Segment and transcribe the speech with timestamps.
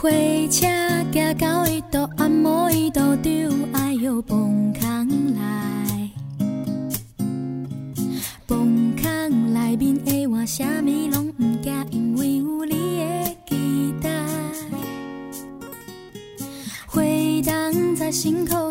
[0.00, 0.08] 火
[0.48, 0.66] 车
[1.12, 6.10] 行到伊都按摩伊都丢，哎呦，崩空来，
[8.46, 14.10] 崩空内面的我，啥物拢毋惊，因为有你的期待。
[16.86, 18.69] 回荡在心口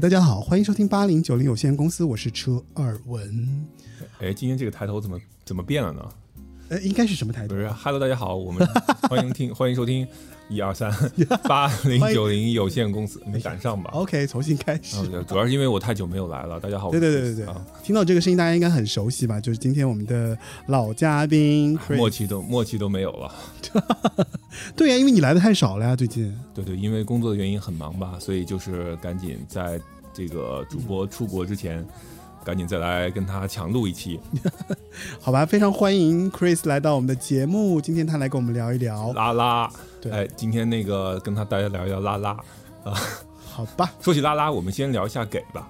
[0.00, 3.66] 大家好，欢迎收听八零九零有限公司，我是车二文。
[4.20, 6.08] 哎，今天这个抬头怎么怎么变了呢？
[6.68, 7.54] 呃，应该是什么态度？
[7.54, 8.66] 不是，Hello，大家好，我们
[9.08, 10.06] 欢迎听，欢迎收听
[10.50, 10.92] 一二三
[11.48, 14.96] 八零九零有限公司，没赶上吧？OK，重新开始。
[14.98, 16.60] 嗯，主要是因为我太久没有来了。
[16.60, 19.40] 大家好，对对对对对啊，听到这个声音，大家应该很熟悉吧？
[19.40, 23.34] 就是今天我们的老嘉宾默契都默契都没有了。
[24.76, 26.36] 对呀、因为你来的太少了呀，最近。
[26.54, 29.80] 对对，因为工作的原因很忙吧，所以就是赶紧在
[30.12, 31.82] 这个主播出国之前，
[32.48, 34.18] 赶紧再来跟他强录一期
[35.20, 37.78] 好吧，非常欢迎 Chris 来到我们的节目。
[37.78, 39.70] 今天他来跟我们聊一聊，拉拉。
[40.00, 42.30] 对哎，今天那个跟他大家聊一聊拉拉
[42.84, 42.94] 啊。
[43.52, 43.92] 好吧？
[44.00, 45.68] 说起拉拉，我们先聊一下给吧。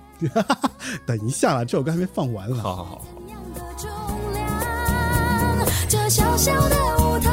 [1.04, 2.62] 等一下啦，这首歌还没放完了。
[2.62, 3.04] 好好好。
[3.26, 3.90] 怎样的重
[4.32, 5.66] 量？
[5.88, 7.27] 这小小的舞台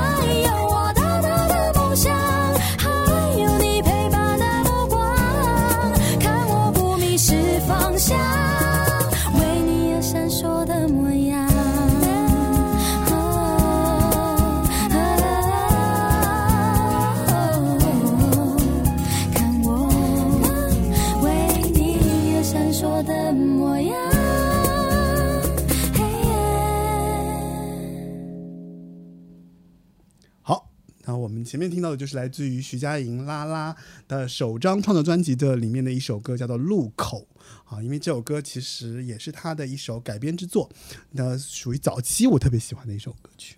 [31.05, 33.75] 那我们前面听到的就是来自于徐佳莹拉拉
[34.07, 37.27] 的首张创作专辑的里面的一首歌，叫做《路口》
[37.75, 40.69] 啊，因为这首歌其实也是她的一首改编之作，
[41.11, 43.57] 那属于早期我特别喜欢的一首歌曲。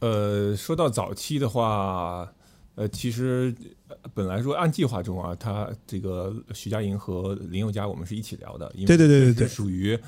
[0.00, 2.32] 呃，说到早期的话，
[2.74, 3.54] 呃，其实
[3.86, 9.98] 呃本来说按计划中啊，他这个徐佳莹和林宥嘉我们是一起聊的，因为对对对对对属于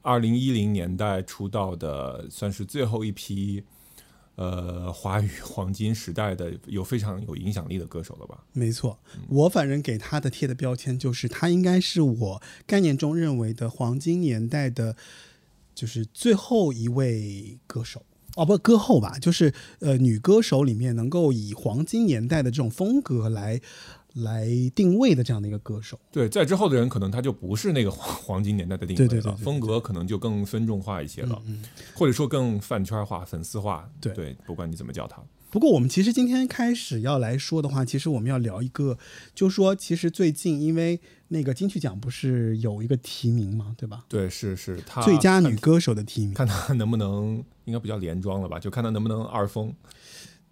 [0.00, 3.62] 二零一零年代出道的，算是最后一批
[4.36, 8.44] 呃华语黄金时代的有非常有影响力的歌手了吧？
[8.52, 8.98] 没错，
[9.28, 14.96] 我反正给他的贴的标签就是他应该是我概念中认为的黄金年代的，
[15.74, 18.02] 就是最后一位歌手。
[18.36, 23.58] 哦，不，歌后吧，就是呃，女歌手里面能够以黄金年代的这种风格来
[24.16, 25.98] 来定位的这样的一个歌手。
[26.10, 31.62] 对，在之后的人可能他就不是那个黄 黄金年代的定位了，对对对对对风格可能就更分众化一些了，嗯，
[31.94, 33.88] 或者说更饭圈化、粉丝化。
[34.00, 35.22] 对对，不管你怎么叫他。
[35.48, 38.98] 不过我们其实今天开始要来说的话，其实我们要聊一个，
[39.34, 44.04] 就说其实最近因为那个金曲奖不是有一个提名嘛，对吧？
[44.08, 46.34] 对，是是，他最佳女歌手的提名。
[46.34, 48.58] 看他能不能，应该不叫连庄了吧？
[48.58, 49.72] 就看他能不能二封。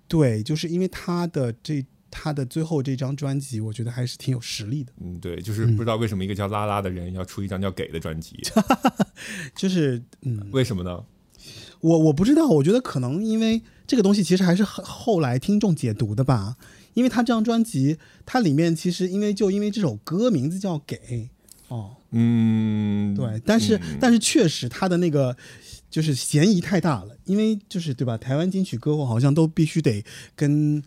[0.06, 1.84] 对，就是因为他的这
[2.16, 4.92] 他的最后这张专辑，我觉得还是挺有实力的。
[5.02, 8.38] 嗯，对，就是不知道为什么一个叫拉拉的人要出一张叫给的专辑，
[9.56, 11.04] 就是嗯，为什么呢？
[11.80, 16.56] 我我不知道，我觉得可能因为这个东西其实还是很后来听众解读的吧。
[16.94, 20.96] 因为他这张专辑，它里面其实因为就因为这首歌名字叫《给》
[21.66, 25.36] 哦，嗯，对，但是、嗯但是确实他的那个
[25.90, 28.16] 就是嫌疑太大了，因为就是对吧？
[28.16, 30.04] 台湾金曲歌后好像都必须得
[30.36, 30.80] 跟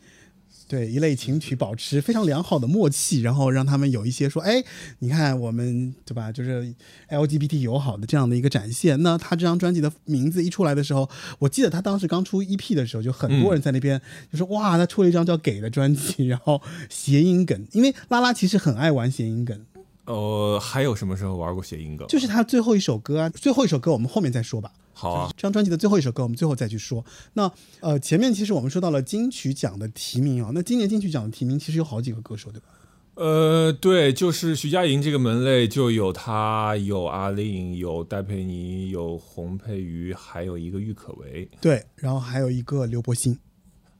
[0.67, 4.63] 对一类情曲保持非常良好的默契，然后让他们有一些说，哎，
[4.99, 6.31] 你看我们对吧？
[6.31, 6.73] 就是
[7.09, 9.01] LGBT 友好的这样的一个展现。
[9.01, 11.09] 那他这张专辑的名字一出来的时候，
[11.39, 19.65] 我记得他当时刚出 EP 的时候，就很多人在那边就说，哇，他出了一张叫《给》的专辑，然后谐音梗，因为拉拉其实很爱玩谐音梗。
[20.07, 22.07] 呃，还有什么时候玩过谐音梗？
[22.07, 24.71] 就是他最后一首歌啊，最后一首歌我们后面再说吧。
[24.93, 27.05] 好啊，这张专辑的最后一首歌，我们最后再去说。
[27.33, 27.51] 那
[27.81, 32.67] 呃，前面其实我们说到了金曲奖的提名啊，那今年金曲奖的提名其实有好几个歌手，对吧？
[33.15, 41.49] 呃，对，就是徐佳莹这个门类就有她，有阿令，有戴佩妮，有洪佩瑜，还有一个郁可唯。
[41.59, 43.37] 对，然后还有一个刘柏辛。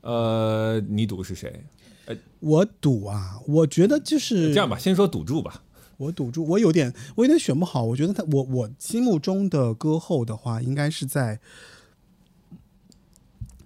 [0.02, 1.66] 呃，你赌是谁？
[2.06, 5.62] 呃我赌啊，我觉得就是这样吧，先说赌注吧。
[5.98, 7.84] 我赌注，我有点，我有点选不好。
[7.84, 11.40] 我觉得他，我我心目中的歌后的话，应该是在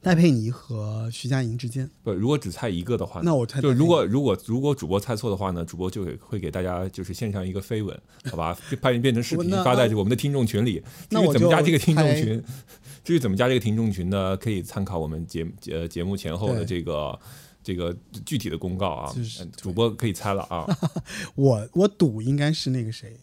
[0.01, 1.89] 戴佩妮和徐佳莹之间。
[2.03, 8.57] 不，如果只猜一个的话，那我猜就如果如果如果主播猜错的话呢，主播就给会给大家就是献上一个飞吻，好吧？
[8.81, 10.81] 拍变成视频发在我们的听众群里。
[11.09, 12.43] 那我至于怎么加这个听众群？
[13.03, 14.37] 至于怎么加这个听众群呢？
[14.37, 17.19] 可以参考我们节呃节目前后的这个
[17.63, 19.13] 这个具体的公告啊。
[19.13, 20.65] 就是呃主播可以猜了啊，
[21.35, 23.17] 我我赌应该是那个谁，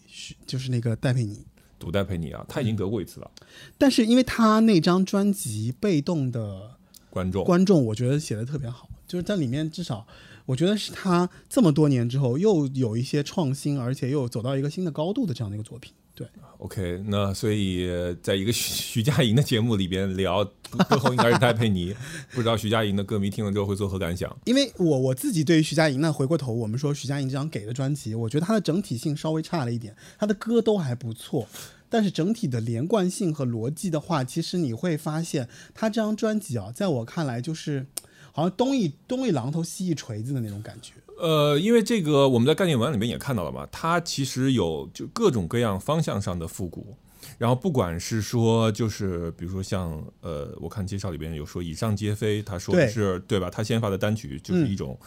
[0.47, 1.45] 就是那个戴佩妮。
[1.79, 3.31] 赌戴佩妮啊，他已经得过一次了。
[3.79, 6.73] 但是因为他那张专辑《被动的
[7.09, 10.05] 观众观众》，我觉得写的特别好，就是在里面至少
[10.45, 15.93] 我觉得是他这么多年之后又有一些创新，而且又走到一个新的高度的这样的一个作品。
[16.17, 16.27] 对，
[16.59, 17.89] OK，那所以
[18.21, 20.45] 在一个徐徐佳莹的节目里边聊
[20.91, 21.95] 歌后应该是戴佩妮，
[22.33, 24.37] 不知道徐佳莹的歌迷听了之后会作何感想？
[24.45, 31.47] 因为我我自己对于徐佳莹呢，回过头我们说徐佳莹这张给的专辑，我觉得它的整体性稍微差了一点，她的歌都还不错，
[31.89, 37.87] 但是整体的连贯性和逻辑的话，其实你会发现她这张专辑啊，在我看来就是
[38.33, 40.95] 好像东一东一榔头西一锤子的那种感觉。
[41.19, 46.97] 呃，因为这个我们在概念文案里面也看到了嘛，它其实有就各种各样方向上的复古。
[47.37, 53.49] 然后不管是说，就是比如说像呃，我看介绍里边有说以上皆非，他说的是对吧？
[53.51, 54.99] 他先发的单曲就是嗯一种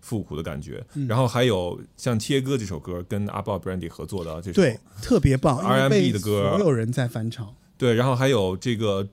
[0.00, 0.84] 复古的感觉。
[1.08, 5.56] 然后还有像《切歌》这首歌跟阿豹 Brandy 合作的这首，对，特别棒
[5.88, 7.54] 被的歌所有人在翻唱。
[7.78, 9.06] 对，然后还有这个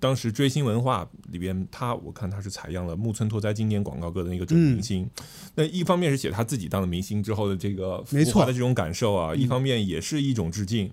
[0.00, 5.08] 当时追星文化里边，他我看他是采样了木村拓哉经典广告歌的那个准明星。
[5.54, 10.90] 那一方面是写他自己当了明星之后的这个没错的这种感受啊，一方面也是一种致敬。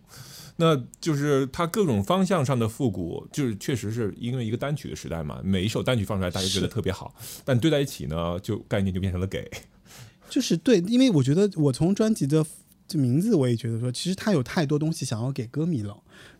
[0.57, 7.15] 那就是他各种方向上的复古，就是确实是因为一个单曲的时代嘛，每一首单曲放出来大家觉得特别好，
[7.45, 9.50] 但堆在一起呢，就概念就变成了给。
[10.30, 12.45] 就是对，因为我觉得我从专辑的
[12.88, 15.95] 这名字，我也觉得说，其实他有太多东西想要给歌迷了，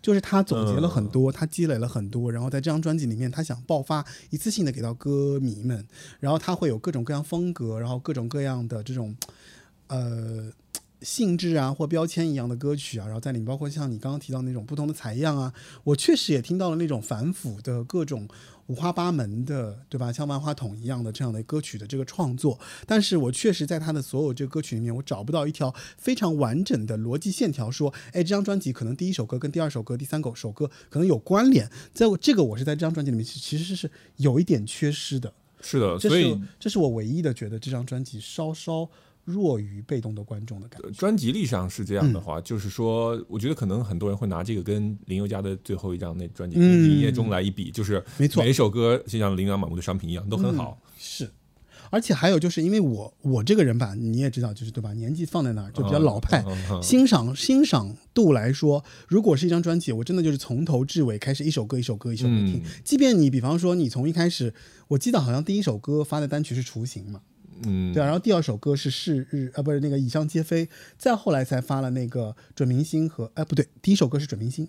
[0.08, 5.86] 就是他总结了很多，他积累了很多，然后在这张专辑里面，他想爆发一次性的给到歌迷们，
[6.22, 9.14] 然后他会有各种各样风格，然后各种各样的这种
[9.88, 10.50] 呃。
[11.02, 15.54] 性质啊，或标签一样的歌曲啊，然后在里面包括像你刚刚提到那种不同的采样啊，
[15.84, 18.28] 我确实也听到了那种反腐的各种
[18.68, 20.12] 五花八门的，对吧？
[20.12, 38.90] 像万花筒一样的这样的歌曲的这个创作，但是我确实在他的所有这个歌曲里面，我找不到一条非常完整的逻辑线条，说，哎，这张专辑可能第一首歌跟第二首歌、第三首歌可能有关联，在我这个我是在这张专辑里面其其实是有一点缺失的，是的，所以是这是我唯一的觉得这张专辑稍稍
[39.28, 40.90] 弱于被动的观众的感觉。
[40.92, 50.80] 专辑力上是这样嗯的话，就是说，我觉得可能很多人会拿这个跟林宥嘉的最后一张那专辑《嗯一夜中》来一比，就是没错每一首歌就像琳琅满目的商品一样，都很好。
[50.98, 51.30] 是，
[51.90, 54.94] 而且还有就是因为我我这个人吧，你也知道，就是对吧？
[54.94, 56.44] 年纪放在那儿就比较老派，
[56.82, 62.62] 欣赏欣赏度来说，如果是一张专辑，我真的就是从头至尾开始一首歌一首歌一首歌听。
[62.64, 64.54] 嗯即便你比方说你从一开始，
[64.88, 67.22] 我记得好像第一首歌发的单曲是《雏形》嘛，
[67.66, 70.66] 嗯，对啊，然后第二首歌是《是日》啊，不是那个《以上皆非》，
[70.98, 74.66] 再后来才发了那个《准明星》和哎不对，第一首歌是《准明星》，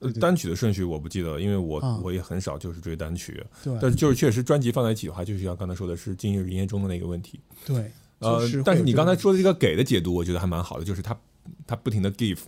[0.00, 2.00] 呃单曲的顺序我不记得了，因为我、啊。
[2.02, 3.76] 我也很少就是追单曲，对。
[3.80, 7.40] 但是就是确实专辑放在一起的话，就是像刚才说的是《今日营业中》的那个问题。
[7.64, 11.18] 对，呃是，但是你刚才说的这个给的解读，我觉得还蛮好的，就是他
[11.66, 12.38] 他不停的 give，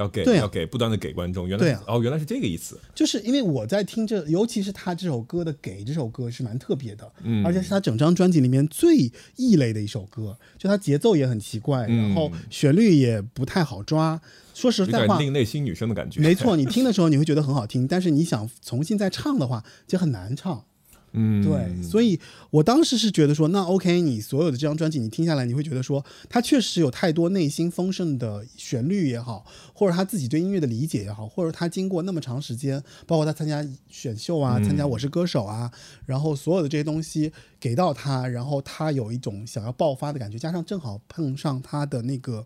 [0.00, 1.46] 要给、对啊要给，不断的给观众。
[1.46, 2.78] 原来、对啊哦，原来是这个意思。
[2.94, 14.20] 就是因为我在听这，尤其是他这首歌的《给》这首歌是蛮特别的，嗯而且是他整张专辑里面最异类的一首歌，就它节奏也很奇怪，嗯然后旋律也不太好抓。
[14.54, 16.20] 说实在话，另类新女生的感觉。
[16.20, 20.64] 没错，你听的时候你会觉得很好听，但是你想重新再唱的话，就很难唱。
[21.12, 22.18] 嗯，对，所以
[22.50, 35.70] 我当时是觉得说，那 OK，你所有的这张专辑你听下来，你会觉得说，他确实有太多内心丰盛的旋律也好，或者他自己对音乐的理解也好，或者他经过那么长时间，包括他参加选秀啊，参加我是歌手啊，
[36.06, 42.44] 然后所有的这些东西给到他，然后他有一种想要爆发的感觉，加上正好碰上他的那个。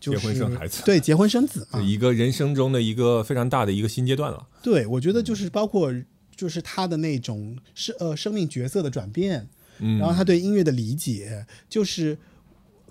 [0.00, 4.46] 就是、结婚生孩子对，结婚生子嘛，一个人生中的一个非常大的一个新阶段了。
[4.62, 5.92] 对，我觉得就是包括
[6.38, 9.48] 就是他的那种是呃生命角色的转变，
[9.80, 12.16] 嗯，然后他对音乐的理解，就是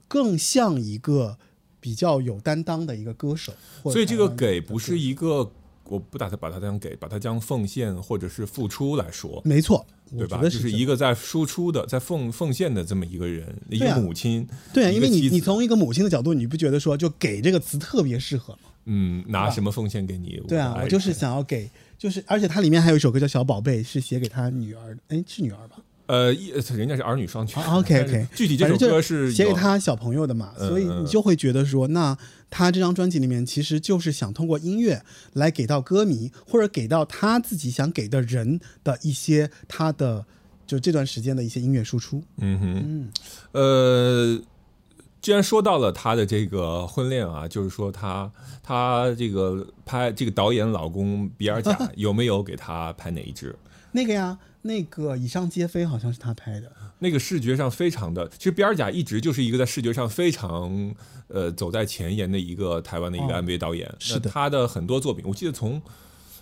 [0.05, 1.37] 更像一个
[1.79, 3.53] 比较有担当的一个歌手。
[3.83, 5.49] 所以这个给不是一个，
[5.85, 10.41] 我不打算把它当给，把它将奉献或者是付出来说，没错，对吧？
[10.43, 18.59] 就是一个在输出的，在奉奉献的这么一个人，一个母亲，对啊，因为你你从一个母亲的角度，你不觉得说就给这个词特别适合吗？
[18.89, 20.41] 嗯，拿什么奉献给你？
[20.49, 25.77] 对啊，我就是想要给，就是而且它里面还有一首歌叫《小宝贝》，是写给他女儿的，哎，是女儿吧？
[26.05, 27.61] 呃，一人家是儿女双全。
[27.61, 32.17] 啊，OK，OK 但是具体这首歌是写给有他小朋友的嘛，嗯所以你就会觉得说，那
[32.49, 40.25] 他这张专辑里面其实就是想通过音乐来给到歌迷，或者给到他自己想给的人的一些他的
[40.65, 42.23] 就这段时间的一些音乐输出。
[42.37, 43.11] 嗯哼，
[43.51, 44.41] 嗯，呃，
[45.27, 48.31] 既然说到了他的这个婚恋啊，就是说他
[48.63, 53.53] 他这个拍这个导演老公比尔贾 有没有给他拍哪一支？
[53.91, 60.95] 那个呀，那个以上皆非好像是他拍的，那个视觉上非常的，其实比尔贾一直就是一个在视觉上非常
[61.27, 63.93] 呃走在前沿的一个台湾的一个哦 MV 导演。
[63.99, 65.81] 是的他的很多作品，我记得从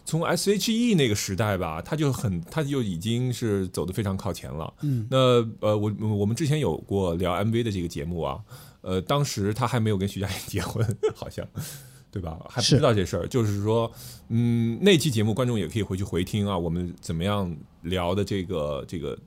[0.06, 4.72] 从 S.H.E 那个时代吧，他就很他就已经是走的非常靠前了。
[4.84, 5.18] 嗯，那
[5.62, 8.40] 呃，我我们之前有过聊 MV 的这个节目啊，
[8.86, 11.46] 呃，当时他还没有跟徐佳莹 结婚，好像。
[12.12, 12.40] 对吧？
[12.50, 13.92] 还不知道这事儿，就是说，
[14.30, 19.20] 嗯，那期节目观众也可以回去回听啊，我们怎么样聊的这个这个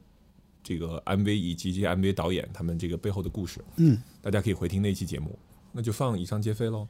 [0.62, 5.38] 这个 MV 以及这些 MV 导演他们这个背后的故事，嗯大家可以回听那期节目。
[5.70, 6.88] 那就放以上皆非喽。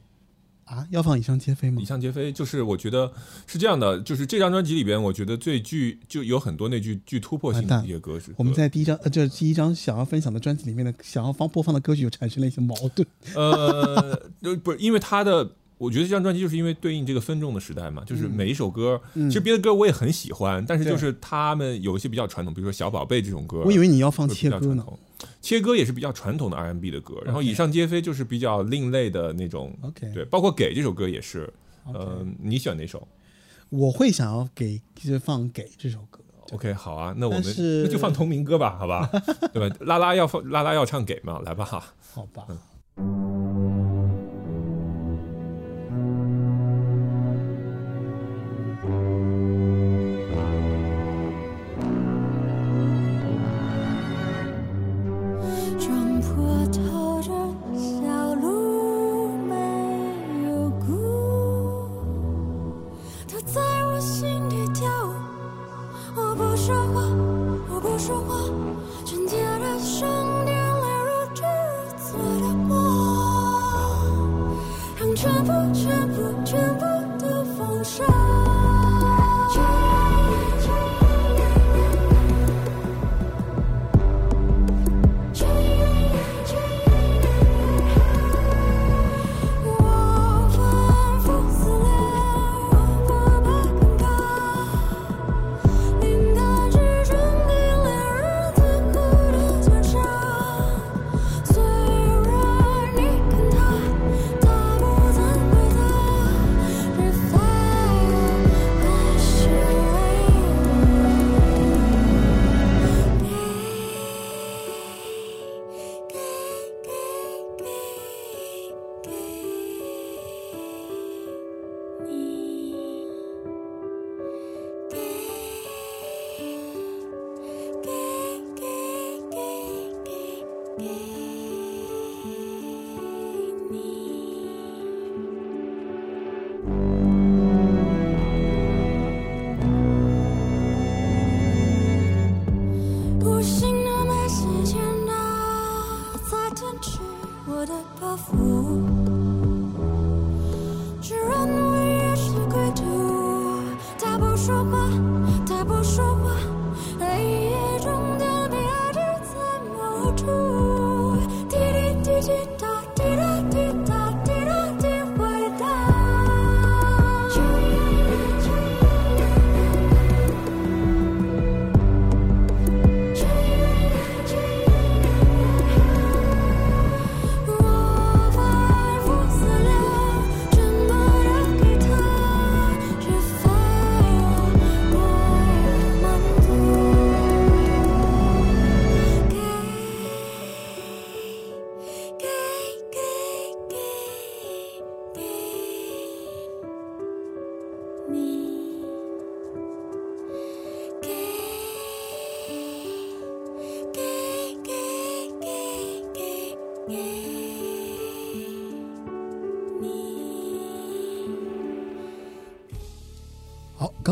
[0.69, 1.85] 啊，要放以上皆非吗以？
[1.85, 3.11] 上皆非就是我觉得
[3.47, 8.31] 是这样的，就是这张专辑里边，我觉得最具就有很多那句具突破性的一些歌是。
[8.37, 13.07] 我们在第一张呃，这第一张想要分享的专辑里面的想要放播放的歌曲就产生了一些矛盾。
[13.33, 15.49] 呃，就不是因为他的，
[15.79, 24.85] 我觉得这张专辑就是因为对应这个分众的时代嘛，就是每一首歌，嗯其实别的歌我也很喜欢，但是就是他们有一些比较传统，比如说《小宝贝》这种歌，我以为你要放切歌呢。
[25.41, 31.51] 切歌也是比较传统的 R&B 的歌，然后以上皆非就是比较另类的那种 OK 对，包括给这首歌也是
[31.93, 33.07] 呃，你选哪首
[33.69, 36.19] 我会想要给就是放给这首歌。
[36.51, 37.43] ？OK，好啊，那我们
[37.83, 39.07] 那就放同名歌吧， 好吧，
[39.53, 39.75] 对吧？
[39.81, 41.93] 拉拉要放拉拉要唱给嘛，来吧哈。
[42.13, 42.47] 好吧，
[42.97, 43.78] 撞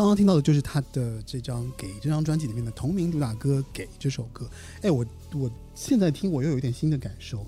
[0.08, 4.50] 刚刚听到的就是他的这张《给》这张专辑里面的同名主打歌《给》这首歌。
[4.82, 7.46] 哎，我我现在听我又有一点新的感受。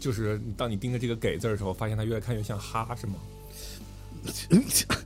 [0.00, 3.14] 就是当你盯着这个“给”字的时候，发现它越看越像“哈”，是吗？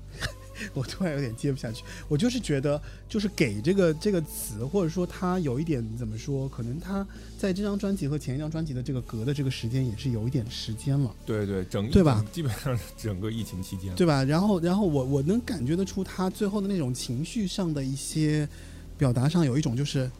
[0.74, 1.82] 我突然有点接不下去。
[2.08, 6.48] 我就是觉得，就是“给”这个这个词，或者说它有一点怎么说？
[6.48, 7.06] 可能它
[7.38, 11.14] 在这张专辑和前一张专辑的这个隔的这个时间也是有一点时间了。
[11.24, 12.24] 对对，整对吧？
[12.32, 14.22] 基本上整个疫情期间，对吧？
[14.24, 18.48] 然后然后我我能感觉得出他最后的那种情绪上的一些
[18.98, 20.10] 表达上有一种就是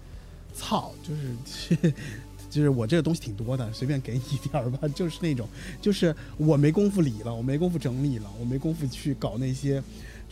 [0.55, 1.93] 操，就是
[2.51, 4.87] 就是我这个东西挺多的，随便给你一点儿吧。
[4.95, 5.49] 就是那种，
[5.83, 9.83] 就是我没工夫理了，我没工夫整理了，我没工夫去搞那些，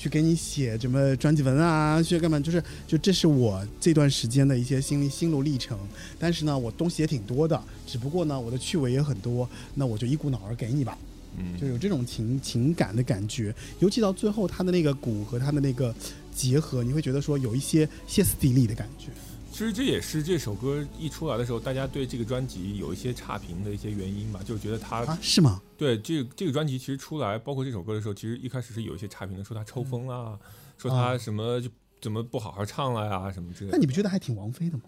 [0.02, 2.40] 去给你写什么专辑文啊，去干嘛？
[2.40, 5.78] 就是就这是我这段时间的一些心心路历程。
[6.18, 10.98] 但是呢，我东西也挺多的，只不过呢，我的趣味也很多，那我就一股脑儿给你吧。
[11.38, 15.94] 嗯，就有这种情情感的感觉，尤其到最后，他的那个鼓和他的那个
[16.34, 19.06] 结合，你会觉得说有一些歇斯底里的感觉。
[19.52, 25.60] 其实这也是这首歌一出来的时候，大家对这个专辑有一些差评的一些原因吧，就是觉得他啊，是吗？
[25.76, 30.38] 对这这个专辑其实出来，包括这首歌的时候，其实一开始是有一些差评的，说他抽风啊，
[30.78, 31.68] 说他什么就
[32.00, 33.76] 怎么不好好唱了呀，什么之类的。
[33.76, 34.84] 那你不觉得还挺王菲的吗？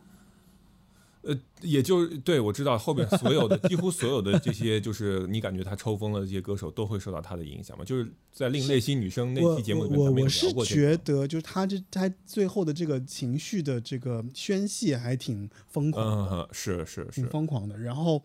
[1.26, 7.85] 呃，也就对我知道后面所有的几乎所有的这些，就是你感觉他抽风了这些歌手都会受到他的影响嘛？
[7.85, 10.75] 就是在《另类新女生》那期节目里面，我我是。
[10.75, 16.37] 觉得，就是他这他最后的这个情绪的这个宣泄还挺疯狂的。
[16.37, 17.78] 嗯，是是挺是，疯狂的。
[17.78, 18.23] 然后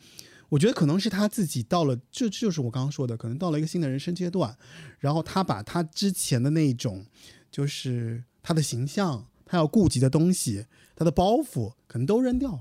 [0.49, 4.57] 我觉得可能是他自己到了，这这就是我刚刚说的，可能到了一个新的人生阶段，
[4.99, 7.05] 然后他把他之前的那种，
[7.51, 10.65] 就是他的形象，他要顾及的东西，
[10.95, 12.59] 他的包袱，可能都扔掉了。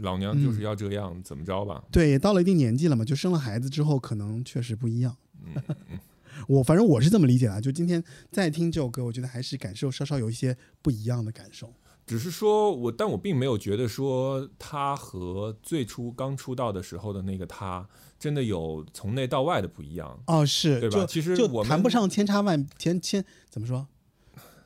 [0.00, 1.82] 老娘就是要这样，怎么着吧？
[1.90, 5.16] 对，也到了一定年纪了嘛，就生了孩子之后，可能确实不一样。
[5.44, 5.62] 嗯
[6.48, 11.72] 我反正我是这么理解的，就今天再听这首歌，我觉得还是感受稍稍有一些不一样的感受。
[12.06, 17.86] 只是说我，但我并没有觉得说他和最初刚出道的时候的那个他，
[18.18, 20.18] 真的有从内到外的不一样。
[20.26, 23.86] 哦，是，对吧其实就我们谈不上千差万千千怎么说，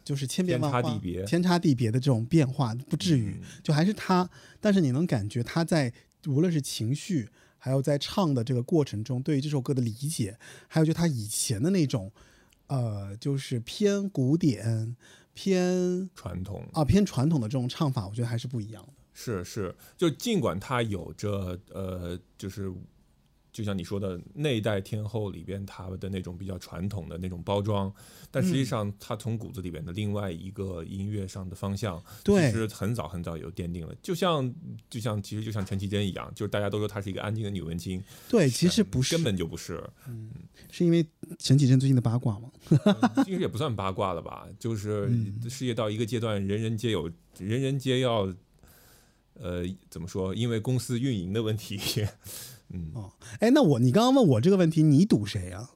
[0.06, 4.30] 就是千变万化、天差地别天差地别的这种变化，不至于，嗯就还是他。
[4.60, 5.92] 但是你能感觉他在
[6.28, 10.38] 无论是情绪，还有在唱的这个过程中，对于这首歌的理解，
[10.68, 12.12] 还有就他以前的那种，
[12.68, 14.96] 呃，就是偏古典、
[15.34, 18.92] 偏传统啊偏传统的这种唱法，我觉得还是不一样的。
[19.12, 22.72] 是是，就尽管他有着呃，就是
[23.56, 27.90] 就像你说的那一代天后里边她的那种比较传统的那种包装，
[28.30, 33.94] 但实际嗯上她从骨子里边的另外一个音乐上的方向，对其实很早很早有奠定了。
[34.02, 34.54] 就像
[34.90, 40.30] 就像其实就像陈绮贞一样，就是大家都说她是一个安静的女文青，对，其实不是，根本就不是，嗯
[40.70, 41.02] 是因为
[41.38, 42.52] 陈绮贞最近的八卦吗？
[43.24, 48.30] 其实也不算八卦了吧，就是嗯事业到一个阶段，人人皆有，人人皆要。
[49.38, 50.34] 呃，怎么说？
[50.34, 51.78] 因为公司运营的问题，
[52.70, 52.92] 嗯，
[53.40, 55.70] 哎，那我你刚刚问我这个问题，你赌谁啊？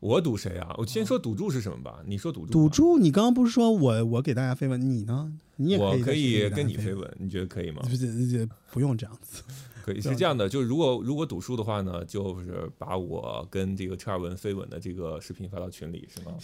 [0.00, 0.74] 我赌谁啊？
[0.78, 2.02] 我先说赌注是什么吧。
[2.06, 5.32] 你说赌注吧，赌注，你刚刚不是说我我给大家飞吻，你呢？
[5.56, 7.80] 你也可以我可以跟你飞吻，你觉得可以吗？
[7.82, 9.42] 不是这不用这样子。
[9.82, 16.36] 可以是这样的，就是如果如果赌输的话呢，就是把我跟这个车尔文飞吻的这个视频发到群里，是吗？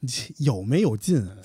[0.00, 0.08] 你
[0.44, 1.36] 有没有劲啊？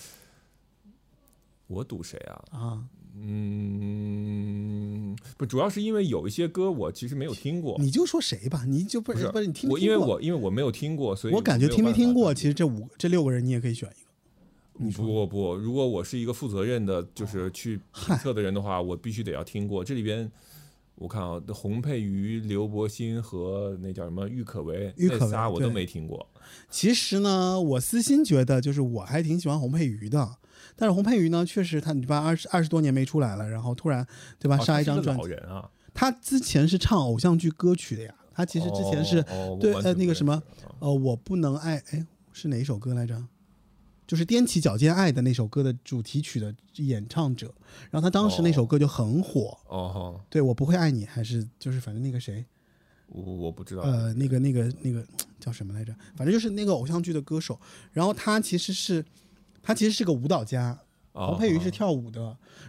[1.67, 2.43] 我赌谁啊？
[2.52, 2.84] 啊
[3.17, 14.06] 嗯，不，主要是因为有一些歌我其实没有听过，你就说谁吧，你就不不是不是你听因为我因为我没有听过，所以我感觉听没听过，其实这五这六个人你也可以选一个。
[14.78, 19.82] 你不不不，如果我是一个负责任的，就是去评测的人的话，我必须得要听过。
[19.82, 20.30] 这里边
[20.95, 26.27] 我看啊，洪佩瑜、刘伯欣和那叫什么郁可唯，郁可唯我都没听过。
[26.69, 30.38] 其实呢，我私心觉得就是我还挺喜欢洪佩瑜的，
[30.75, 34.08] 但是洪佩瑜呢，确实他你把二十二十多年没出来了，然后突然
[34.39, 40.41] 对吧哦杀一张专辑，老人啊，他之前是唱偶像剧歌曲的呀，他其实之前是、哦哦对呃那个什么
[40.79, 43.21] 呃我不能爱哎是哪一首歌来着？
[44.08, 47.54] 就是踮起脚尖爱的那首歌的主题曲的演唱者，
[47.89, 49.89] 然后他当时那首歌就很火，哦
[50.20, 52.46] 哈，对我不会爱你，还是就是反正那个谁，
[53.08, 53.82] 我我不知道。
[53.82, 55.06] 呃，那个那个那个
[55.39, 55.94] 叫什么来着？
[56.15, 57.60] 反正就是那个偶像剧的歌手。
[57.91, 59.04] 然后他其实是，
[59.63, 60.85] 他其实是个舞蹈家，哦
[61.15, 62.21] 黄佩瑜是跳舞的，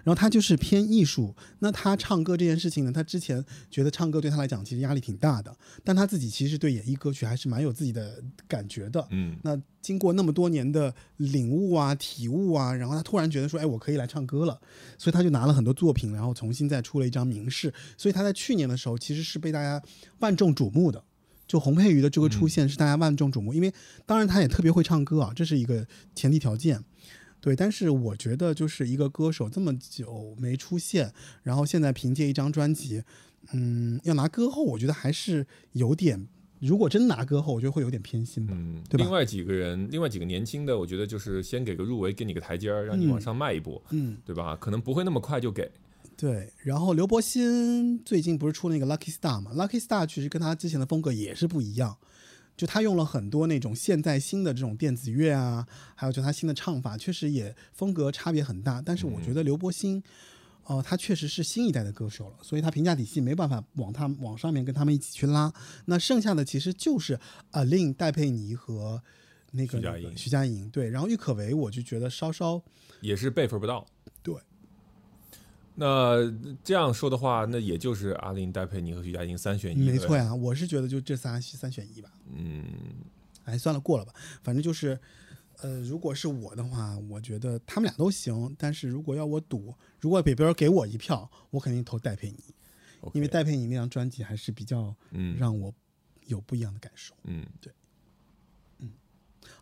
[0.04, 1.35] 然后他就是偏艺术。
[1.59, 9.06] 那他唱歌这件事情呢，他之前觉得唱歌对他来讲其实压力挺大的，但他自己其实对演绎歌曲还是蛮有自己的感觉的。
[9.11, 14.59] 嗯那经过那么多年的领悟啊、体悟啊，然后他突然觉得说，哎，我可以来唱歌了，
[14.96, 17.72] 所以他就拿了很多作品，然后重新再出了一张名士。
[17.96, 19.82] 所以他在去年的时候其实是被大家
[20.18, 21.02] 万众瞩目的。
[21.46, 23.72] 就洪佩瑜的这个出现是大家万众瞩目，因为
[24.04, 26.82] 当然他也特别会唱歌啊，这是一个前提条件。
[27.46, 31.12] 对，但是我觉得就是一个歌手这么久没出现，
[31.44, 33.04] 然后现在凭借一张专辑，
[33.52, 36.26] 嗯，要拿歌后，我觉得还是有点。
[36.59, 38.52] 如果真拿歌后，我觉得会有点偏心吧。
[38.56, 44.56] 嗯，对吧另外几个人，另外几个年轻的，我觉得就是先给个入围，给你个台阶儿，让你往上迈一步，嗯，对吧？
[44.56, 45.70] 可能不会那么快就给。
[46.16, 46.52] 对。
[46.64, 51.96] 然后刘柏辛最近不是出那个 Lucky Star 嘛？Lucky Star 其实跟他之前的风格也是不一样，
[52.56, 58.80] 就他用了很多那种现在新的这种电子乐啊，还有就他新的唱法，确实也风格差别很大。
[58.80, 60.02] 但是我觉得刘柏辛。
[60.68, 65.52] 哦、他确实是新一代的歌手了，所以他评价体系没办法往他往上面跟他们一起去拉。
[65.84, 67.20] 那剩下的其实就是
[67.52, 69.00] 阿令、戴佩妮和
[69.52, 72.60] 那个徐佳莹那个徐佳莹对，然后郁可唯我就觉得稍稍
[73.00, 73.86] 也是辈分不到。
[74.24, 74.34] 对。
[75.78, 76.16] 那
[76.64, 79.88] 这样说的话，那也就是阿林、戴佩妮和徐佳莹三选一。
[79.88, 82.10] 没错呀，我是觉得就这仨三选一吧。
[82.34, 82.64] 嗯，
[83.44, 84.98] 哎，算了，过了吧，反正就是，
[85.60, 88.56] 呃，如果是我的话，我觉得他们俩都行。
[88.58, 92.38] 但是如果要我赌，如果北边给我一票，我肯定投戴佩妮
[93.12, 95.72] 因为戴佩妮那张专辑还是比较嗯让我
[96.26, 97.14] 有不一样的感受。
[97.24, 97.44] 嗯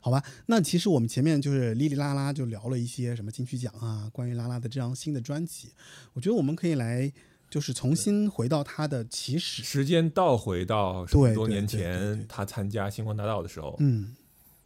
[0.05, 5.71] 好吧，那其实我们前面就是哩哩啦啦就聊了一些什么金曲奖啊，关于拉拉的这张新的专辑，
[6.13, 7.11] 我觉得我们可以来
[7.49, 9.63] 就是重新回到它的起始。
[9.63, 14.15] 时间倒回到十多年前，他参加星光大道的时候，嗯，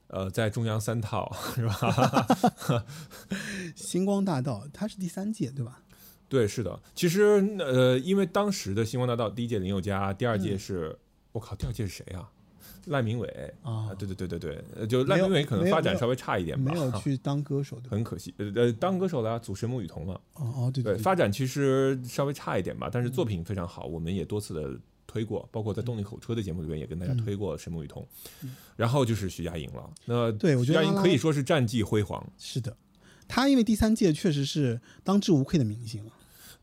[0.09, 2.27] 呃，在中央三套是吧？
[3.77, 5.83] 星光大道它是第三届对吧？
[6.29, 6.81] 对，是的。
[6.97, 10.99] 其实呃，因为当时的星光大道第一届林宥嘉，第二届嗯是，
[11.31, 12.29] 我靠，第二届是谁啊？
[12.89, 17.81] 赖明伟啊对对对对对，呃就赖明伟可能发展稍微差一点吧，没有 去当歌手？
[17.89, 18.35] 很可惜。
[18.39, 20.21] 呃呃，当歌手了，组神木雨桐了。
[20.35, 28.07] 哦哦，对对，对，发展其实稍微差一点吧，但是作品非常好，我们也多次的推过，包括在动力火车的节目里面也跟大家推过神木雨桐。
[28.77, 32.25] 然后就是徐佳莹了，那对我觉得徐佳莹可以说是战绩辉煌。
[32.39, 32.77] 是的，
[33.27, 36.13] 她因为第三届确实是当之无愧的明星了。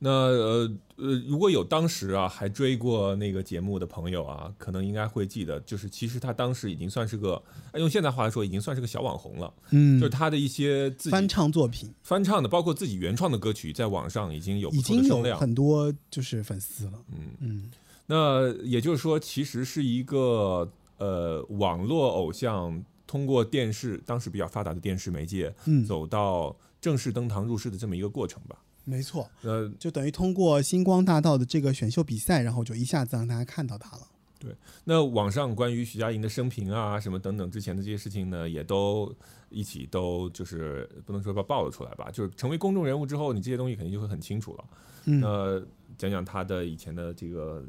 [0.05, 7.41] 那呃呃，如果有当时啊还追过那个节目的朋友啊，可能应该会记得，就是其实他当时已经算是个，
[7.71, 9.51] 呃用现在话来说，已经算是个小网红了。
[9.71, 15.39] 嗯就是他的一些自己翻唱作品翻唱的，包括自己原创的歌曲，在网上已经有不已经有声量。
[15.39, 16.93] 很多就是粉丝了。
[17.11, 17.71] 嗯嗯，
[18.05, 28.59] 那也就是说，其实是一个呃网络偶像通过电视当时比较发达的电视媒介，嗯走到正式登堂入室的这么一个过程吧。
[28.85, 34.03] 没错，呃，就等于通过星光大道的这个选秀比赛，然后就一下子让大家看到他了。
[34.37, 39.11] 对那网上关于徐佳莹的生平啊，什么等等之前的这些事情呢，也都
[39.49, 44.65] 一起都就是不能说把爆了出来吧，就是成为公众人物之后，你这些东西肯定就会很清楚了。
[45.05, 45.59] 嗯，那
[45.97, 47.63] 讲讲他的以前的这个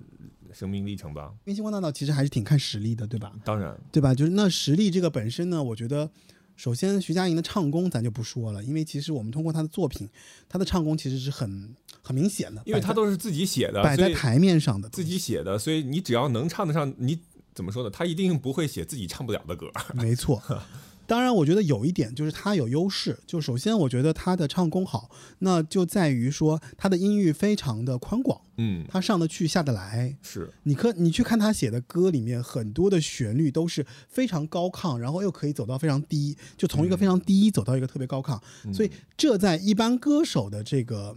[0.53, 1.33] 生命历程吧。
[1.45, 3.33] 因为星光大道其实还是挺看实力的，对吧？
[3.43, 4.15] 当然，对吧？
[4.15, 6.11] 就是那实力这个本身呢，我觉得。
[6.57, 10.09] 首先，徐佳莹的唱功咱就不说了，因为其实我们通过她的作品，
[10.49, 17.19] 她的唱功其实是很很明显的，因为她都是自己写的，摆在台面上的自己写的，所以你只要能唱得上，你
[17.55, 17.91] 怎么说呢？
[17.91, 19.71] 她一定不会写自己唱不了的歌。
[19.95, 20.43] 没错。
[21.07, 23.19] 当然，我觉得有一点就是他有优势。
[23.27, 30.17] 就首先，我觉得他的唱功好，那就在于说他的音域非常的宽广，嗯，他上得去下得来。
[30.23, 38.39] 是，你可你去看他写的歌里面，很多的旋律都是非常高亢，然后又可以走到非常低，就从一个非常低走到一个特别高亢。
[38.65, 41.17] 嗯所以这在一般歌手的这个嘖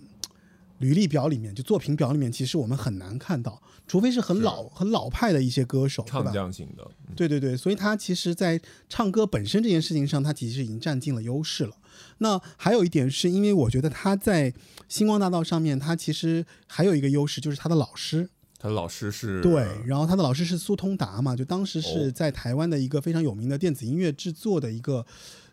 [0.79, 6.31] 履历表里面，就作品表里面，其实我们很难看到，除非是很是老很老派的一些歌手，对唱吧？
[6.31, 6.83] 将型的。
[6.83, 11.75] 嗯对对对，所以他其实，在唱歌本身这件事情上，他其实已经占尽了优势了。
[12.19, 14.53] 那还有一点是因为我觉得他在
[14.87, 18.29] 星光大道上面，他其实还有一个优势，就是他的老师。
[18.57, 25.05] 他的老师是对，然后他的老师是苏通达嘛，就当时是哦在台湾的一个非常有名的电子音乐制作的一个，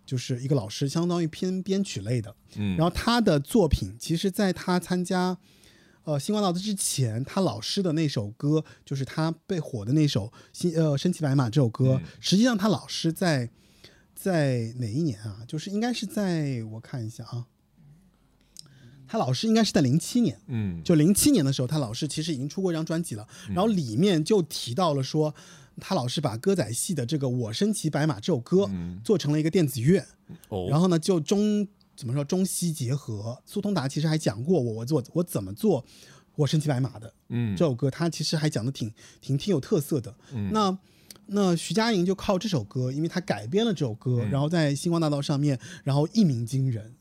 [0.07, 2.35] 就是一个老师，相当于偏编曲类的。
[2.55, 5.37] 嗯，然后他的作品，其实在他参加
[6.05, 13.51] 呃星光大道之前，他老师的那首歌，就是他被火的那首《新呃身骑白马》这首歌，嗯实际上他老师在
[14.15, 15.43] 在哪一年啊？
[15.47, 17.47] 就是应该是在我看一下啊，
[19.09, 20.41] 他老师应该是在零七年。
[20.47, 25.35] 嗯，就零七年的时候，他老师其实已经出过一张专辑了，然后里面就提到了说，
[25.81, 30.05] 他老是把歌仔戏的这个《我身骑白马》这首歌嗯做成了一个电子乐，
[30.49, 33.41] 哦，然后呢就中怎么说中西结合。
[33.45, 35.83] 苏通达其实还讲过我我做我怎么做
[36.35, 40.15] 《我身骑白马》的嗯这首歌，他其实还讲的挺挺挺有特色的。
[40.33, 40.79] 嗯那
[41.27, 46.95] 那徐佳莹就靠这首歌，因为她改编了这首歌，嗯然后在星光大道上面，然后一鸣惊人。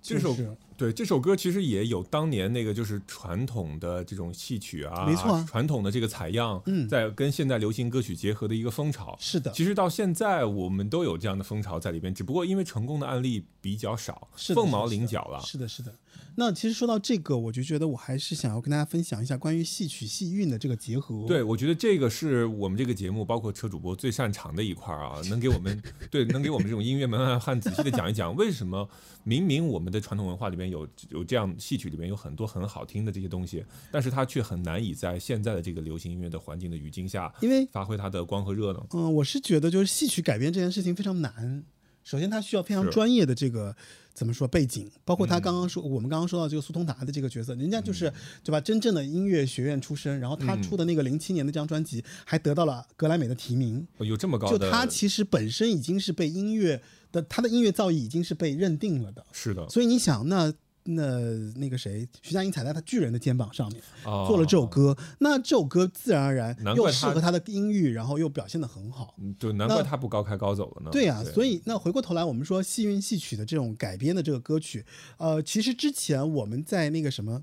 [0.00, 9.16] 这首就是对这首歌其实也有当年那个就是传统的这种戏曲啊，没错啊传统的这个采样，嗯在跟现代流行歌曲结合的一个风潮。
[9.20, 15.40] 是的，其实到现在我们都有这样的风潮在里边，只不过因为成功的案例比较少，是凤毛麟角了。
[15.40, 15.92] 是的，是的。
[16.36, 21.24] 那其实说到这个，我就觉得我还是想要跟大家分享一下关于戏曲戏韵的这个结合。
[21.28, 28.88] 对，我觉得这个是我们这个节目，包括车主播最擅长的一块儿啊，能给我们对，能给我们这种音乐门外汉仔细的讲一讲，为什么
[29.22, 38.80] 明明我们的传统文化里面有有这样戏曲里面有很多很好听的这些东西，但是它却很难以在现在的这个流行音乐的环境的语境下，因为发挥它的光和热呢？
[38.90, 41.62] 嗯、我是觉得就是戏曲改编这件事情非常难。
[42.02, 43.74] 首先，它需要非常专业的这个
[44.14, 48.10] 怎么说背景，包括他刚嗯刚说、我们刚刚说到这个苏通达的这个角色，人家就是、
[48.42, 48.60] 对吧？
[48.60, 53.86] 真正的音乐学院出身，然后嗯他出的那个零七年的这张专辑还得到了格莱美的提名。
[53.98, 56.80] 有这么高的，就他其实本身已经是被音乐
[57.12, 60.54] 的他的音乐造诣已经是被认定了的，是的，所以你想那。
[60.84, 69.14] 那那个谁，徐佳莹踩在他巨人的肩膀上面哦做了这首歌，那这首歌自然而然又适合他的音域，然后又表现的很好。
[69.18, 70.90] 嗯对，难怪他不高开高走了呢。
[70.92, 74.84] 对呀、所以那回过头来，我们说戏韵戏曲的这种改编的这个歌曲，
[75.16, 77.42] 呃，其实之前我们在那个什么，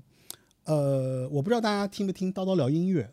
[0.64, 3.10] 呃，我不知道大家听不听叨叨聊音乐。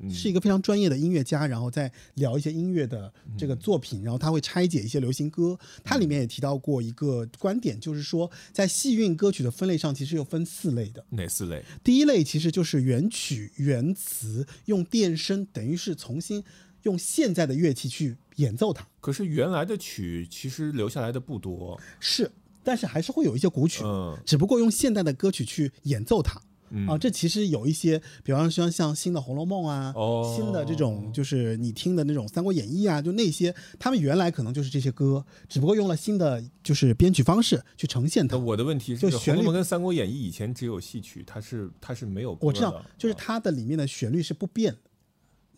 [0.00, 5.58] 嗯是一个非常专业的音乐家，然后在聊一些音乐的这个作品，然后他会拆解一些流行歌。
[5.82, 11.04] 它里面也提到过一个观点，就是说在戏韵歌曲的分类上，其实有分四类的。
[11.10, 11.64] 哪四类？
[11.82, 16.42] 第一类其实就是原曲原词，用电声，等于是重新
[16.82, 18.86] 用现在的乐器去演奏它。
[19.00, 22.30] 可是原来的曲其实留下来的不多，是，
[22.62, 26.40] 但是还是会有一些古曲，嗯只不过用现代的歌曲去演奏它。
[26.70, 38.36] 嗯啊，这其实有一些，比方说像新的《红楼梦》啊，哦新的这种就是你听的那种《三国演义》啊，就那些，他们原来可能就是这些歌，只不过用了新的就是编曲方式去呈现它。
[38.36, 44.78] 我的问题是，《就旋律楼梦》跟《三国演义》以前只有戏曲，它是它是没有歌我知道，就是它的里面的旋律是不变的，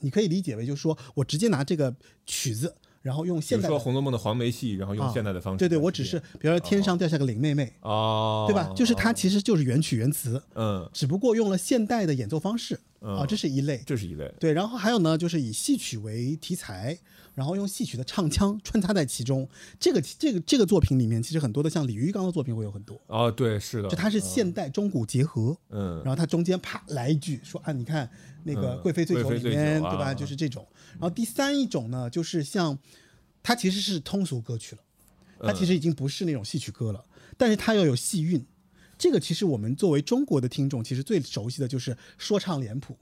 [0.01, 1.95] 你可以理解为就是说我直接拿这个
[2.25, 8.71] 曲子，然后用比如说《红楼梦》的黄梅戏，然后用啊现代的方式对对，我只是比如说天上掉下个林妹妹，哦，对吧？
[8.77, 13.83] 就是它其实就是原曲原词，嗯，只不过用了现代的演奏方式啊，嗯这是一类。
[13.87, 16.99] 这是一类，对，然后还有呢，就是以戏曲为题材，
[17.35, 19.49] 然后用戏曲的唱腔穿插在其中。
[19.79, 25.57] 这个这个这个作品里面，其实很多的像李玉刚的作品会有很多，哦，对，是的，就它是现代中古结合。
[25.71, 28.09] 嗯，然后它中间啪来一句说啊，你看
[28.45, 30.13] 那个嗯《贵妃醉酒》里面，对吧？
[30.13, 30.67] 就是这种。
[30.93, 32.79] 然后第三一种呢，就是像
[33.43, 34.83] 它其实是通俗歌曲了，
[35.47, 37.05] 它其实已经不是那种戏曲歌了，
[37.39, 38.45] 但是它要有戏韵。
[39.01, 42.95] 这个其实我们作为中国的听众，其实最熟悉的就是说唱脸谱，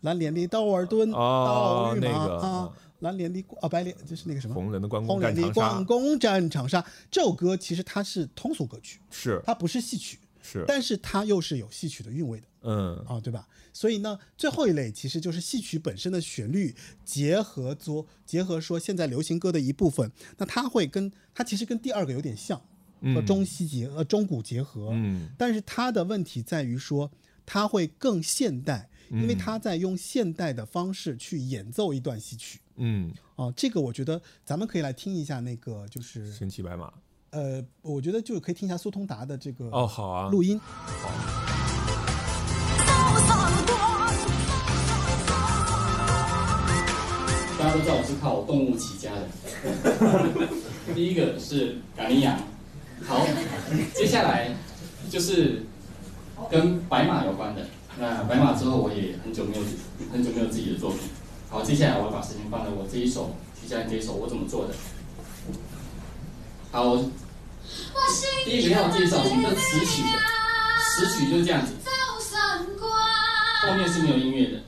[0.00, 6.82] 蓝脸的刀儿墩，哦刀与马那个啊，蓝脸的啊白脸就是那个什么红人的关公红脸的战长沙关公战长沙。
[7.10, 12.46] 这首歌其实它是通俗歌曲，是它不是戏曲，是，但是它又是有戏曲的韵味的。
[12.66, 13.46] 嗯啊，对吧？
[13.74, 22.62] 所以呢，最后一类其实就是戏曲本身的旋律结合作，结合说现在流行歌的一部分，那它会跟它其实跟第二个有点像，
[23.12, 25.28] 和中西结呃中古结合，嗯。
[25.36, 27.10] 但是它的问题在于说
[27.44, 32.60] 它会更现代，因为它在用现代的方式去演奏一段戏曲。
[32.76, 36.92] 嗯，哦、这个我觉得咱们可以来听一下那个，就是神骑白马，
[37.30, 40.60] 呃，我觉得就可以听一下苏通达的这个哦，好啊，录音。
[47.56, 49.28] 大家都知道我是靠动物起家的。
[50.94, 52.38] 第一个是赶羚羊，
[53.06, 53.26] 好，
[53.94, 54.54] 接下来
[55.10, 55.62] 就是
[56.50, 57.66] 跟白马有关的。
[57.98, 59.62] 那白马之后，我也很久没有
[60.12, 61.00] 很久没有自己的作品。
[61.50, 64.74] 好，接下来我要把时间放在我这一首徐佳莹这一首我怎么做的。
[66.72, 66.96] 好，
[68.44, 70.18] 第一个要介绍什么叫词曲的，
[70.90, 71.72] 词曲就是这样子，
[73.66, 74.58] 后面是没有音乐的，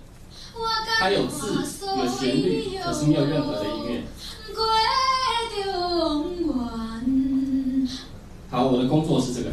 [1.00, 1.64] 它有字
[1.98, 3.85] 有旋律，可是没有任何的音乐。
[8.56, 9.50] 好，我的工作是这个，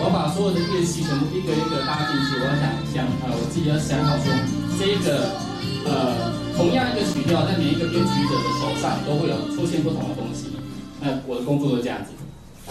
[0.00, 2.40] 我要把所有的乐器全部一个一个搭进去。
[2.40, 4.32] 我要想想，呃，我自己要想好说，
[4.80, 5.36] 这个
[5.84, 10.56] 呃，同样一个曲调，在每一个编曲者的手上都会有出现不同的东西。
[11.04, 12.16] 那我的工作就这样子。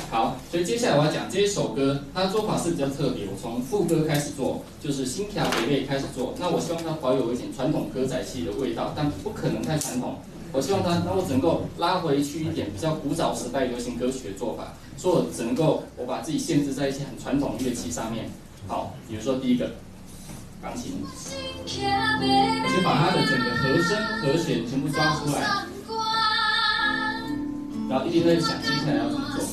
[0.09, 3.29] 好，所以接下来我要讲这一首歌，它的做法是比较特别。
[3.29, 6.33] 我从副歌开始做，就是新条北类开始做。
[6.39, 10.17] 那我希望它保有一点传统歌仔戏的味道，但不可能太传统。
[10.55, 18.29] 我希望它让我只能够拉回去一点比较古早时代流行歌曲的做法，所以我只能够我把自己限制在一些很传统乐器上面。
[18.65, 19.71] 好，比如说第一个
[20.63, 25.65] 钢琴，我先把它的整个和声和弦全部抓出来。
[27.89, 29.43] 然后一边在想接下来要怎么做。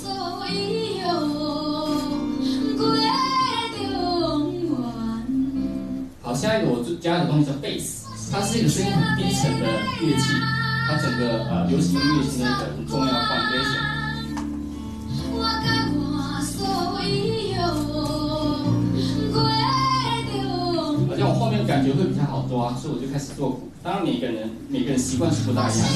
[6.22, 9.66] 好，下一个我就加的东西叫贝斯，它是一个声音很低沉的
[10.00, 10.32] 乐器，
[10.92, 13.80] 它整个呃流行音乐是一个很重要的 foundation。
[15.32, 16.60] 我甲我所
[17.48, 17.88] 有过
[19.32, 19.40] 中
[21.08, 23.70] 好像我后面感觉会比较好抓，所以我就开始做鼓。
[23.82, 25.94] 当然每个人每个人习惯是不大一样的。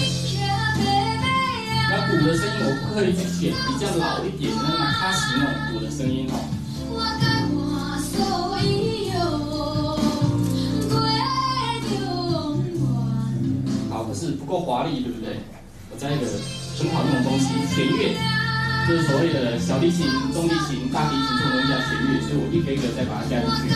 [1.90, 6.34] 那鼓的声音我不刻意去选比较老一点的那马卡西那种鼓的声音哦。
[14.46, 15.36] 够华丽，对不对？
[15.90, 16.26] 我加一个
[16.78, 18.14] 很好用的东西，弦乐，
[18.86, 23.68] 就是所谓的小提琴、中提琴、大提琴这种东西叫弦乐，所以我一个一个再把它加进去。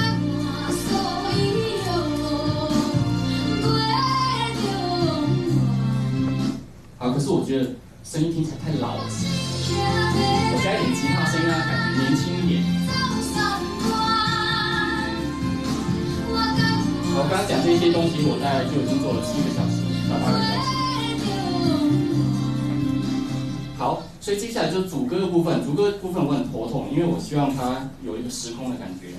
[6.99, 7.65] 好，可是我觉得
[8.05, 12.63] 声音听起来太老了，我加一点吉他声音啊感觉年轻一点。
[17.11, 20.69] 好，我刚刚讲这些东西，我大概就已经做了七个小时到八个小时。
[23.79, 25.65] 好，所以接下来就是主歌的部分。
[25.65, 29.11] 主歌部分我很头痛，因为我希望它有一个时空的感觉。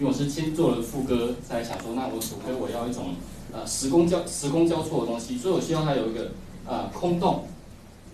[0.00, 3.14] 因为我是先做了副歌，再想说，那我主歌我要一种
[3.52, 6.32] 呃时空交时空交错的东西，所以我希望它有一个
[6.66, 7.46] 呃空洞，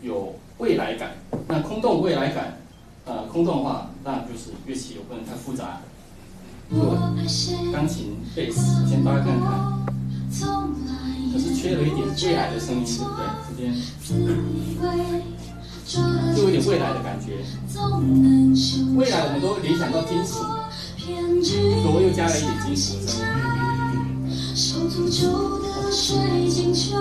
[0.03, 1.13] 有未来感。
[1.49, 2.59] 那空洞未来感，
[3.07, 5.81] 呃空洞的话，当然就是乐器有不能太复杂。
[7.73, 9.81] 钢琴、贝斯，先大家看看。
[11.33, 13.05] 可是缺了一点未来的声音，对
[13.47, 13.71] 不对？
[15.87, 17.39] 这边就有点未来的感觉。
[18.97, 20.35] 未来我们都会联想到金属，
[21.03, 23.29] 所以我又加了一点金属的声音。
[24.55, 26.97] 手诅咒的水晶球，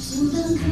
[0.00, 0.66] 阻挡可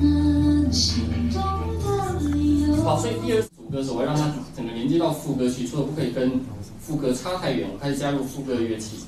[0.00, 1.36] 能心动
[1.84, 2.76] 的理由。
[2.82, 6.40] 好，所以第二组歌手我要让它整个连接到副歌去，除了不可以跟
[6.80, 9.04] 副歌差太远，我开始加入副歌的乐器，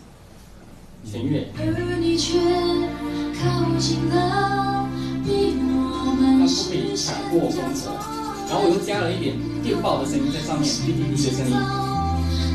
[1.04, 1.48] 弦乐。
[1.58, 1.62] 而
[2.00, 2.38] 你却
[3.38, 3.42] 靠
[3.78, 4.88] 近了，
[5.24, 7.90] 比我它们不可以视线抢过风格，
[8.48, 11.52] 然后我又加了一点电报的声音在上面，滴滴滴的声音。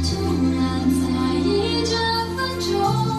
[0.06, 0.10] 突
[0.56, 0.62] 然
[1.02, 1.04] 在
[1.42, 1.96] 意这
[2.36, 2.70] 分钟，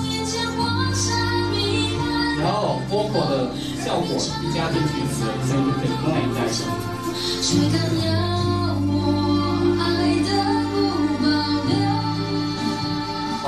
[0.09, 0.63] 眼前光
[0.95, 1.05] 闪
[1.51, 2.01] 迷幻，
[2.39, 3.51] 然后 vocal 的
[3.85, 6.47] 效果一加进去，这个声音就可以更在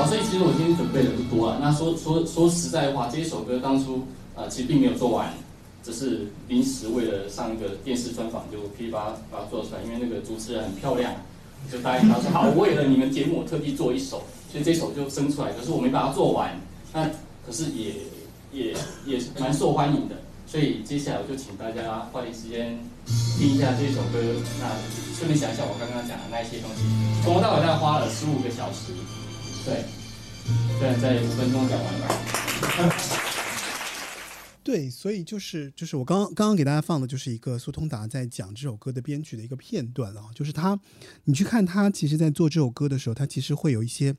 [0.09, 1.59] 所以其实我今天准备的不多啊。
[1.61, 4.03] 那说说说实在话，这一首歌当初
[4.35, 5.33] 呃其实并没有做完，
[5.85, 11.13] 只是临时为了上一个电视专访就噼里啪啦把它做出来，因为那个主持人很漂亮，
[11.71, 15.53] 就答应他说好，为了你们节目我特地做一首，所以这首就生出来。
[15.53, 16.59] 可是我没把它做完，
[16.95, 17.05] 那
[17.47, 17.93] 可是也
[18.53, 20.17] 也也蛮受欢迎的。
[20.47, 22.73] 所以接下来我就请大家花点时间
[23.37, 24.17] 听一下这首歌，
[24.59, 24.65] 那
[25.15, 26.89] 顺便想一下我刚刚讲的那一些东西。
[27.23, 28.97] 从头到尾大概花了十五个小时，
[29.67, 29.85] 对，
[30.79, 32.09] 虽然在五分钟讲完吧。
[34.65, 40.79] 对，所以就是就是我刚刚刚刚给大家放的就是一个苏通达在讲这首歌的编曲的一个片段啊，就是他，
[41.25, 44.15] 你去看他其实在做这首歌的时候，他其实会有一些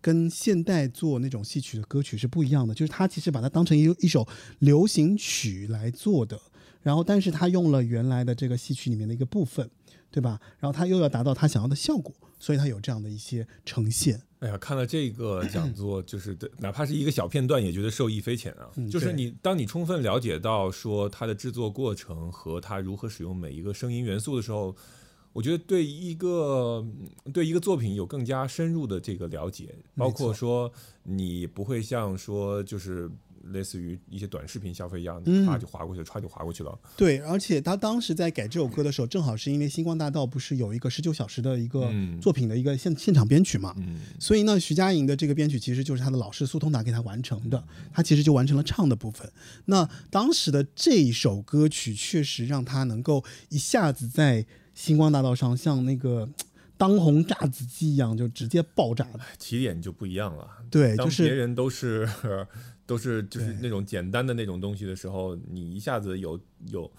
[0.00, 4.26] 跟现代做那种戏曲的歌曲是不一样的，就是他其实把它当成一一首
[4.60, 6.40] 流行曲来做的，
[6.80, 9.68] 然后但是他用了原来的这个戏曲里面的一个部分，
[10.10, 10.40] 对吧？
[10.58, 14.22] 然后他又要达到他想要的效果，所以他有这样的一些呈现。
[14.40, 18.70] 哎呀，看了这个讲 座，就是对哪怕是一个小片段，也觉得受益匪浅啊。
[18.90, 24.74] 就是你当你充分了解到说它的制作过程和它如何使用每一个声音元素的时候，
[25.32, 26.84] 我觉得对一个
[27.34, 30.72] 对一个作品有更加深入的这个了解，包括说
[31.02, 33.10] 你不会像说就是
[33.52, 36.78] 类似于一些短视频消费一样，嗯歘就划过去了，歘就划过去了。
[36.96, 49.30] 对，而且他当时在改这首歌的时候，正好是因为《星光大道》不是有一个十九小时的一个嗯作品的一个现现场编曲嘛，嗯，所以呢，徐佳莹的这个编曲其实就是他的老师苏通达给他完成的，他其实就完成了唱的部分。
[49.64, 54.44] 那当时的这一首歌曲确实让他能够一下子在
[54.74, 56.28] 星光大道上像那个
[56.76, 59.20] 当红炸子鸡一样，就直接爆炸了。
[59.38, 60.48] 起点就不一样了。
[60.70, 62.08] 对，就是别人都是
[62.90, 66.40] 都是就是那种简单的那种东西的时候，你一下子有
[66.72, 66.90] 有，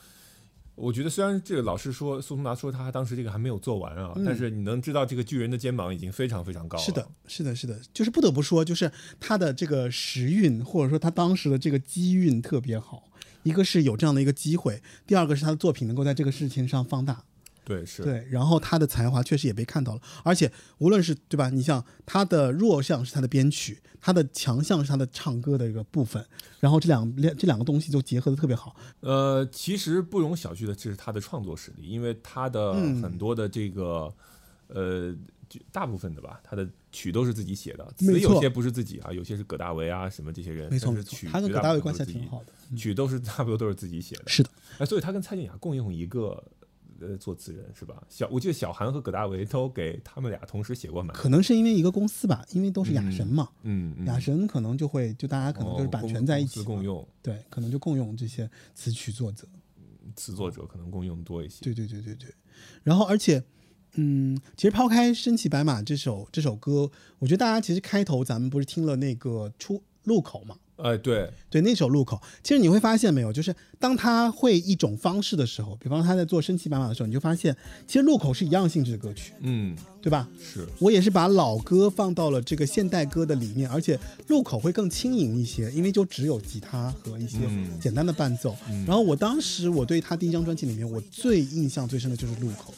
[0.74, 6.84] 我觉得虽然这个老师说苏通达说他当时这个还没有做完啊，但是你能知道这个巨人的肩膀已经非常非常高了。
[6.84, 8.90] 嗯是的，是的，是的，就是不得不说，就是
[9.20, 13.10] 他的这个时运，或者说他当时的这个机运特别好。
[13.44, 17.26] 一个是有这样的一个机会，第二个是他的作品能够在这个事情上放大。
[17.64, 26.26] 对是，对，然后他的才华确实也被看到了，而且无论是对吧，你像他的弱项是他的编曲，他的强项是他的唱歌的一个部分，
[26.60, 28.76] 然后这两两这两个东西就结合的特别好。
[29.02, 34.12] 呃，其实不容小觑的，这是他的创作实力，因为他的嗯很多的这个，
[34.68, 35.16] 呃，
[35.48, 40.94] 就大部分的吧，他的曲都是自己写的，词有些不是自己啊，有些是葛大为啊什么这些人，没错
[41.32, 42.78] 他跟葛大为关系还挺好的。
[42.78, 44.24] 曲都是 差不多都是自己写的。
[44.28, 44.50] 是的，
[44.80, 46.42] 哎，所以他跟蔡健雅共用一个
[47.02, 48.02] 呃作词人是吧？
[48.10, 51.06] 小我记得小韩和葛大为都给他们俩同时写过。
[51.08, 59.48] 可能是因为一个公司吧，因为都是雅神嘛，嗯嗯，雅神可能就会就大家可能就是版哦权在一起公司共用，对，可能就共用这些词曲作者。
[60.16, 61.64] 词作者可能共用多一些。
[61.64, 62.34] 对对对对对。
[62.84, 63.44] 然后而且，
[63.94, 70.58] 嗯，其实抛开《身骑白马》这首这首歌，我觉得大家其实开头咱们不是听了那个出路口嘛？
[70.84, 77.56] 哎，对，对，那首路口，其实你会发现没有，就是当他会一种方式的时候，比方他在做《身骑白马》的时候，你就发现
[77.88, 80.28] 其实路口是一样性质的歌曲，嗯，对吧？
[80.42, 88.56] 是，我也是把老歌放到了这个现代歌的里面，而且路口会更轻盈一些，因为就只有吉他和一些嗯简单的伴奏。
[88.88, 92.74] 然后我当时我对他第一张专辑里面，我最印象最深的就是路口。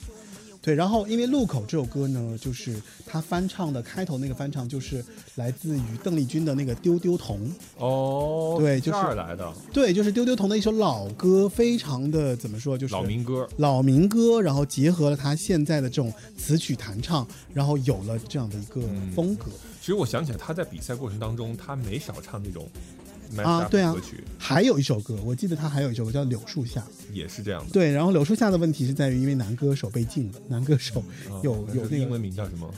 [0.64, 5.04] 对，然后因为《路口》这首歌呢，就是他翻唱的开头那个翻唱，就是
[5.36, 7.38] 来自于邓丽君的那个《丢丢童》。
[7.78, 13.46] 哦，对就是这儿来的对，就是丢丢童的一首老歌，非常的怎么说，就是老民歌。
[13.58, 19.48] 老民歌，然后结合了他现在的这种词曲弹唱，然后有了这样的一个嗯风格。
[19.82, 22.66] 其实我想起来，他在比赛过程当中，他没少唱那种
[23.42, 26.82] 啊对啊歌曲，还有一首歌，我记得他还有一首歌叫《柳树下》。
[27.14, 27.72] 也是这样的。
[27.72, 32.70] 对，然后柳树下的问题是在于，因为男歌手被禁了，男歌手啊 有有那个，英文名叫什么？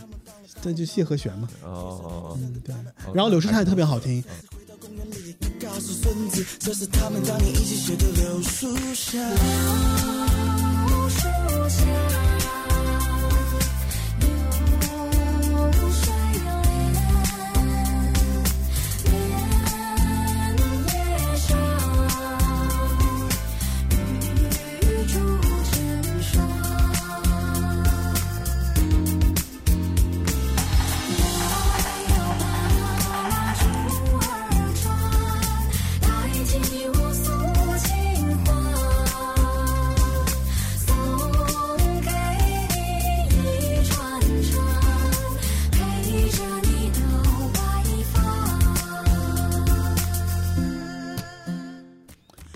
[0.61, 1.49] 这就谢和弦嘛。
[1.63, 2.73] 哦，嗯，对。
[3.13, 4.23] 然后柳树下也特别好听，
[5.59, 9.19] 告诉孙子，这是他们当年一起写的柳树下。
[10.87, 11.27] 柳树
[11.69, 11.85] 下，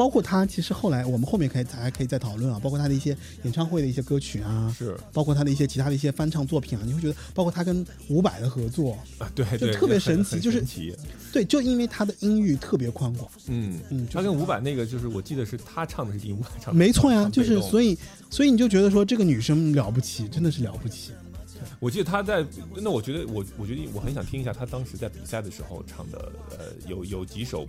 [0.09, 4.97] 包括他其实后来我们后面可以还可以再讨论啊，包括他的一些演唱会的一些歌曲啊，是。
[5.13, 10.95] 包括他的一些其他的一些翻唱作品啊，你会觉得，包括他跟伍佰的合作，啊，对对，就特别神奇就是神奇。
[11.31, 17.95] 对，就因为他的音域特别宽广，嗯嗯就是他跟伍伍佰那个就是我记得是他唱的是第一，伍佰唱的没错呀，就是所以
[18.31, 21.11] 所以你就觉得说这个女生了不起，真的是了不起。
[21.79, 22.45] 我记得他在，
[22.75, 27.67] 那我觉得我我觉得我很想听一下他当时在比赛的时候唱的，呃，有有几首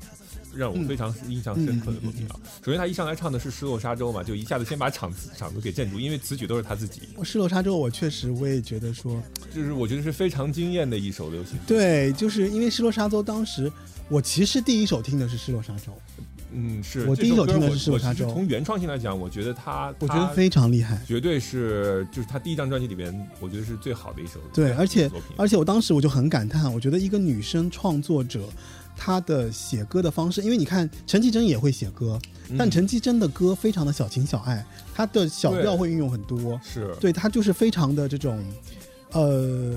[0.54, 2.38] 让我非常印象深刻的作品啊。
[2.64, 9.22] 首先他一上来唱的是《失落沙洲》嘛，就一下子先把场子场子给镇住，因为词曲都是他自己，失落沙洲，我确实我也觉得说，
[9.54, 11.64] 就是我觉得是非常惊艳的一首流行歌。
[11.66, 13.70] 对，就是因为失落沙洲当时
[14.08, 15.92] 我其实第一首听的是失落沙洲，
[16.52, 21.00] 嗯，是我第一首听的是失落沙洲我其实从原创性来讲，我觉得他我觉得非常厉害。
[21.06, 25.10] 绝对是就是他第一张专辑里边，我觉得是最好的一首对，而且。
[25.36, 28.48] 而且我当时我就很感叹，我觉得一个女生创作者，
[28.96, 32.18] 她的写歌的方式，因为你看陈绮贞也会写歌，
[32.58, 38.44] 但嗯陈绮贞的歌非常的小情小爱，她的小调会运用很多，是对她就是非常的这种，
[39.12, 39.74] 呃，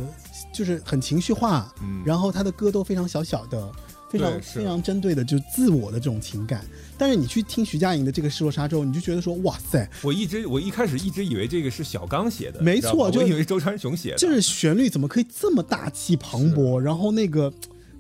[0.54, 3.72] 就是很情绪化，嗯然后她的歌都非常小小的。
[4.14, 6.64] 非常非常针对的，就是自我的这种情感。
[6.98, 16.78] 但是你去听徐佳莹的这个《失落沙洲》，你就觉得说，哇塞，我一直我一开始一直以为这个是小刚写的，没错就我以为是周传雄写的，就是旋律怎么可以这么大气磅礴？
[16.78, 17.52] 然后那个，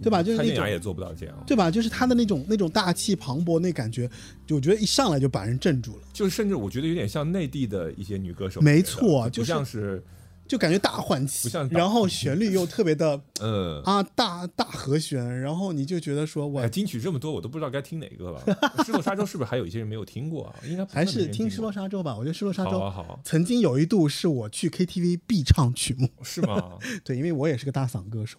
[0.01, 0.22] 对吧？
[0.22, 1.72] 就是那种蔡健雅也做不到这样，对吧？
[1.72, 4.07] 就是他的那种那种大气磅礴那感觉，
[4.45, 10.01] 就我觉得一上来就把人镇住了，就是甚至我觉得有点像内地的一些女歌手，没错就像是
[10.48, 13.82] 就感觉大换气然后旋律又特别的呃。
[13.86, 18.41] 啊大大和弦，然后你就觉得说我哎，金曲这么多，我都不知道该听哪个了。
[18.86, 20.56] 失落沙洲是不是还有一些人没有听过啊？
[20.66, 22.16] 应该还是听失落沙洲吧。
[22.16, 26.78] 我觉得失落沙洲好曾经有一度是我去 KTV 必唱曲目，是吗？
[27.04, 28.38] 对，因为我也是个大嗓歌手。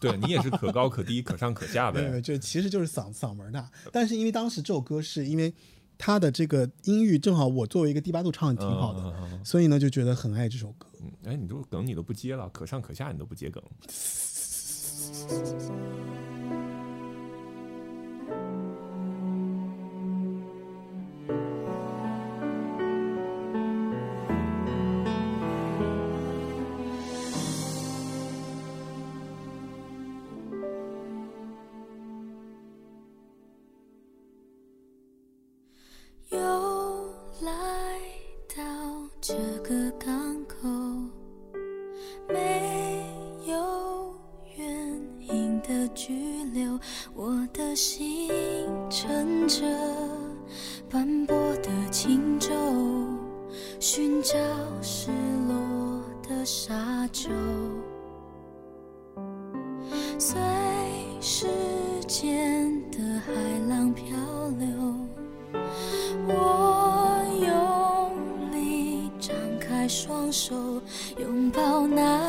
[0.00, 2.18] 对你也是可高可低，可上可下呗。
[2.22, 3.70] 就其实就是嗓嗓门大。
[3.92, 5.52] 但是因为当时这首歌是因为
[6.04, 10.88] 它的这个音域正好我作为一个低八度唱的挺好的，所以呢就觉得很爱这首歌。
[11.00, 13.62] 嗯哎，你都梗你都不接了，可上可下你都不接梗。
[50.92, 52.50] 斑驳的轻舟，
[53.80, 54.34] 寻找
[54.82, 55.10] 失
[55.48, 57.30] 落的沙洲。
[60.18, 60.38] 随
[61.18, 61.46] 时
[62.06, 63.32] 间的海
[63.70, 64.04] 浪漂
[64.58, 64.68] 流，
[66.28, 70.54] 我用力张开双手，
[71.18, 72.21] 拥抱那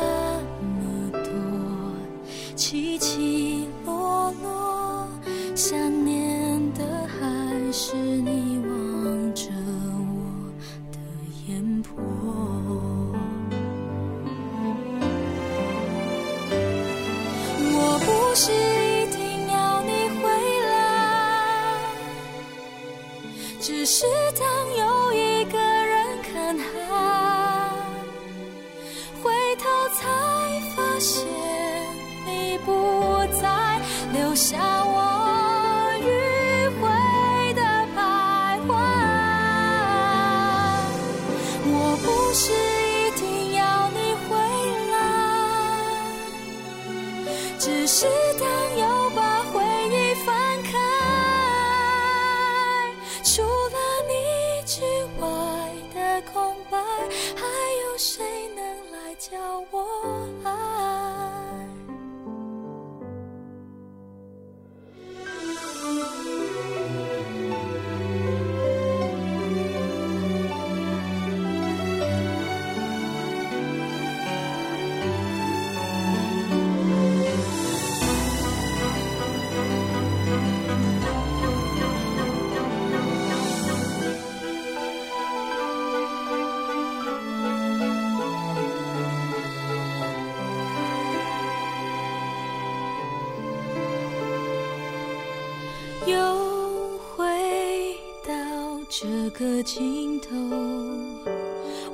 [99.36, 100.28] 个尽头，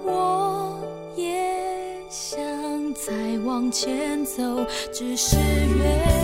[0.05, 0.78] 我
[1.16, 1.32] 也
[2.11, 2.38] 想
[2.93, 4.43] 再往前走，
[4.93, 6.20] 只是越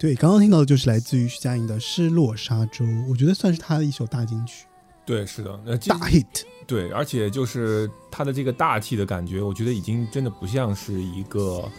[0.00, 4.64] 对，刚刚听到的就是来自于徐佳莹的《失落沙洲》，我觉得算是她的一首大金曲，
[5.04, 6.24] 对，是的，呃，大 hit。
[6.66, 11.70] 对，而且就是她的这个大气的感觉，我觉得已经真的不像是一个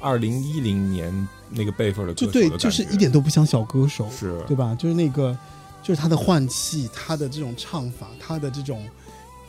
[0.00, 4.74] 二零一零年那个辈分的歌对，手的感就是一点都不像小歌手，是对吧？
[4.74, 5.36] 就是那个，
[5.82, 8.88] 就是她的换气，她的这种唱法，她的这种，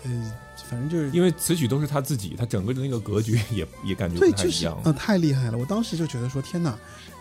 [0.04, 0.34] 呃，
[0.70, 4.78] 反正就是因为词曲都是她自己，她整个的那个格局也也感觉对，不太就是一样。
[4.84, 5.58] 呃太厉害了。
[5.58, 6.78] 我当时就觉得说，天哪，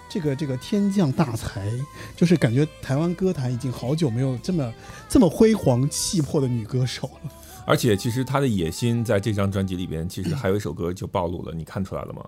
[0.08, 1.70] 这个这个天降大才，
[2.16, 4.72] 就是感觉台湾歌坛已经好久没有这么
[5.08, 7.30] 这么辉煌气魄的女歌手了。
[7.66, 12.24] 而且其实她的野心在这张专辑里边，其实还有一首歌就暴露了，你看出来了吗？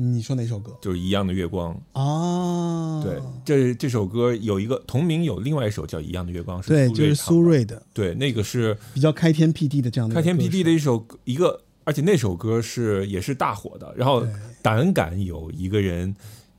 [0.00, 1.74] 你说哪首歌就是《一样的月光》。
[2.00, 3.02] 啊？
[3.02, 7.74] 对，这这首歌有一个同名，有另外一首叫《一样的月光》，是对，就是苏芮唱的。
[7.74, 13.92] 苏芮的，对，那个是比较开天辟地的这样的开天辟地的一首一个，而且那首歌是也是大火的。
[13.96, 14.24] 然后
[14.62, 16.14] 胆敢有一个人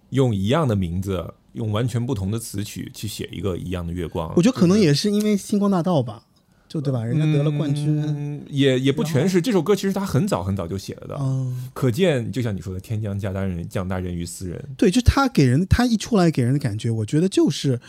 [0.10, 4.34] 用一样的名字，用完全不同的词曲去写一个一样的月光。
[4.36, 6.24] 我觉得可能也是因为星光大道吧，
[6.68, 7.04] 就对吧？
[7.04, 9.42] 人家得了冠军，嗯，也也不全是。
[9.42, 17.80] 这首歌其实他很早很早就写了的，嗯，可见就像你说的“天将降大任降大任于斯人对，就他给人他一出来给人的感觉，我觉得就是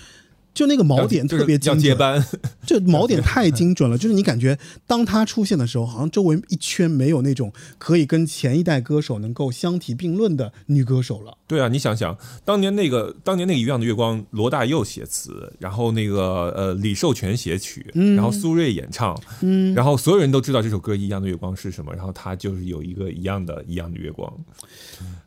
[0.52, 2.24] 就那个”，锚点特别精准，接班。
[2.66, 11.36] 这锚点太精准了，就是你感觉当他出现的时候，好像周围一圈没有那种可以跟前一代歌手能够相提并论的女歌手了。
[11.46, 24.32] 对啊，你想想，当年那个当年那个《一样的月光》，罗大佑写词，然后那个呃李寿全写曲，然后苏芮演唱，嗯，然后所有人都知道这首歌《一样的月光》是什么，然后他就是有一个一样的一样的月光。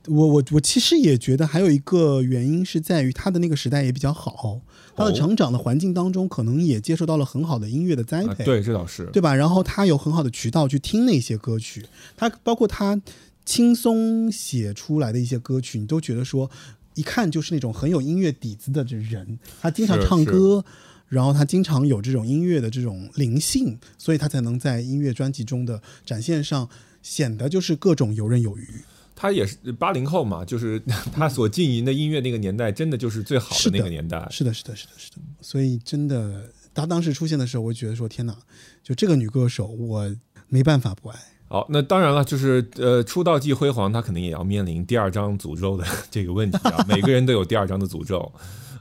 [0.08, 4.60] 我我我其实也觉得还有一个原因是在于他的那个时代也比较好，
[4.96, 9.06] 他的哦成长的环境当中可能也接受到了很好的音乐的栽培，啊对，这倒是。
[9.14, 9.34] 对吧？
[9.34, 11.86] 然后他有很好的渠道去听那些歌曲，
[12.18, 13.02] 他包括他
[13.46, 16.50] 轻松写出来的一些歌曲，你都觉得说，
[16.96, 19.40] 一看就是那种很有音乐底子的这人。
[19.62, 20.66] 他经常唱歌，
[21.08, 26.68] 然后他经常有这种音乐的这种灵性，所以他才能在音乐专辑中的展现上
[27.02, 28.68] 显得就是各种游刃有余。
[29.16, 30.82] 他也是八零后嘛，就是
[31.14, 34.28] 他所经营的音乐那个年代，真的就是最好的的那个年代。
[34.30, 35.18] 是的，是的，是的，是的。
[35.42, 38.36] 所以真的，他当时出现的时候，我觉得说，天哪，
[38.84, 40.12] 就这个女歌手，我
[40.50, 41.20] 没办法不爱。
[41.48, 46.84] 好，那当然了，就是呃，出道即辉煌，他肯定也要面临第二张诅咒的这个问题啊。
[46.90, 48.32] 每个人都有第二张的诅咒，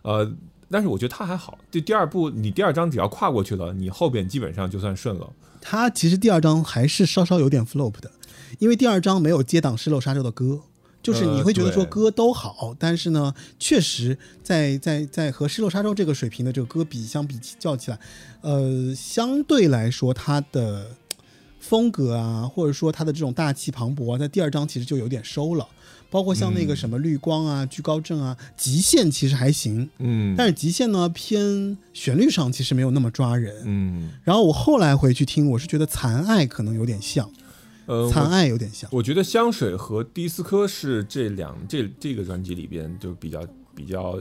[0.03, 0.33] 呃，
[0.70, 5.30] 但是我觉得他还好，就第二步，你第二章只要跨过去了，你后边基本上就算顺了。
[5.61, 8.11] 他其实第二章还是稍稍有点 flop 的，
[8.59, 10.61] 因为第二章没有接档《失落沙洲》的歌，
[11.03, 17.98] 就是你会觉得说歌都好，但是呢，确实在在在和《失落沙洲》这个水平的这个歌比相比较起来，
[18.40, 20.86] 呃，相对来说它的
[21.61, 25.66] 风格啊，或者说它的这种大气磅礴啊，在第二章其实就有点收了。
[26.11, 33.62] 包括像那个什么绿光啊、居高镇啊、极限其实还行，嗯，但是极限呢偏旋律上其实没有那么抓人。
[33.64, 34.11] 嗯。
[34.22, 37.30] 然后我后来回去听，我是觉得《残爱》可能有点像，
[37.87, 38.89] 呃，《残我爱》有点像。
[38.93, 43.41] 我觉得香水和迪斯科是这两这这个专辑里边就比较
[43.74, 44.18] 比较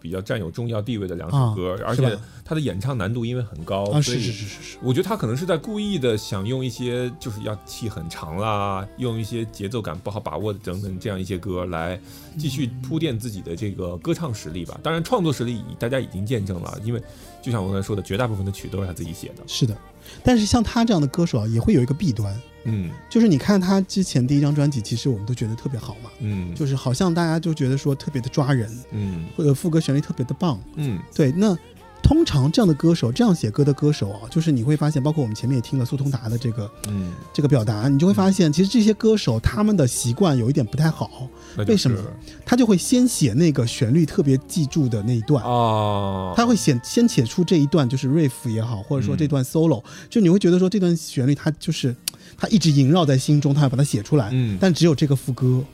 [0.00, 11.98] 比较占有重要地位的两首歌，而且啊是吧它的演唱难度因为很高啊，所以是是是是是，我觉得他可能是在故意的想用一些就是要气很长啦，用一些节奏感不好把握的等等这样一些歌来
[12.36, 14.78] 继续铺垫自己的这个歌唱实力吧。
[14.82, 17.00] 当然，创作实力大家已经见证了，因为
[17.40, 19.42] 就像我刚才说的，绝大部分的曲都是他自己写的。
[19.46, 19.76] 是的。
[20.24, 22.90] 但是像他这样的歌手啊，也会有一个弊端，嗯。
[23.08, 26.54] 就是你看他之前第一张专辑，其实我们都觉得特别好嘛，嗯。
[26.54, 29.24] 就是好像大家就觉得说特别的抓人，嗯。
[29.36, 30.60] 或者副歌旋律特别的棒。
[30.76, 30.98] 嗯。
[31.14, 31.56] 对，那
[32.02, 41.70] 通常这样的歌手，这样写歌的歌手啊，就是你会发现，包括我们前面也听了苏通达的这个嗯，这个表达，你就会发现，其实这些歌手他们的习惯有一点不太好，就是。
[41.70, 41.96] 为什么？
[42.44, 45.44] 他就会先写那个旋律特别记住的那一段。
[45.44, 51.94] 哦，他会写先写出这一段就是 riff 也好，或者说这段 solo，、就你会觉得说这段旋律它就是
[52.42, 54.58] 它一直萦绕在心中，他要把它写出来，嗯。
[54.60, 55.64] 但只有这个副歌，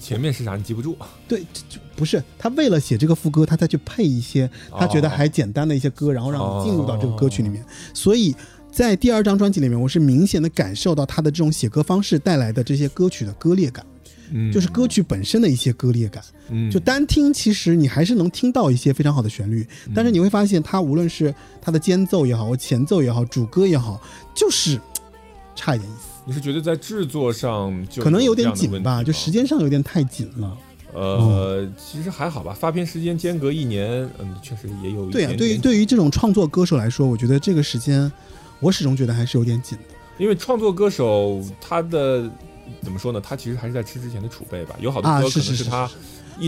[0.00, 0.96] 前面是啥你记不住，
[1.28, 7.62] 对，就就不是他为了写这个副歌，他再去配一些他觉得还简单的一些歌，然后让你进入到这个歌曲里面，
[7.92, 8.34] 所以。
[8.72, 13.86] 在第二张专辑里面，我是明显的感受到他的这种写歌方式带来的这些歌曲的割裂感，
[14.32, 16.20] 嗯，就是歌曲本身的一些割裂感。
[16.48, 16.68] 嗯。
[16.68, 19.92] 就单听，其实你还是能听到一些非常好的旋律，嗯。
[19.94, 24.02] 但是你会发现，它无论是它的间奏也好，或前奏也好，主歌也好，
[24.34, 24.80] 就是
[25.54, 30.56] 差一点意思，你是觉得在制作上就可能有点紧吧，就时间上有点太紧了。
[30.94, 38.10] 呃，其实还好吧，发片时间间隔一年，嗯，确实也有一对啊、对于对于这种创作歌手来说，我觉得这个时间，
[38.60, 39.94] 我始终觉得还是有点紧的。
[40.18, 42.30] 因为创作歌手他的
[42.80, 43.20] 怎么说呢？
[43.20, 45.90] 他其实还是在吃之前的储备吧，有好多啊歌是是是可能他一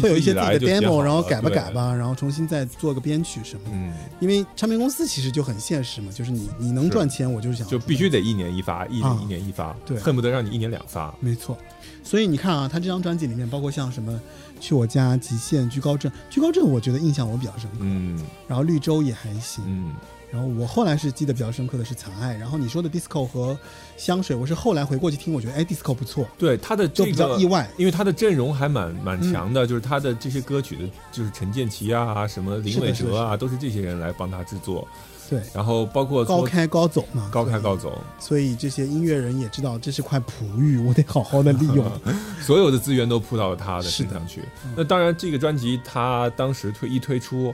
[0.00, 3.70] 会有一些自己的 demo，然后改吧改吧，然后重新再做个编曲什么的。
[3.74, 9.18] 嗯，因为唱片公司其实就很现实嘛，就是你你能赚钱，我就是想就必须得一年一发，一啊。
[9.22, 9.98] 一年一发，对。
[9.98, 11.14] 恨不得让你一年两发。
[11.20, 11.56] 没错，
[12.02, 14.20] 所以你看啊，他这张专辑里面包括像什么
[14.60, 18.20] 去我家、极限、居高镇，居高镇我觉得印象我比较深刻，嗯。
[18.48, 19.94] 然后绿洲也还行，嗯
[20.30, 23.58] 然后我后来是记得比较深刻的是残爱，然后你说的 disco 和
[23.96, 27.68] 香水，我是后来回过去听，我觉得哎 disco 不错，对他的这就比较意外。
[27.76, 34.86] 因为他的阵容还蛮蛮嗯强的，就是他的这些歌曲的，就是陈建奇啊，什么林是的是的伟哲啊，都是这些人来帮他制作。
[35.28, 41.90] 对，然后包括高开高走嘛，高开高走，所以这些音乐人也知道这是块璞玉，我得好好的利用。
[42.40, 44.74] 所有的资源都扑到了他的身上去嗯。
[44.76, 47.52] 那当然，这个专辑他当时推一推出，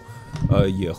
[0.51, 0.93] 呃，也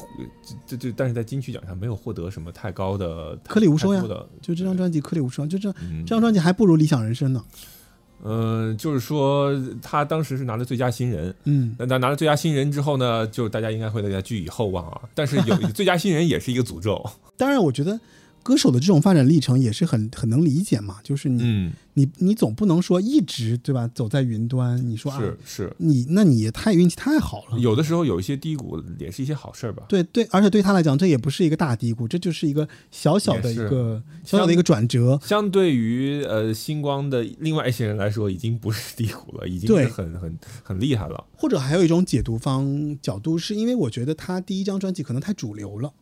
[0.66, 4.04] 这这，但是在金曲奖上没有获得什么太高的颗粒无收呀
[4.42, 7.44] 就这张专辑颗粒无收，就这嗯这张专辑还不如《理想人生》呢。
[8.22, 11.34] 呃，就是说他当时是拿了最佳新人。
[11.46, 15.02] 嗯，那他拿了最佳新人之后呢，就大家应该会对他寄予厚望啊。
[15.16, 17.04] 但是有 最佳新人也是一个诅咒。
[17.36, 18.00] 当然，我觉得
[18.44, 27.58] 歌手的这种发展历程也是很很能理解嘛，就是你、嗯，你你总不能说一直对吧走在云端，你说啊是是，你那你也太运气太好了。
[27.58, 29.84] 有的时候有一些低谷也是一些好事儿吧。
[29.88, 35.20] 对对，而且对他来讲，这也不是一个大低谷，这就是一个小小的一个小小的一个转折。
[35.24, 41.24] 相对于呃星光的另外一些人来说，已经不是低谷了，已经是很很很厉害了。
[41.38, 45.94] 或者还有一种解读方角度，是因为我觉得他第一张专辑可能太主流了，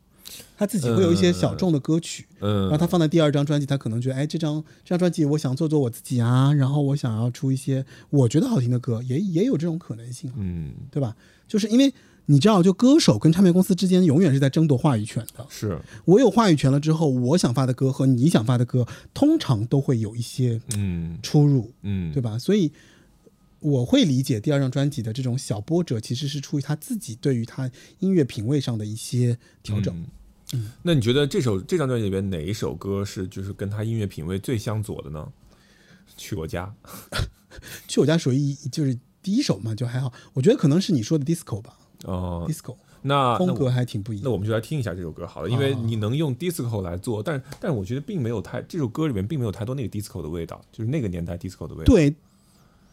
[0.58, 11.16] 他自己会有一些小众的歌曲，嗯，然后他放在第二张专辑，他可能觉得，哎，这张这张专辑我想做做我自己啊，然后我想要出一些我觉得好听的歌，也也有这种可能性啊，嗯对吧？
[11.48, 11.94] 就是因为
[12.28, 15.46] 你知道，就歌手跟唱片公司之间永远是在争夺话语权的。
[15.50, 22.38] 是我有话语权了之后，我想发的歌和你想发的歌，通常都会有一些嗯出入，嗯对吧？
[22.38, 22.72] 所以
[23.60, 27.70] 我会理解第二张专辑的这种小波折，其实是出于他自己对于他
[28.00, 29.94] 音乐品味上的一些调整。
[29.94, 30.06] 嗯
[30.84, 35.32] 那你觉得这首这张专辑里边哪一首歌是就是跟他音乐品味最相左的呢？
[36.18, 36.74] 去我家，
[37.88, 40.12] 去我家属于一就是第一首嘛，就还好。
[40.34, 44.26] 我觉得可能是你说的 disco 吧、哦、d i s c o 那风格还挺不一样。
[44.26, 52.14] 那我们就来听一下这首歌好了，因为你能用 disco 来做，但但我觉得并没有太这首歌里面并没有太多那个 disco 的味道，就是那个年代 disco 的味道，，对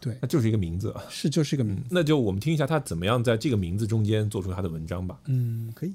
[0.00, 0.94] 对，那就是一个名字。
[1.10, 1.82] 是就是一个名字。
[1.90, 5.20] 那就我们听一下他怎么样在这个名字中间做出他的文章吧。
[5.26, 5.92] 嗯，可以。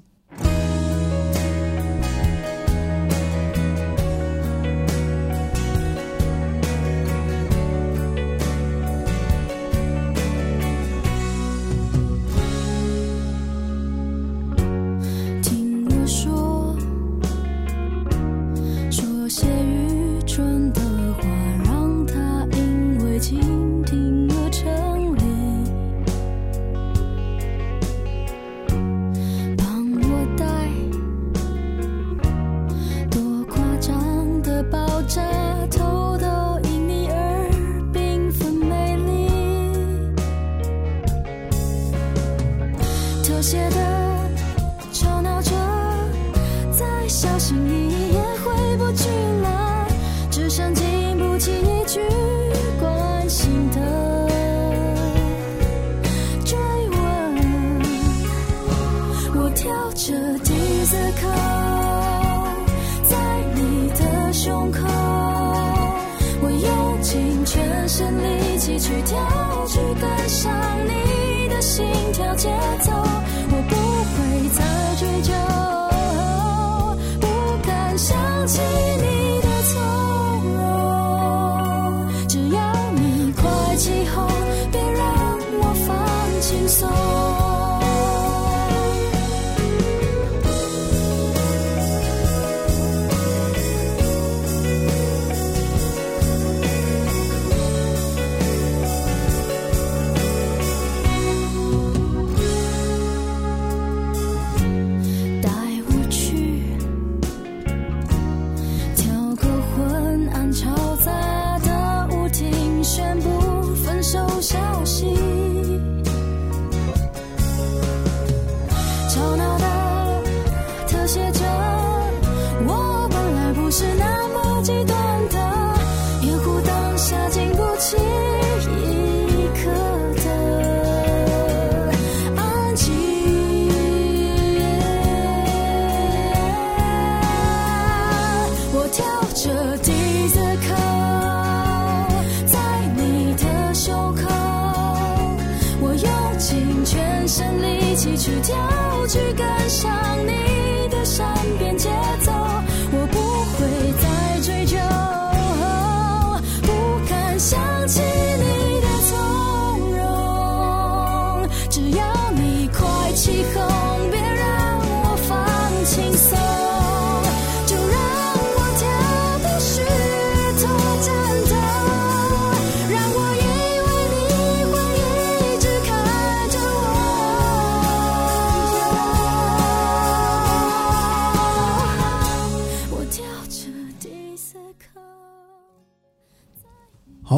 [149.74, 149.90] 向
[150.24, 151.26] 你的善
[151.58, 151.88] 变节
[152.20, 152.32] 奏。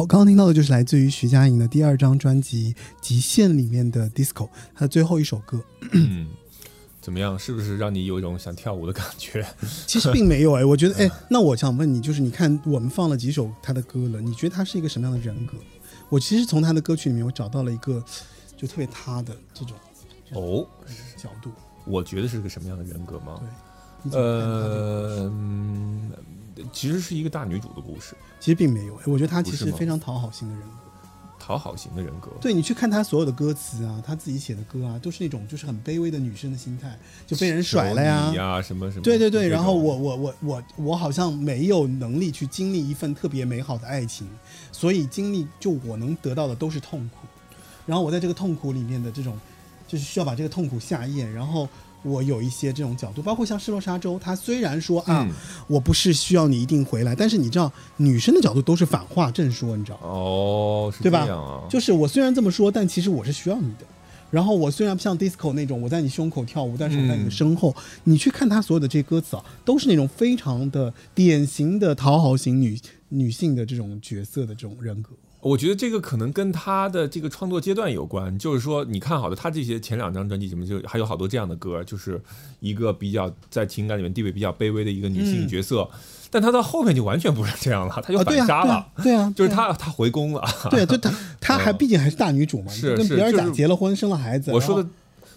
[0.07, 5.61] 刚刚听到的就是来自于徐佳莹的第二张专辑《极限》里面的 disco，它的最后一首歌。
[5.91, 6.27] 嗯，
[7.01, 7.37] 怎么样？
[7.37, 9.45] 是不是让你有一种想跳舞的感觉？
[9.85, 15.57] 其实并没有哎，我觉得哎，那我想问你，就是你看我们放了几首他的歌了，你觉得他是一个什么样的人格？
[16.09, 18.01] 我其实从他的歌曲里面，我找到了一个
[18.55, 19.75] 就特别他的这种
[20.31, 20.65] 哦，
[21.17, 21.51] 角度。
[21.85, 23.41] 我觉得是个什么样的人格吗？
[24.09, 24.17] 对？
[24.17, 26.11] 呃，嗯
[26.71, 30.73] 其实是一个大女主的故事，其实并没有，我觉得她其实非常讨好型的人格。
[31.39, 32.29] 讨好型的人格。
[32.41, 38.03] 对你去看她所有的歌词啊，她自己写的歌啊，都是那种就是很卑微的女生的心态，就被人甩了。
[38.03, 39.01] 呀，什么什么。
[39.01, 44.27] 对对对，然后我我我我我好像没有能力去经历一份特别美好的爱情，
[44.73, 47.27] 所以经历就我能得到的都是痛苦，
[47.85, 49.39] 然后我在这个痛苦里面的这种，
[49.87, 51.69] 就是需要把这个痛苦下咽，然后
[52.03, 55.33] 我有一些这种角度，包括像《失落沙洲》，它虽然说啊，嗯
[55.67, 59.99] 我不是需要你一定回来，但是你知道女生的角度都是反话正说，你知道？
[60.01, 63.85] 哦，是对吧这样啊，就是我虽然这么说，但其实我是需要你的。
[64.29, 67.73] 然后我虽然不像 disco 那种我在你胸口跳舞，但是我在你的身后。
[68.03, 72.77] 你去看他所有的这些歌词啊，都是那种非常的典型的讨好型女
[73.07, 75.11] 女性的这种角色的这种人格。
[75.41, 82.19] 我觉得这个可能跟他的这个创作阶段有关，就是说，你看好的他这些前两张专辑里面就还有好多这样的歌，就是
[82.59, 85.87] 一个比较在情感里面地位比较卑微的一个女性角色，
[86.31, 90.43] 但他到后面就完全不是这样了，他就反杀了，对啊，对啊，就是他他回宫了。
[90.71, 94.51] 对啊，就她她 还毕竟还是大女主嘛，是跟比尔是就是贾结了婚，生了孩子。
[94.51, 94.89] 我说的，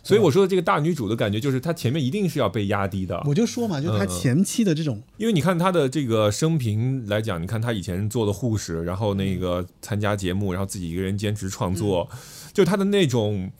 [0.03, 12.09] 所以我说的这个大女主的感觉，就是她前面一定是要被压低的，我就说嘛，就她前期的这种，因为你看她的这个生平来讲，你看她以前做的护士，然后那个参加节目，然后自己一个人坚持创作，
[12.53, 13.51] 就她的那种，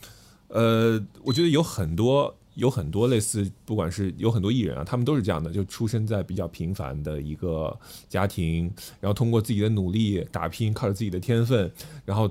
[0.49, 2.37] 呃，我觉得有很多。
[2.57, 7.75] 有很多类似，不管是有很多艺人啊，他们都是这样的，就出生在比较平凡的一个
[8.09, 8.71] 家庭，
[9.01, 11.71] 然后通过自己的努力打拼，靠着自己的天分，
[12.05, 12.31] 然后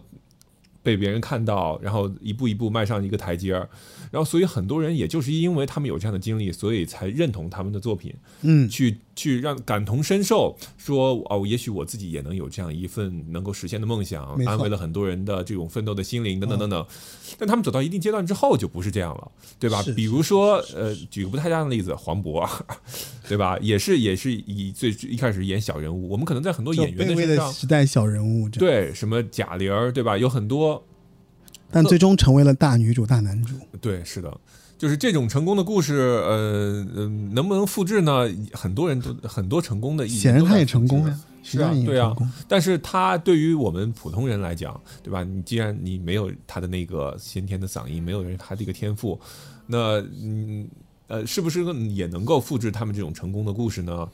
[0.84, 3.68] 被别人看到，然后一步一步迈上一个台阶儿，
[4.12, 16.86] 然后所以很多人也就是因为他们有这样的经历，所以才认同他们的作品，嗯，去去让感同身受，说哦，也许我自己也能有这样一份能够实现的梦想安慰了很多人的这种奋斗的心灵，等等等等。
[17.38, 19.84] 但他们走到一定阶段之后就不是这样了，对吧？
[19.96, 22.50] 比如说，呃，举个不太一样的例子，黄渤，
[23.28, 23.58] 对吧？
[23.62, 30.18] 也是也是以最一开始演小人物，我们可能在很多演员的身上，时代小人物，对什么贾玲儿，对吧？
[30.18, 30.84] 有很多
[31.72, 33.56] 但最终成为了大女主、大男主。
[33.80, 34.40] 对，是的，
[34.78, 38.28] 就是这种成功的故事，呃，嗯、能不能复制呢？
[38.54, 42.16] 很多人都很多成功的显然他也成功呀，徐是啊对啊。
[42.48, 45.24] 但是他对于我们普通人来讲，对吧？
[45.24, 49.20] 你既然你没有他的那个先天的嗓音，没有他的一个天赋，
[49.68, 50.68] 那嗯
[51.08, 54.08] 呃，是不是也能够复制他们这种成功的故事呢？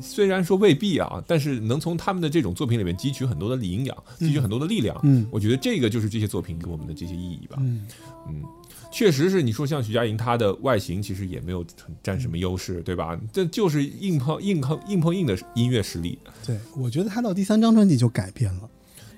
[0.00, 4.98] 虽然说未必啊，但是能从他们的这种作品里面汲取很多的营养，汲取很多的力量。
[5.02, 7.56] 嗯我觉得这个就是这些作品给我们的这些意义吧。
[7.60, 7.86] 嗯，
[8.28, 8.42] 嗯，
[8.90, 11.64] 确实是你说像徐佳莹，她的外形其实也没有
[12.02, 13.18] 占什么优势，对吧？
[13.32, 16.18] 这就是硬碰硬碰硬碰硬的音乐实力。
[16.44, 18.68] 对，我觉得她到第三张专辑就改变了。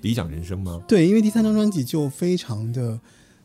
[0.02, 0.80] 理想人生吗？
[0.86, 3.00] 对，因为第三张专辑就非常的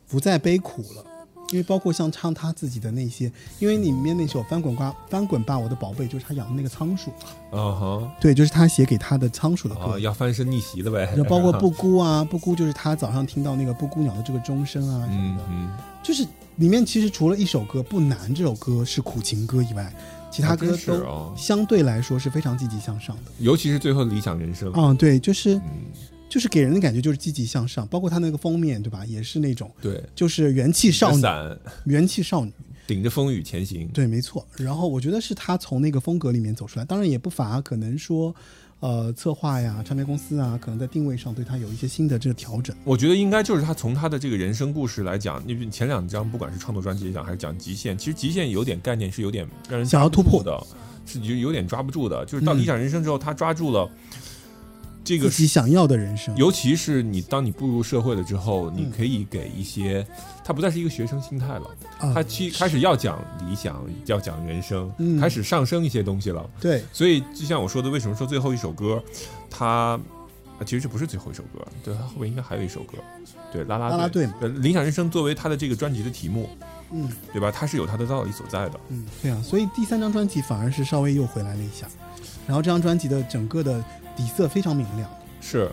[0.08, 1.04] 不再悲苦了。
[1.50, 7.10] 因为包括像唱他自己的那些，因为里面那首《翻滚吧翻滚吧我的宝贝》就是他养的那个仓鼠，
[7.50, 9.92] 啊哈，对，就是他写给他的仓鼠的歌。
[9.92, 9.98] 啊，。
[9.98, 11.14] 要翻身逆袭了呗。
[11.16, 15.48] 就包括布谷啊， 布谷就是他早上听到那个布谷鸟的这个钟声啊什么的，嗯。
[15.50, 15.72] 嗯，
[16.02, 16.26] 就是
[16.56, 19.92] 里面其实除了一首歌《不难》这首歌是苦情歌以外，
[20.30, 21.32] 其他歌都哦。
[21.36, 23.30] 相对来说是非常积极向上的。
[23.38, 25.62] 尤其是最后理想人生，嗯，对，就是嗯，
[26.28, 32.52] 就是给人的感觉就是积极向上，包括他那个封面对吧，也是那种对，就是元气少女，伞元气少女。
[32.86, 33.88] 顶着风雨前行。
[33.88, 34.46] 对，没错。
[34.56, 38.34] 然后我觉得是他从那个风格里面走出来，当然也不乏可能说，
[38.80, 42.76] 呃，策划呀、唱片公司啊，可能在定位上对他有一些新的这个调整。
[42.84, 50.62] 我觉得应该就是他从他的这个人生故事来讲，因为前两张不管是创作专辑讲还是讲极限，其实极限有点概念是有点让人想要突破的，
[51.06, 52.22] 是有有点抓不住的。
[52.26, 53.90] 就是到嗯理想人生之后，他抓住了
[55.04, 60.04] 这个自己想要的人生，尤其是你当你步入社会了之后，你嗯可以给一些，
[60.42, 61.66] 他不再是一个学生心态了，
[61.98, 62.14] 啊。
[62.14, 65.20] 他去开始要讲理想，要讲人生，嗯。
[65.20, 66.48] 开始上升一些东西了。
[66.58, 69.02] 对，所以就像我说的，为什么说最后一首歌，
[69.50, 70.00] 它
[70.58, 72.98] 啊其实这不是最后一首歌，对，它后面应该还有一首歌，
[73.52, 74.34] 对，啦啦啦啦队嘛。
[74.40, 76.48] 呃，理想人生作为他的这个专辑的题目，
[76.92, 77.08] 嗯。
[77.32, 77.50] 对吧？
[77.50, 78.80] 他是有他的道理所在的。
[78.88, 81.86] 嗯，对啊，所以第三张专辑反而是稍微又回来了一下，
[82.46, 83.84] 然后这张专辑的整个的
[84.16, 85.08] 底色非常明亮，
[85.40, 85.70] 是，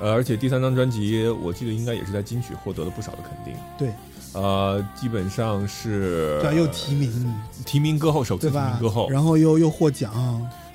[0.00, 3.54] 呃，而且第三张专辑，我记得应该也是在金曲获得了不少的肯定。
[3.78, 3.92] 对，
[4.32, 7.34] 呃，基本上是对啊，又提名，
[7.64, 9.08] 提名歌后，首次提名对吧歌后，？
[9.10, 10.12] 然后又又获奖。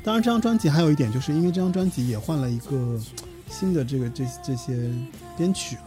[0.04, 2.98] 当然，这张专辑还有一点，就是因为这张专辑也换了一个
[3.50, 4.90] 新的这个这这些
[5.36, 5.82] 编曲了，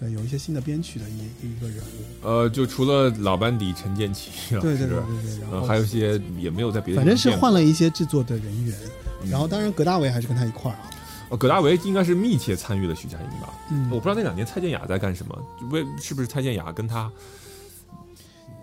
[0.00, 10.90] 对，有一些新的编曲的一一个人物，呃，就除了老班底陈建奇对对对对对，然呃，后还有一些也没有在别的反正是换了一些制作的人员，嗯然后当然葛大为还是跟他一块儿啊，
[11.30, 13.52] 呃葛大为应该是密切参与了徐佳莹吧？
[13.70, 13.88] 嗯。
[13.90, 15.38] 我不知道那两年蔡健雅在干什么，
[15.70, 17.10] 为是不是蔡健雅跟他？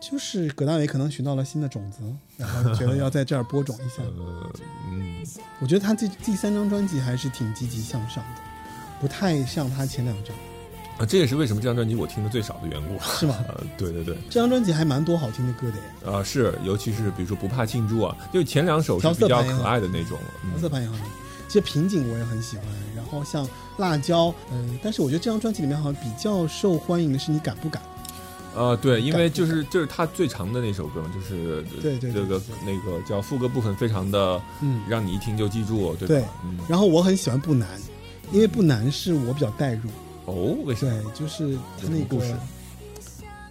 [0.01, 1.99] 就是葛大为可能寻到了新的种子，
[2.35, 4.03] 然后觉得要在这儿播种一下。
[4.17, 4.51] 呃，
[4.91, 5.23] 嗯，
[5.59, 8.41] 我觉得他这第三张专辑还是挺积极向上的，
[8.99, 10.35] 不太像他前两张，
[10.97, 12.97] 啊，这也是为什么这张专辑我听的最少的缘故。
[13.03, 13.35] 是吗？
[13.49, 20.17] 呃，对对对，这张专辑还蛮多好听的歌的耶，啊、是，尤其是比如说不怕庆祝啊，就前两首是比较可爱的那种。
[20.51, 21.03] 调色嗯，盘也好听。
[21.47, 22.65] 其实瓶颈我也很喜欢，
[22.95, 27.81] 然后像辣椒，嗯、但是我觉得这张专辑里面好像比较受欢迎的是你敢不敢？
[28.55, 36.27] 呃，对，因为就是就是他最长的那首歌嘛，就是对对对这个那个叫副歌部分，非常的嗯，让你一听就记住，对对吧？
[36.43, 37.67] 嗯，然后我很喜欢不难，
[38.31, 39.89] 因为不难是我比较代入，
[40.25, 41.01] 哦，为什么？
[41.01, 42.33] 对，就是他那个故事，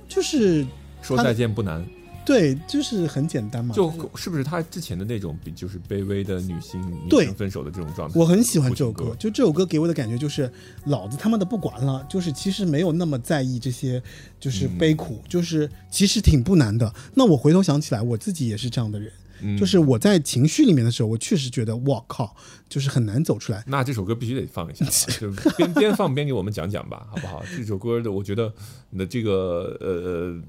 [0.08, 0.66] 就是
[1.02, 1.84] 说再见不难，
[2.24, 3.74] 对，就是很简单嘛。
[3.74, 8.18] 就是不是他之前的那种比就是卑微的女性女对生分手的这种状态？
[8.18, 10.50] 我很喜欢这首歌就这首歌给我的感觉就是，
[10.84, 14.02] 老子他妈的不管了，就是其实没有那么在意这些，
[14.40, 16.92] 就是嗯悲苦，就是其实挺不难的。
[17.14, 19.12] 那我回头想起来，我自己也是这样的人，
[19.42, 22.34] 嗯就是我在情绪里面的时候，我确实觉得，我靠，
[22.68, 23.62] 就是很难走出来。
[23.66, 24.84] 那这首歌必须得放一下，
[25.20, 27.42] 就边边放边给我们讲讲吧，好不好？
[27.56, 28.52] 这首歌的，我觉得
[28.90, 30.40] 你的这个呃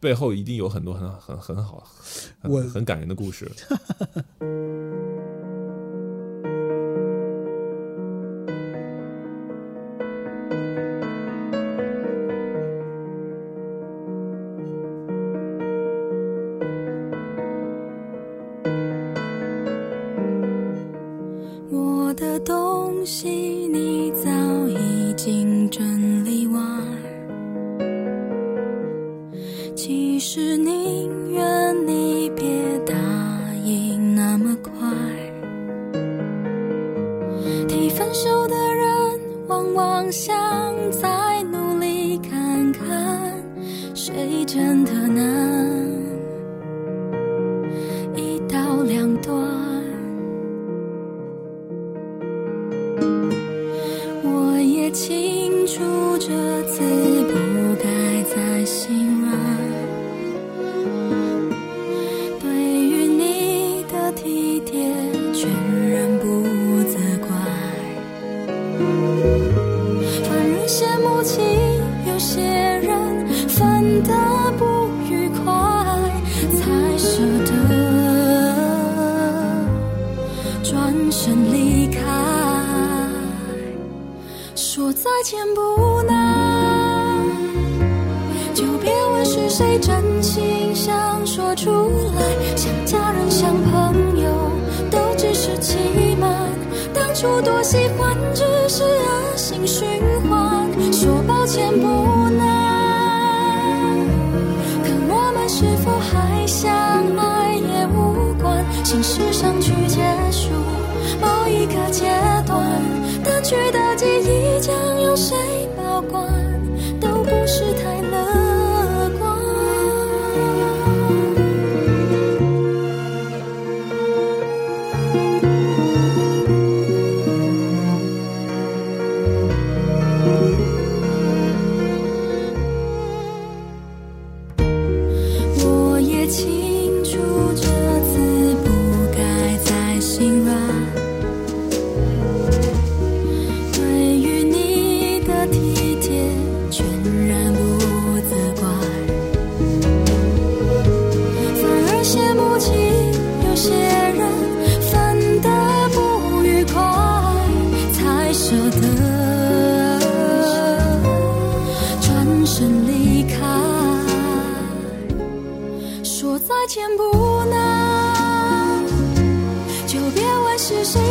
[0.00, 1.86] 背后一定有很多很很很好、
[2.40, 3.50] 很我很感人的故事。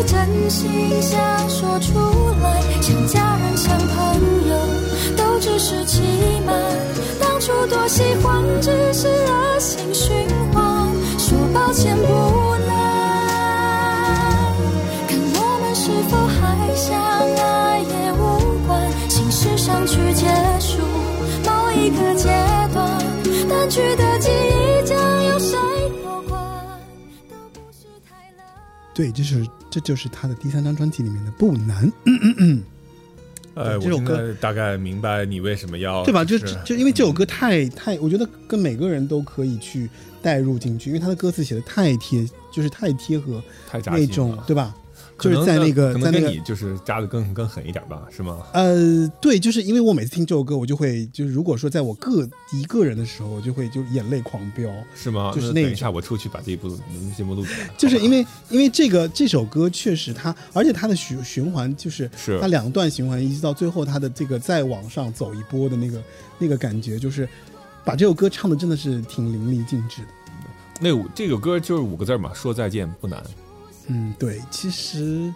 [0.06, 0.70] 真心
[1.02, 1.94] 想说出
[2.42, 2.62] 来。
[2.82, 4.58] 像家人，像朋友，
[5.16, 6.02] 都只是欺
[6.46, 6.54] 瞒。
[7.20, 10.14] 当初多喜欢，只是恶性循
[10.52, 10.92] 环。
[11.18, 12.04] 说抱歉不
[12.68, 12.72] 难，
[15.08, 18.70] 看我们是否还相爱也无关。
[19.10, 20.28] 心事上去结
[20.60, 20.80] 束
[21.46, 22.28] 某一个阶
[22.74, 23.00] 段，
[23.50, 25.58] 淡去的记忆将由谁
[26.04, 26.42] 保管，
[27.30, 28.44] 都不是太乐。
[28.94, 31.92] 对，这是这就是他的第三张专辑里面的《不难》，
[33.56, 34.32] 呃，我这首歌。
[34.40, 36.24] 大概明白你为什么要对吧？
[36.24, 39.90] 就是就因为这首歌太太，我觉得跟每个人都可以去
[40.22, 44.76] 代入进去，因为他的歌词写的太贴，就是太贴合太扎那种对吧？
[45.24, 48.40] 就是在那个在那个你就是扎的更更狠一点吧，是吗？
[48.54, 55.32] 呃，对，就是因为我每次听这首歌，我就会就是如果说在我个一个人的时候，我就会就眼泪狂飙，是吗？
[55.36, 56.70] 就是那那等一下，我出去把这一部
[57.18, 57.70] 节目录起来。
[57.78, 66.04] 就是因为为因为这个这首歌确实它，而且它的循循环就是是它两段循环，一直到最后它的这个再往上走一波的那个
[66.38, 67.28] 那个感觉，就是
[67.84, 70.08] 把这首歌唱的真的是挺淋漓尽致的。
[70.80, 73.24] 那五这个歌就是五个字嘛，说再见不难。
[73.88, 75.34] 嗯，对，其实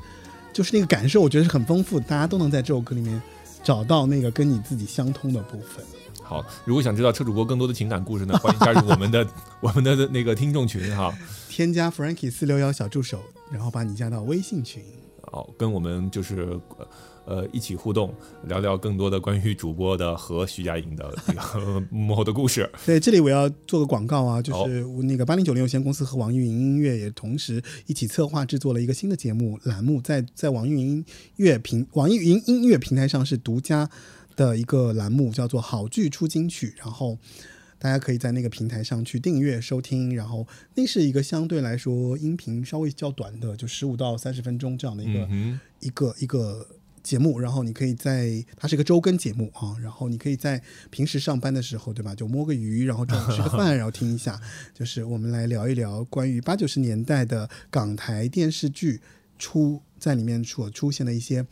[0.53, 3.21] 就是那个感受，我觉得是很丰富的，大家都能在这首歌里面
[3.63, 5.85] 找到那个跟你自己相通的部分。
[6.23, 9.25] 好，如果想知道车主播更多的情感故事呢，欢迎加入我们的
[9.61, 11.13] 我们的那个听众群哈。
[11.49, 13.21] 添加 Frankie 四六幺小助手，
[13.51, 14.83] 然后把你加到微信群。
[15.31, 16.87] 好，跟我们就是呃
[17.27, 18.11] 呃一起互动，
[18.47, 22.67] 聊聊更多的关于主播的和徐佳莹的这个 幕后的故事。
[22.85, 31.05] 对，这里我要做个广告啊，就是那个八零九零有限公司和网易云音乐也同时一起策划制作了一个新的节目栏目，在在网易云音
[31.35, 33.89] 乐平网易云音乐平台上是独家
[34.35, 37.19] 的一个栏目，叫做“好剧出金曲”，然后。
[37.79, 46.65] 大家可以在那个平台上去订阅收听，然后那是一个相对来说音频稍微较短的，就十五到三十分钟这样的一个、嗯一个一个
[47.07, 52.13] 节目，然后你可以在它是一个周更节目啊，然后你可以在平时上班的时候，对吧？
[52.13, 54.37] 就摸个鱼，然后中午吃个饭，然后听一下，
[54.73, 58.99] 就是我们来聊一聊关于八九十年代的港台电视剧
[59.39, 61.45] 出在里面所出现的一些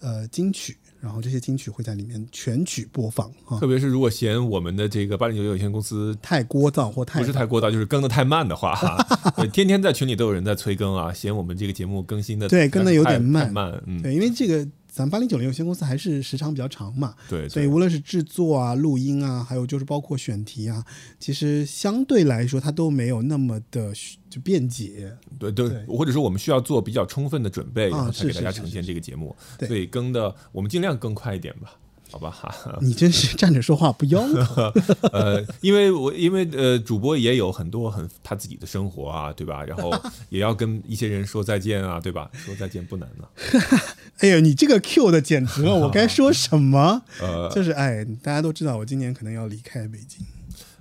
[0.00, 20.84] 呃金曲，然后这些金曲会在里面全曲播放啊，，特别是如果嫌我们的这个八零九九有限公司太聒噪或太不是太聒噪，就是更的太慢的话，哈，对天天在群里都有人在催更啊，嫌我们这个节目更新的对更的有点慢太慢，嗯，对，因为这个咱八零九零有限公司还是时长比较长嘛，对，所以无论是制作啊、录音啊，还有就是包括选题啊，
[21.18, 23.90] 其实相对来说它都没有那么的
[24.28, 25.16] 就便捷。
[25.38, 25.86] 对对对。
[25.86, 29.66] 或者说我们需要做比较充分的准备，然后才给大家呈现这个节目，对。
[29.66, 31.72] 所以更的我们尽量更快一点吧，
[32.12, 32.78] 好吧哈。
[32.80, 34.72] 你真是站着说话不腰疼。
[35.12, 39.64] 呃，因为我因为呃，主播也有很多很他自己的生活啊，对吧？
[39.64, 39.90] 然后
[40.28, 42.30] 也要跟一些人说再见啊，对吧？
[42.34, 43.24] 说再见不难呢、
[44.20, 47.02] 哎呀，你这个 Q 的简直了，我该说什么？
[47.20, 50.24] 呃就是哎，大家都知道我今年可能要离开北京。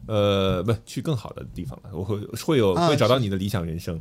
[0.07, 3.97] 呃，不去更好的地方了，我会会有啊会找到你的理想人生。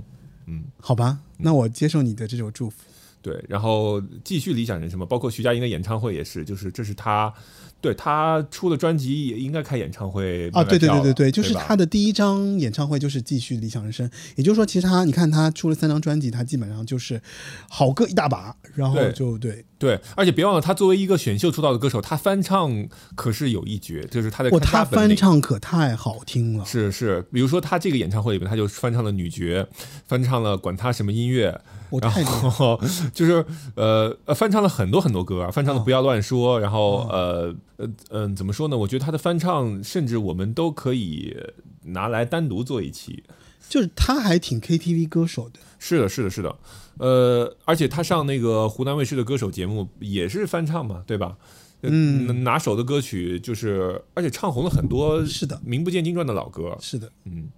[0.46, 2.76] 嗯好吧，那我接受你的这种祝福。
[3.22, 7.32] 对，然后继续理想人生嘛，包括徐佳莹的演唱会也是，就是这是他，
[7.80, 17.20] 对他出了专辑也应该开演唱会啊，对对对对对，就是吧他的第一张演唱会就是继续《理想人生》，也就是说，其实他你看他出了三张专辑，他基本上就是
[17.68, 26.64] 好歌一大把，然后就对对，而且别忘了，他作为一个选秀出道的歌手，他翻唱可是有一绝，就是他的他翻唱可太好听了。
[26.64, 29.66] 是是，比如说他这个演唱会里面，他就翻唱了女爵，
[30.06, 32.80] 翻唱了管他什么音乐，然我太厉害了后
[33.12, 38.76] 就是呃呃翻唱了很多很多歌啊，翻唱了哦不要乱说，然后哦呃呃嗯、怎么说呢？
[38.78, 41.36] 我觉得他的翻唱，甚至我们都可以
[41.84, 43.24] 拿来单独做一期。
[43.68, 46.56] 就是他还挺 KTV 歌手的，是的，是的，是的，
[46.98, 51.36] 呃，而且他上那个湖南卫视的歌手节目也是翻唱嘛，对吧？
[51.82, 52.42] 呃嗯。
[52.42, 55.60] 拿手的歌曲就是，而且唱红了很多是的。
[55.64, 56.76] 名不见经传的老歌。
[56.80, 57.48] 是的，嗯，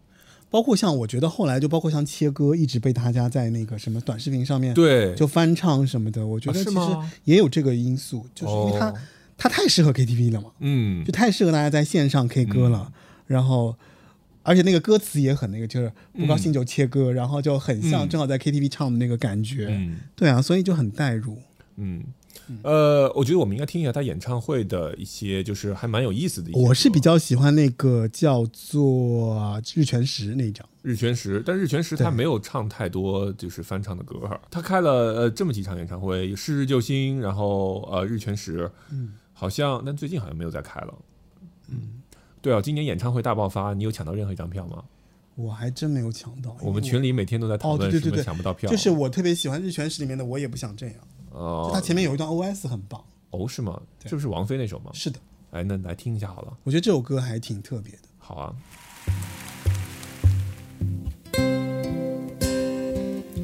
[0.52, 6.78] 包括像我觉得后来就包括像切歌，一直被大家在那个什么短视频上面对，就翻唱什么的，我觉啊得其实
[7.24, 8.94] 也有这个因素，就是因为它、哦。
[9.36, 11.04] 他太适合 KTV 了嘛，嗯。
[11.04, 12.92] 就，太适合大家在线上 K 歌了，
[13.26, 13.74] 然后。
[14.44, 18.08] 而且那个歌词也很那个，就是不高兴就切歌，然后就很像嗯。
[18.08, 19.98] 正好在 KTV 唱的那个感觉，嗯。
[20.16, 21.38] 对啊，所以就很代入。
[21.76, 22.02] 嗯，
[22.62, 26.60] 呃，我觉得我们应该听一下他演唱会的一些，就是还蛮有意思的一些。
[26.60, 29.36] 我是比较喜欢那个叫做
[29.74, 34.18] 《日全食》那一张，日全食，但日全食他没有唱太多就是翻唱的歌，
[34.50, 40.94] 他开了呃这么几场演唱会，有是日救星，然后呃日全食，嗯，好像但最近好像没有再开了，
[41.68, 42.02] 嗯，
[42.40, 44.84] 对啊，今年演唱会大爆发，你有抢到任何一张票吗？
[45.34, 46.54] 我还真没有抢到。
[46.60, 50.96] 我们群里每天都在讨哦论什么对对对对抢不到票，就是我特别喜欢《日全食》里面的，我也不想这样。
[51.32, 53.80] 哦就，它前面有一段 OS 很棒，哦是吗？
[53.98, 54.90] 对是不是王菲那首吗？
[54.92, 55.18] 是的，
[55.50, 57.98] 哎，那来听一下好了，我觉得这首歌还挺特别的。
[58.18, 58.54] 好啊，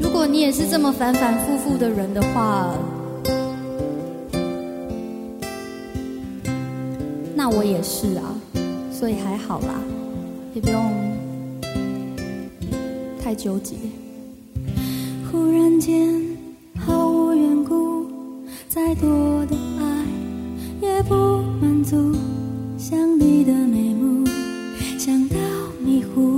[0.01, 2.75] 如果你也是这么反反复复的人的话，
[7.35, 8.35] 那我也是啊，
[8.93, 9.81] 所以还好啦，
[10.55, 10.93] 也不用
[13.21, 13.77] 太纠结。
[15.31, 16.25] 忽然间，
[16.77, 17.28] 毫无
[18.69, 20.05] 再多的爱
[20.83, 21.15] 也不
[21.59, 22.15] 满足，
[22.77, 24.29] 想你的眉目，
[24.99, 25.37] 想到
[25.83, 26.37] 迷糊，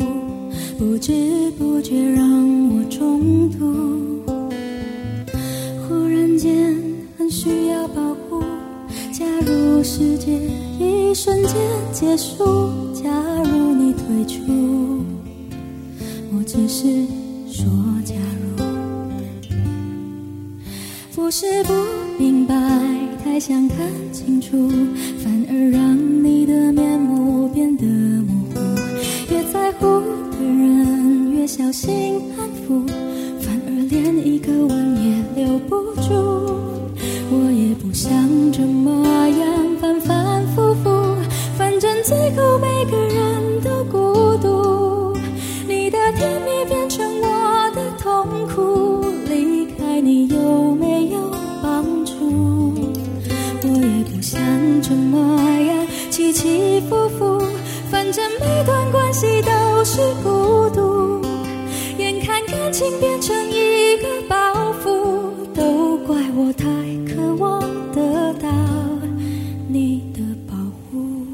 [0.78, 2.24] 不知不觉让
[2.70, 4.22] 我中毒。
[5.88, 6.76] 忽然间
[7.18, 8.40] 很需要保护，
[9.12, 10.40] 假如世界
[10.78, 11.54] 一瞬间
[11.92, 12.44] 结束，
[12.94, 13.10] 假
[13.42, 14.40] 如你退出，
[16.32, 16.86] 我只是
[17.50, 17.66] 说
[18.04, 18.39] 假如。
[21.20, 21.72] 不是不
[22.18, 22.54] 明白，
[23.22, 23.76] 太想看
[24.10, 24.56] 清楚，
[25.22, 27.84] 反而让你的面目变得
[28.22, 28.58] 模糊。
[29.30, 30.00] 越在乎
[30.32, 32.88] 的人，越小心安抚，
[33.38, 36.10] 反而连一个吻也留不住。
[37.30, 38.10] 我也不想
[38.50, 41.16] 这么样反反复复，
[41.56, 43.49] 反正最后每个人
[56.90, 57.38] 起伏伏，
[57.88, 61.24] 反正每段关系都是孤独。
[61.96, 66.66] 眼看感情变成一个包袱，都怪我太
[67.06, 67.60] 渴望
[67.92, 68.48] 得到
[69.68, 70.56] 你的保
[70.90, 71.24] 护。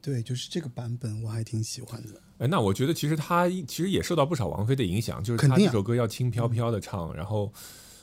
[0.00, 2.20] 对，就是这个版本我还挺喜欢的。
[2.38, 7.60] 哎，那我觉得其实他其实也受到不少王菲的影响，就是他这首歌要轻飘飘的唱，然后，嗯、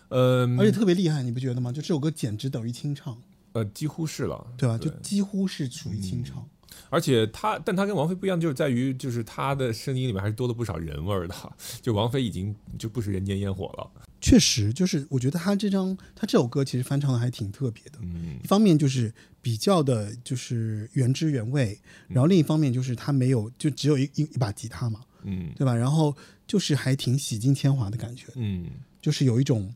[0.09, 1.71] 而且特别厉害，你不觉得吗？
[1.71, 3.21] 就这首歌简直等于清唱，
[3.53, 4.77] 呃，几乎是了，对吧？
[4.77, 6.47] 就几乎是属于清唱。
[6.89, 11.35] 而且他，但他跟王菲不一样，就是在于，就是他的声音里面还是多了不少人味儿的。
[11.81, 13.91] 就王菲已经就不食人间烟火了，
[14.21, 17.99] 确实，就是我觉得他这张他这首歌其实翻唱的还挺特别的。
[18.01, 21.77] 嗯一方面就是比较的，就是原汁原味，
[22.07, 25.75] 然后另一方面就是他没有，就只有一一一把吉他嘛，嗯对吧？
[25.75, 26.15] 然后
[26.47, 28.67] 就是还挺洗尽铅华的感觉，嗯
[29.01, 29.71] 就是有一种，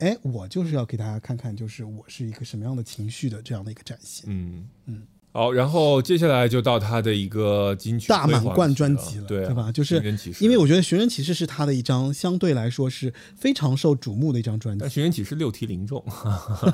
[0.00, 4.24] 哎，我就是要给大家看看，就是我是一个什么样的情绪的这样的一个展现。
[4.28, 5.02] 嗯嗯。
[5.32, 9.70] 好，然后接下来就到他的一个金曲大满贯专辑了，对啊对吧？
[9.70, 10.02] 就是
[10.40, 16.04] 因为我觉得《寻人启事》是他的一张相对来说是非常受瞩目的一张专辑但，寻人启事六题零中，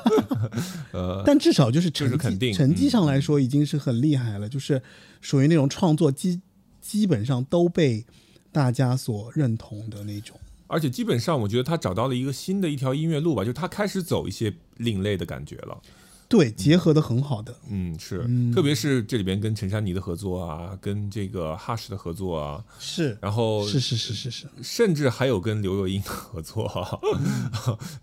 [0.91, 4.81] 呃，但至少就是成绩就是肯定成绩嗯上来说已经是很厉害了，就是
[5.21, 6.41] 属于那种创作基
[6.81, 8.03] 基本上都被
[8.51, 10.35] 大家所认同的那种。
[10.67, 15.81] 而且基本上我觉得他找到了一个新的一条音乐路吧，就是他开始走一些另类的感觉了。
[16.29, 26.99] 对，结合的很好的，嗯，是，嗯特别是这里边跟陈珊妮的合作啊，跟这个 Hush 的合作啊，是然后是是是是是，甚至还有跟刘若英的合作、啊，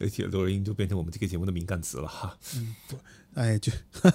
[0.01, 2.35] 而 且刘若英就变成我们这个节目的敏感词了哈。
[2.57, 2.75] 嗯
[3.35, 3.71] 哎，就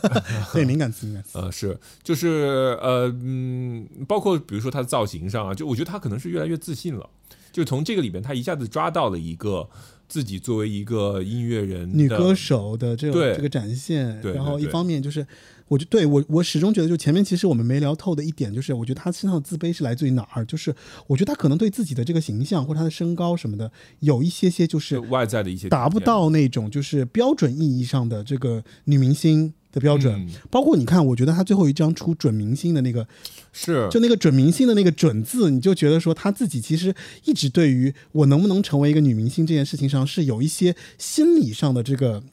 [0.53, 7.07] 对敏感词敏感词，呃，是，就是呃，嗯，包括比如说他的造型上啊，就我觉得他可能是越来越自信了，
[7.51, 9.69] 就从这个里边，他一下子抓到了一个
[10.07, 15.25] 自己作为一个音乐人女歌手的这种对这个展现，然后一方面就是，
[15.67, 20.43] 我就对我我始终觉得，就前面其实我们没聊透的一点，就是我觉得他身上的自卑是来自于哪儿？
[20.45, 20.73] 就是
[21.07, 30.13] 我觉得他可能对自己的这个形象或者他的身高什么的，有一些些就是外在的一些达不到那种就是标准意义上的这个女明星的标准。
[30.15, 33.07] 嗯包括你看，我觉得他最后一张出准明星的那个，
[33.51, 36.93] 是就那个准明星的那个准字，你就觉得说他自己其实
[37.25, 42.23] 一直对于我能不能成为一个女明星这件事情上是有一些心理上的这个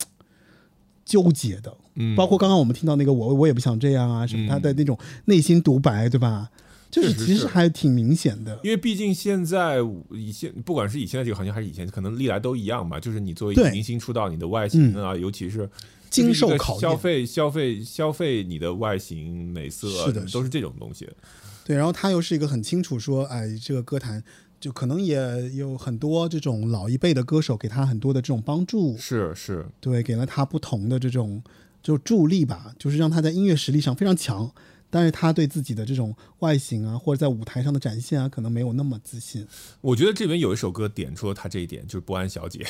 [1.05, 1.77] 纠结的。
[1.99, 6.51] 嗯包括刚刚我们听到那个我我也不想这样啊什么，嗯他的那种内心独白，对吧？
[6.91, 8.59] 就是其实还挺明显的。
[8.63, 9.79] 因为毕竟现在
[10.13, 12.99] 以现不管是以现在这个行业还是以前，可能历来都一样吧。
[12.99, 15.69] 就是你作为一个明星出道，你的外形啊，尤其是
[16.11, 16.81] 经受考验。
[16.81, 21.09] 消费、消费、消费你的外形、美色，是的都是这种东西。
[21.65, 24.23] 对，然后他又是一个很清楚说，哎，这个歌坛
[24.61, 31.43] 就可能也有很多这种老一辈的歌手给他很多的这种帮助，是是，对，给了他不同的这种
[31.83, 34.51] 就助力吧，就是让他在音乐实力上非常强。
[34.89, 39.45] 但是他对自己的这种外形啊，或者在舞台上的展现啊，可能没有那么自信，
[39.81, 42.61] 我觉得这边有一首歌点出了他这一点，就是《不安小姐》，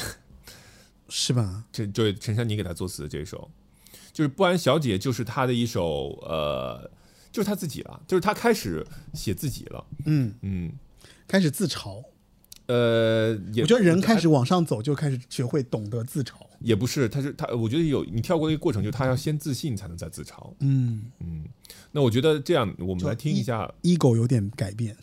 [1.08, 1.64] 是吧？
[1.72, 3.50] 这就是陈珊妮给他作词的这首，
[4.12, 6.90] 就是《不安小姐》，就是他的一首呃，
[7.30, 9.84] 就是他自己了，就是他开始写自己了。
[10.04, 10.72] 嗯，嗯，
[11.28, 12.02] 开始自嘲。
[12.66, 16.34] 呃，也我觉得人开始往上走，就开始学会懂得自嘲。
[16.58, 20.52] 也不是，他是他，我觉得有你跳过一个过程，就是他要先自信，才能再自嘲。
[20.58, 21.44] 嗯嗯，
[21.92, 23.72] 那我觉得这样，我们来听一下。
[23.82, 24.96] ，ego 有点改变。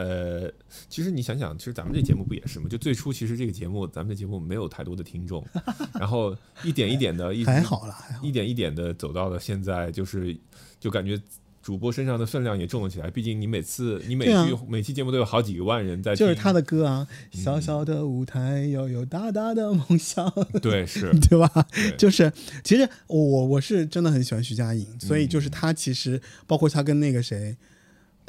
[0.00, 0.50] 呃，
[0.88, 2.66] 其实你想想，其实咱们这节目不也是吗？
[2.70, 5.44] 就最初其实这个节目，咱们的节目没有太多的听众，
[6.00, 8.24] 然后一点一点的，一直还好了，还好。
[8.24, 10.34] 一点一点的走到了现在，就是
[10.78, 11.20] 就感觉
[11.62, 13.10] 主播身上的分量也重了起来。
[13.10, 14.26] 毕竟你每次你每
[14.66, 20.32] 每期节目都有好几万人在听，就是他的歌啊，小小的舞台要有大大的梦想，
[20.62, 21.50] 对是 对吧？
[21.74, 22.32] 对就是
[22.64, 23.16] 其实我
[23.46, 27.54] 我是真的很喜欢徐佳莹，所以嗯就是他其实包括他跟那个谁，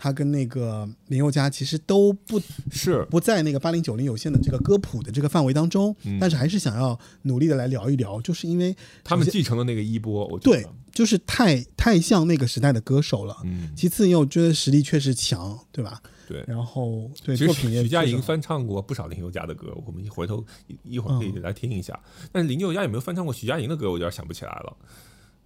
[0.03, 2.41] 他跟那个林宥嘉其实都不
[2.71, 13.37] 是不在那个八零九零有限的这个歌谱的这个范围当中，嗯但是还是想要努力的来聊一聊，就是因为他们继承了那个衣钵，我觉对，就是太太像那个时代的歌手了。
[13.43, 16.01] 嗯，其次，因为我觉得实力确实强，对吧？
[16.27, 16.43] 对。
[16.47, 21.99] 然后对其作品也实许佳莹翻唱过不少林宥嘉的歌，我们一回头一一会儿可以嗯来听一下。
[22.31, 24.75] 但是林宥嘉有没有翻唱过许佳莹的歌，我有点想不起来了。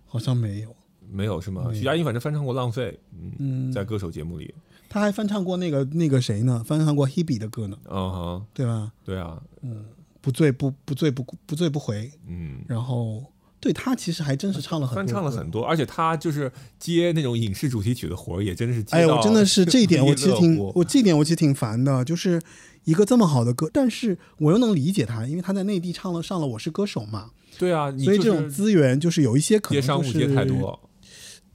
[0.05, 0.73] 好像没有。
[1.11, 1.71] 没有是吗？
[1.73, 4.53] 许佳莹反正翻唱过《浪费》，嗯，嗯，在歌手节目里，
[4.89, 6.63] 他还翻唱过那个那个谁呢？
[6.65, 8.91] 翻唱过 Hebe 的歌呢，嗯哼，对吧？
[9.03, 9.85] 对啊，嗯
[10.21, 12.11] 不醉不不醉不不醉不回。
[12.27, 13.23] 嗯，然后
[13.59, 22.41] 对他其实还真是唱了很多翻唱了很多，而且他就是接那种影视主题曲的活儿，也真的是接哎我真的是这一点，我其实挺我这一点我其实挺烦的，就是
[22.85, 30.79] 一个这么好的歌，但是我又能理解他，因为他在内地唱了上了《我是歌手》嘛，对啊，你所以这种资源就是有一些可能、就是、接商务接太多。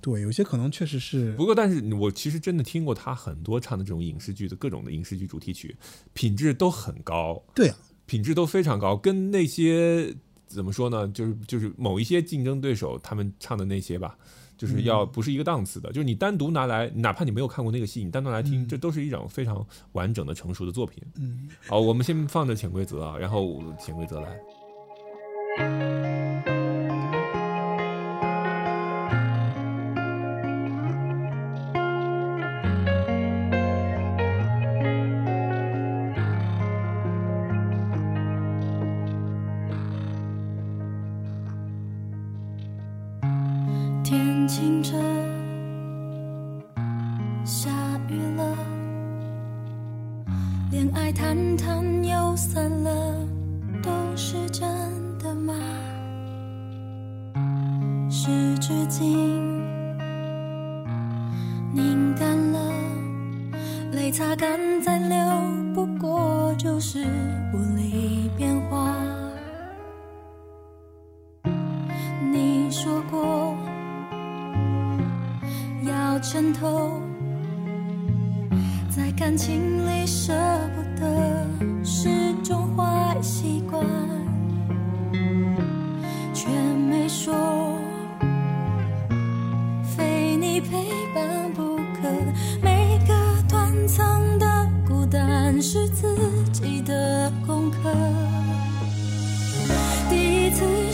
[0.01, 5.77] 对，有些可能确实是不过，但是我其实真的听过他很多唱的这种影视剧的各种的影视剧主题曲，
[6.13, 10.15] 品质都很高，对啊，品质都非常高，跟那些
[10.47, 11.07] 怎么说呢？
[11.09, 14.19] 就是就是某一些竞争对手他们唱的那些吧，
[14.57, 15.93] 就是要不是一个档次的。
[15.93, 21.03] 就是你单独拿来，哪怕你没有看过那个戏，你单独来听，这都是一种非常完整的成熟的作品。
[21.17, 24.41] 嗯，好，我们先放着潜规则啊，然后潜规则来。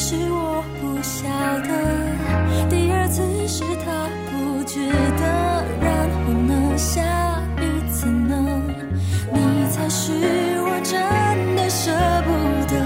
[0.08, 1.26] 是我不晓
[1.66, 1.68] 得，
[2.70, 4.78] 第二次是他不值
[5.18, 5.26] 得，
[5.82, 6.78] 然后呢？
[6.78, 7.02] 下
[7.58, 8.62] 一次呢？
[9.32, 10.12] 你才是
[10.62, 10.94] 我真
[11.56, 11.90] 的舍
[12.22, 12.30] 不
[12.72, 12.78] 得，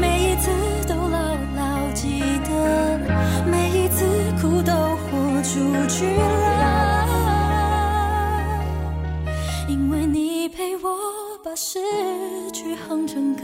[0.00, 0.50] 每一次
[0.88, 2.98] 都牢牢记得，
[3.48, 4.04] 每一次
[4.42, 5.06] 哭都豁
[5.44, 7.06] 出去了，
[9.68, 10.98] 因为你陪我
[11.40, 11.78] 把失
[12.52, 13.42] 去哼成歌。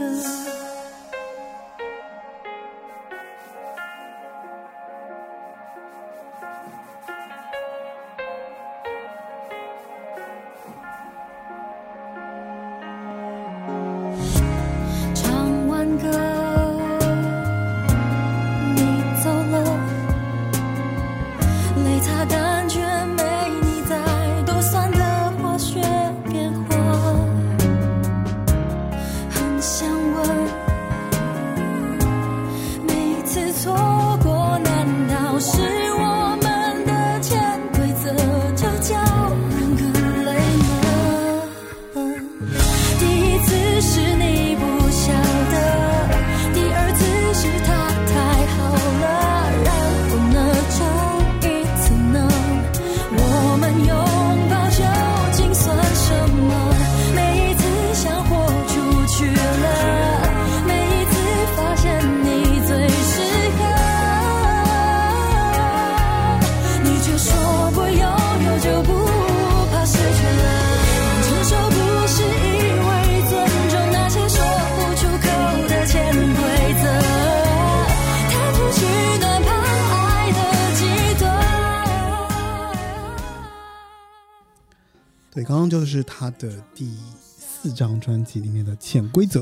[86.31, 89.39] 他的第四张专辑里面的《潜规则》，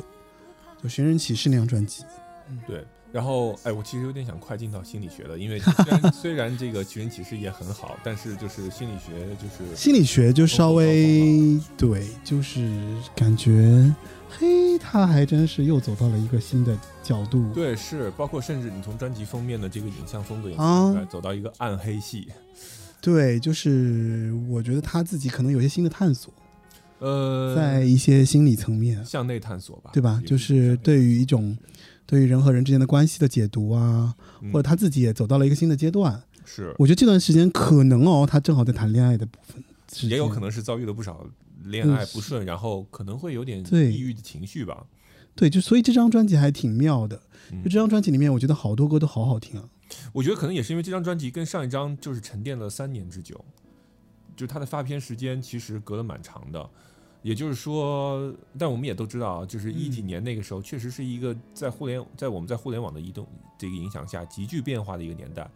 [0.81, 2.03] 就《寻人启事》那张专辑。
[2.67, 12.67] 对，然后哎，我其实有点想快进到心理学了，因为 虽然虽然这个寻人启事也很好，但是就是心理学就是心理学就稍微对，就是
[13.15, 13.93] 感觉，
[14.29, 17.53] 嘿，他还真是又走到了一个新的角度。
[17.53, 22.27] 对是，包括甚至你从专辑封面的这个影像风格也啊看出来，走到一个暗黑系。
[23.01, 26.33] 对，就是我觉得他自己可能有些新的探索，
[26.99, 30.21] 呃，在一些心理层面，向内探索吧，对吧？
[30.25, 31.57] 就是对于一种
[32.05, 36.21] 对于人和人之间的关系的解读啊，嗯或者他自己也走到了一个新的阶段。
[36.45, 39.63] 是我觉得这段时间可能哦，他正好在谈恋爱的部分，
[40.09, 41.25] 也有可能能是遭遇了不少
[41.65, 44.85] 恋爱不顺，然后可能会有点对抑郁的情绪吧。
[45.35, 47.21] 对，就所以这张专辑还挺妙的。
[47.51, 49.69] 嗯就这张专辑里面，我觉得好多歌都好好听啊。
[50.11, 53.43] 我觉得可能也是因为这张专辑跟上一张就是沉淀了三年之久，
[54.35, 56.69] 就是它的发片时间其实隔了蛮长的。
[57.21, 63.27] 也就是说，但我们也都知道啊，就是一几年那个时候，确实是一个在互联在我们在互联网的移动
[63.57, 65.49] 这个影响下急剧变化的一个年代，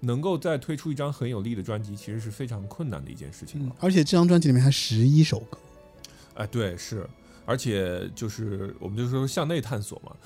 [0.00, 5.58] 能够再推出一张很有力的专辑，其实是非常困难的一件事情了。，嗯而且这张专辑里面还十一首歌，
[6.34, 7.04] 哎，对，是，
[7.44, 10.16] 而且就是我们就说向内探索嘛，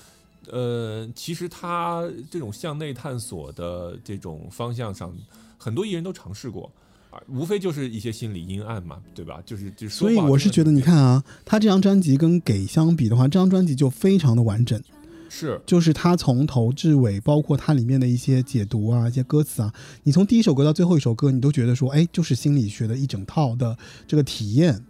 [0.51, 5.17] 呃，其实他这种向内探索的这种方向上，
[5.57, 6.71] 很多艺人都尝试过。
[7.13, 9.41] 啊，无非就是一些心理阴暗嘛，对吧？
[9.45, 14.83] 就是就是所以我是觉得，你看啊，他这张专辑跟《给》相比的话，这张专辑就非常的完整。
[15.29, 19.73] 是就是他从头至尾，包括它里面的一些解读啊、一些歌词啊，
[20.03, 23.77] 你从第一首歌到最后一首歌，你都觉得说，哎，就是心理学的一整套的
[24.07, 24.85] 这个体验，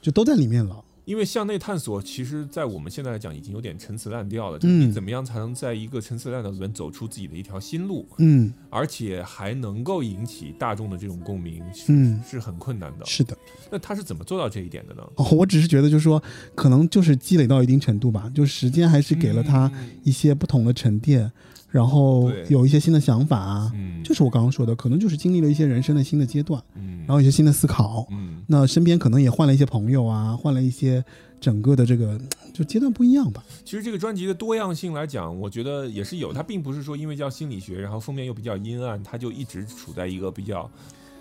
[0.00, 0.82] 就都在里面了。
[1.04, 4.58] 因为向内探索，其实在我们现在来讲已经有点陈词滥调了。
[4.58, 13.04] 就是嗯你怎么样才能在一个陈词滥调里面走出自己的一条新路，嗯而且还能够引起大众的这种共鸣，是嗯，是很困难的。
[13.04, 13.36] 是的。
[13.70, 15.02] 那他是怎么做到这一点的呢？
[15.16, 16.22] 哦，我只是觉得，就是说，
[16.54, 21.30] 可能就是积累到一定程度吧，就时间还是给了他嗯一些不同的沉淀，
[21.74, 23.72] 然后有一些新的想法啊。
[23.74, 28.06] 嗯，就是我刚刚说的，可能就是经历了一些人生的新的阶段，嗯，然后有些新的思考。
[28.12, 31.04] 嗯，那身边可能也换了一些朋友啊，换了一些
[31.40, 32.16] 整个的这个
[32.52, 33.42] 就阶段不一样吧。
[33.64, 36.32] 其实这个专辑的多样性来讲，我觉得也是有。
[36.32, 40.70] 它并不是说因为叫心理学，然后封面又比较阴暗，它就一直处在一个比较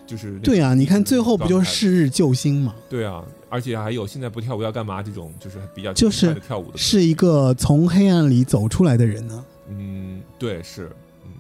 [0.05, 2.75] 就是对啊，你看最后不就是是日救星嘛？
[2.87, 6.35] 对啊，而且还有现在不跳舞要干嘛这种就是比较就是
[6.75, 9.43] 是一个从黑暗里走出来的人呢。
[9.77, 10.91] 嗯，对，是，
[11.23, 11.31] 嗯，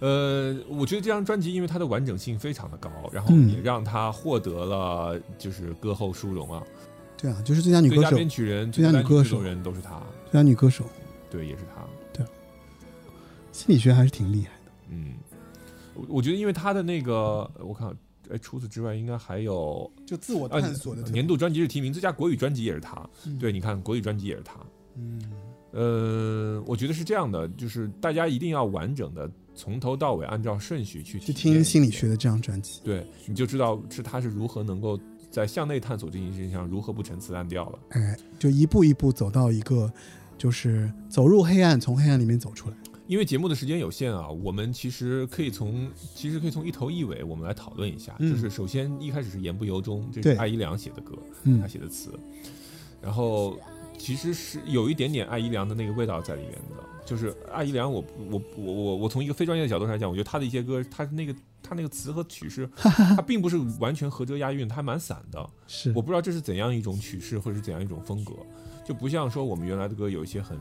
[0.00, 6.62] 呃，我觉得这张专辑因为它的完整性非常的高，然后嗯也让他获得了就是歌后殊荣啊，
[7.16, 10.00] 对啊，就是最佳女最佳歌手、编曲人、最佳女歌手人都是他，
[10.30, 10.84] 最佳女歌手，
[11.30, 11.84] 对，也是他。
[13.52, 14.72] 心理学还是挺厉害的。
[14.90, 15.14] 嗯，
[15.92, 17.94] 我我觉得因为他的那个，我看，
[18.30, 23.06] 哎，除此之外应该还有就自我呃探索的特年度专辑是提名，最佳国语专辑也是他。
[23.26, 24.54] 嗯对，你看国语专辑也是他。
[24.94, 25.20] 嗯，
[25.72, 32.80] 呃，我觉得是这样的，就是大家一定要完整的从头到尾按照顺序去去听心理学的这张专辑。
[32.82, 34.98] 对，你就知道是他是如何能够
[35.30, 37.78] 在向内探索这件事情上如何不陈词滥调了。
[37.90, 39.92] 哎，就一步一步走到一个，
[40.36, 42.76] 就是走入黑暗，从黑暗里面走出来。
[43.06, 48.14] 因为节目的时间有限啊，我们其实可以从其实可以从一头一尾我们来讨论一下。
[48.20, 52.12] 嗯就是首先一开始是言不由衷，这是艾怡良写的歌，嗯他写的词，
[53.02, 53.58] 然后
[54.00, 56.84] 其实是有一点点艾怡良的那个味道在里面的。
[57.04, 65.50] 就是艾怡良我，我我我我从一个非专业的角度上来讲，我觉得他的一些歌，他那个他那个词和曲式， 他并不是完全合辙押韵，他还蛮散的。
[65.66, 68.34] 是我不知道这是怎样一种曲式，或者是怎样一种风格，
[68.86, 70.56] 就不像说我们原来的歌有一些很，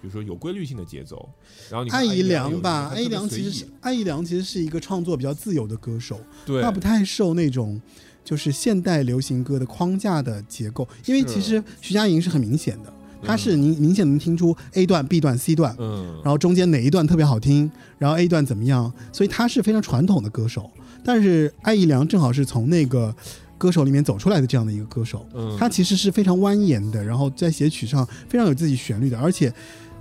[0.00, 1.28] 比如说有规律性的节奏。
[1.70, 7.80] 然后你看艾怡良良吧，艾怡良其实是艾怡良其实是一个创作比较自由的歌手，对他不太受那种
[8.26, 12.92] 就是现代流行歌的框架的结构，因为其实徐佳莹是很明显的，
[13.22, 20.68] 她嗯是明明显能听出 A 段、B 段、C 段，嗯，然后中间哪一段特别好听，然后 A 段怎么样，所以他是非常传统的歌手。
[21.04, 23.14] 但是艾怡良正好是从那个
[23.56, 29.54] 歌手里面走出来的这样的一个歌手，嗯他其实是非常蜿蜒的，然后在写曲上非常有自己旋律的，而且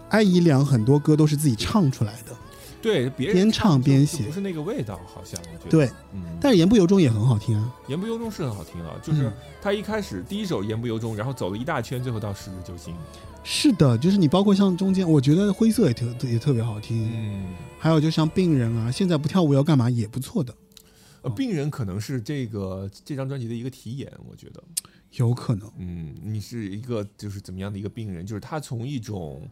[0.09, 2.35] 艾怡良很多歌都是自己唱出来的。
[2.85, 5.69] 对边唱边写不是那个味道，好像我觉得。
[5.71, 7.75] 对，嗯，但是言不由衷也很好听啊。
[7.87, 12.93] 言不由衷是很好听啊，就是嗯他一开始第一首言不由衷，然后走了一大圈，最后到十日救星。
[13.43, 20.55] 是的，就是你包括像中间，我觉得灰色也特也特别好听，嗯，还有就像病人啊，现在不跳舞要干嘛也不错的，
[21.23, 24.63] 呃，病人可能是这个这张专辑的一个题眼，我觉得。
[25.11, 25.71] 有可能。
[25.77, 28.25] 嗯，你是一个就是怎么样的一个病人？
[28.25, 29.49] 就是他从一种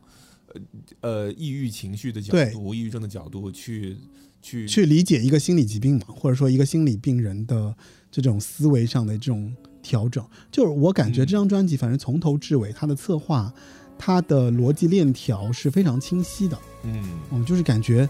[0.48, 0.62] 呃
[1.02, 3.98] 呃抑郁情绪的角度、抑郁症的角度去
[4.42, 7.76] 去去理解一个心理疾病嘛，或者说一个心理病人的
[8.12, 10.26] 这种思维上的这种调整。
[10.52, 13.54] 就是我感觉嗯这张专辑，反正从头至尾，它的策划、
[13.98, 16.58] 它的逻辑链条是非常清晰的。
[16.84, 18.08] 嗯嗯，就是感觉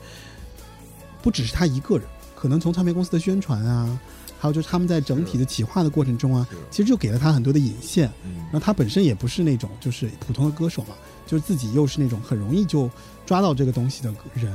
[1.22, 4.00] 不只是他一个人，可能从唱片公司的宣传啊，
[4.44, 8.12] 还有就是他们在整体的企划的过程中啊，其实就给了他很多的引线。
[8.26, 10.90] 嗯然后他本身也不是那种就是普通的歌手嘛，
[11.26, 12.92] 就是自己又是那种很容易就
[13.26, 14.52] 抓到这个东西的人，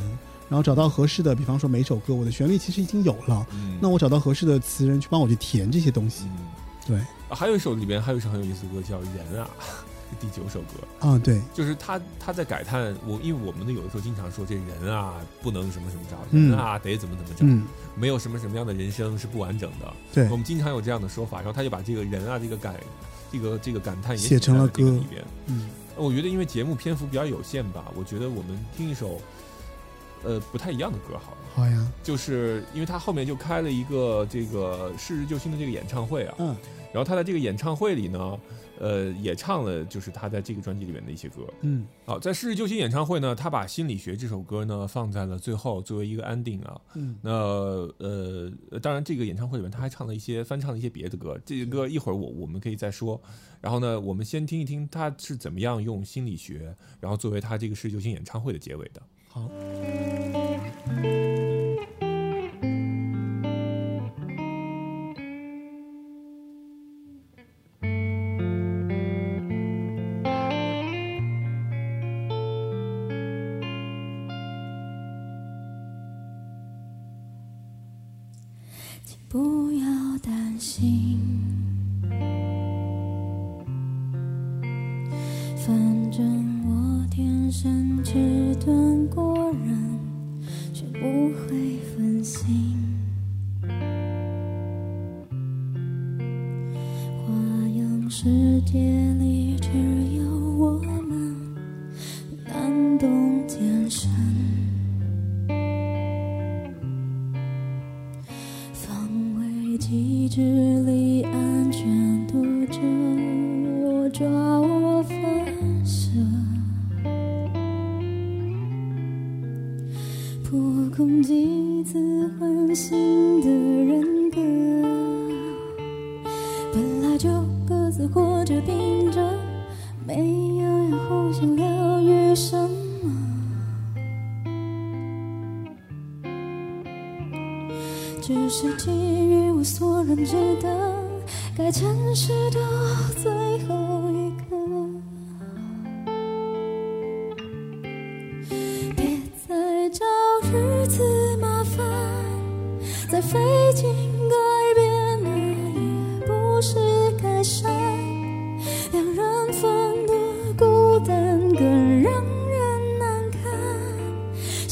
[0.47, 6.25] 然后找到合适的，比方说每首歌我的旋律其实已经有了，嗯，那我找到合适的词人去帮我去填这些东西。
[6.27, 6.39] 嗯
[6.87, 9.73] 对，啊还有一首里边还有一首很有意思的歌叫《人啊》，是
[10.21, 19.93] 第九首歌，啊，对，就是他他在感叹我，因为我们呢有的时候经常说这人啊不能什么什么着，嗯人啊得怎么怎么着，嗯，没有什么什么样的人生是不完整的。
[20.13, 20.25] 对。
[20.31, 22.75] 我，们经常有这样的说法，然后他就把这个人啊这个感
[23.31, 24.91] 这个这个感叹也写成了歌。
[24.91, 25.25] 里边。
[25.47, 29.21] 嗯，我觉得因为节目篇幅比较有限吧，我觉得我们听一首
[30.25, 31.39] 呃不太一样的歌好了。
[31.55, 36.57] 好呀，就是因为他后面就开了一个这个逝日救星的这个演唱会啊，嗯，
[36.93, 38.39] 然后他在这个演唱会里呢，
[38.79, 41.43] 呃，也唱了就是他在这个专辑里面的一些歌。
[41.63, 46.81] 嗯，好，在逝日救星演唱会呢，他把《心理学》这首歌呢放在了最后作为一个 ending 啊。
[46.95, 47.31] 嗯，那
[47.99, 53.21] 呃，当然这个演唱会里面他还唱了一些翻唱了一些别的歌，这些歌一会儿我我们可以再说。
[53.61, 59.03] 然后呢，我们先听一听他是怎么样用心理学，然后作为他这个逝日救星演唱会的结尾的。
[59.27, 59.51] 好，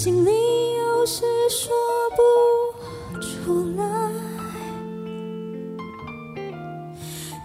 [0.07, 0.31] 心里
[0.77, 1.75] 有时说
[2.15, 3.85] 不出来。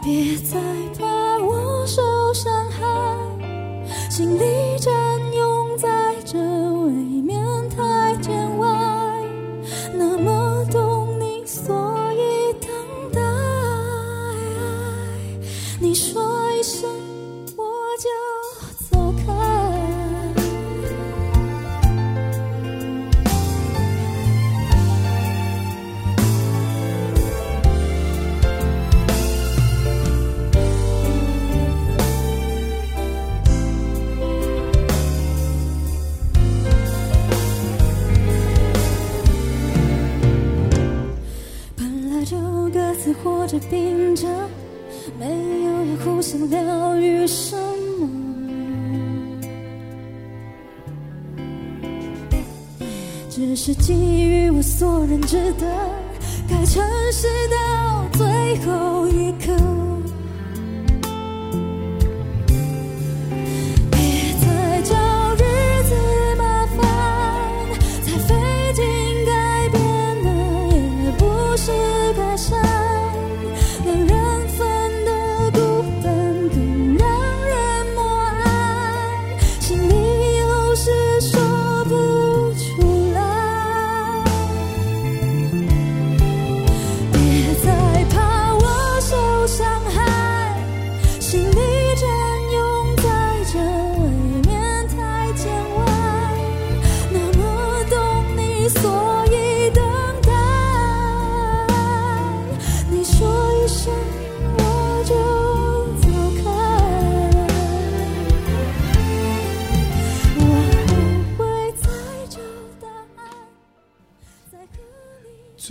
[0.03, 0.59] 别再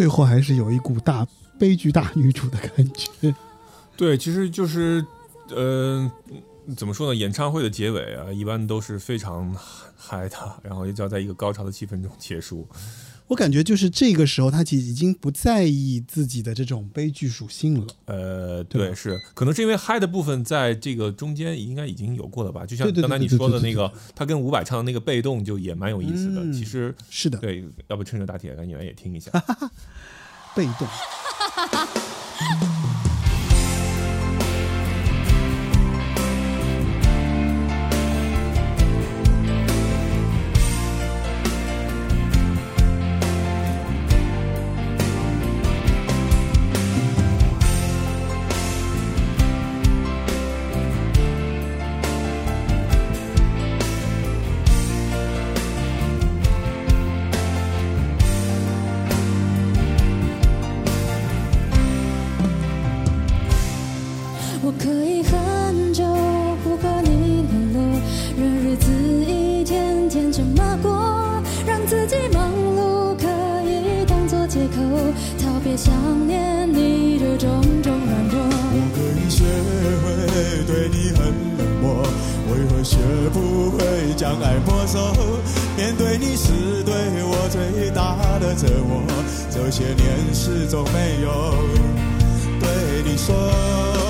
[0.01, 1.27] 最后还是有一股大
[1.59, 3.35] 悲剧大女主的感觉。
[3.99, 5.05] 对，其实就是，
[5.51, 6.11] 呃，
[6.75, 7.15] 怎么说呢？
[7.15, 9.55] 演唱会的结尾啊，一般都是非常
[9.95, 12.67] 嗨的，然后也就要在一个高潮的气氛中结束。
[13.31, 17.87] 我感觉就是这个时候，他其实已经不在意自己的这种悲剧属性了。
[18.07, 22.67] 呃，对对，是，可能是因为嗨的部分在这个中间应该已经有过了吧？
[22.67, 26.41] 就像刚才你说的那个，他跟伍佰唱的那个被动就也蛮有意思的。
[26.43, 29.31] 嗯其实是的，对，要不趁着大铁赶紧来也听一下。
[30.57, 30.89] 被动。
[80.71, 81.27] 对你很
[81.59, 82.01] 冷漠，
[82.47, 82.97] 为何学
[83.33, 85.13] 不会将爱没收？
[85.77, 86.95] 面对你是对
[87.25, 89.03] 我最大的折磨，
[89.51, 91.55] 这些年始终没有
[92.61, 94.10] 对你说。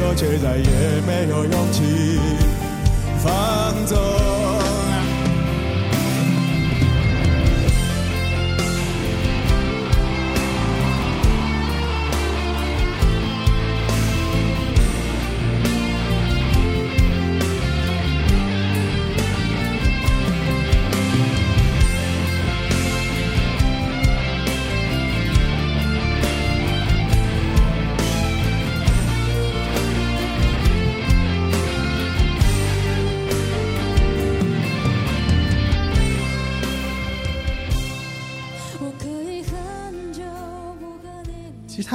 [0.00, 1.82] 去自由，却再也没有勇气
[3.22, 4.19] 放纵。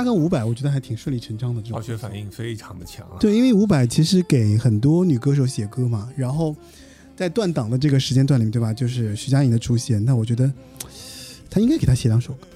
[0.05, 3.17] 跟伍佰，我觉得还挺顺理成章的这种化学反应非常的强啊。
[3.19, 6.55] 对，因为伍佰其实给很多女歌手写歌嘛，然后
[7.15, 8.71] 在断档的这个时间段里面，对吧？
[8.71, 10.49] 就是徐佳莹的出现，那我觉得
[11.49, 12.47] 他应该给他写两首歌，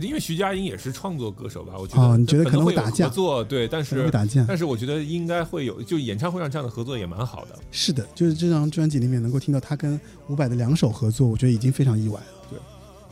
[0.00, 4.44] 因为徐佳莹也是创作歌手吧，我觉得哦你觉得可能会打架合作对，但是会打架。
[4.48, 7.58] 但是我觉得应该会有，就演唱会上这样的合作也蛮好的。
[7.70, 12.26] 是的，就是这张专辑里面能够听到他跟伍佰的两首合作，我觉得已经非常意外了。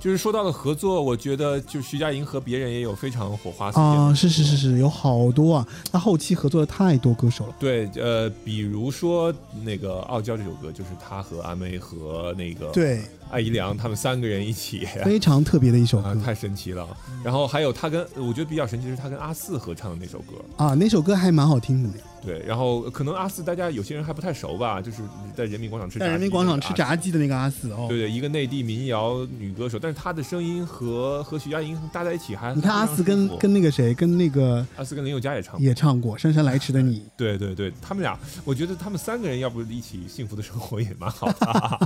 [0.02, 7.54] 就是说到了合作，我觉得就徐佳莹和别人也有非常火花四溅的啊，是是是是，有好多啊，他后期合作了太多歌手了。
[7.60, 13.00] 对，呃，比如说那个《傲娇》这首歌，就是他和阿妹和那个对，
[13.32, 16.86] 艾怡良他们三个人一起， 非常特别的一首歌，啊太神奇了。
[17.24, 21.94] 然后还有他跟我觉得比较神奇的是他跟阿四合唱的那首歌，啊，那首歌还蛮好听的呢。
[22.24, 22.40] 对。
[22.46, 25.02] 然后可能阿四大家有些人还不太熟吧，就是
[25.34, 37.00] 在人民广场吃炸鸡在人民广场吃炸鸡的那个阿四哦，对对，一个内地民谣女歌手，但是她的声音和和徐佳莹搭在一起还你看阿四跟跟那个谁，跟那个阿四跟林宥嘉也唱过，也唱过《姗姗来迟的你》。
[37.16, 41.78] 对对对，他们俩，我觉得他们三个人要不一起幸福的生活也蛮好的。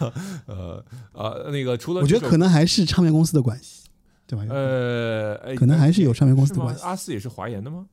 [0.46, 3.84] 呃呃，那个除了我觉得可能还是唱片公司的关系，
[4.26, 4.44] 对吧？
[4.48, 7.86] 呃，哎可能还是有唱片公司的关系阿四也是华研的吗？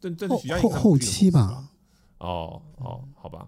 [0.00, 1.64] 但但后后后期吧，
[2.18, 3.46] 哦哦，好吧。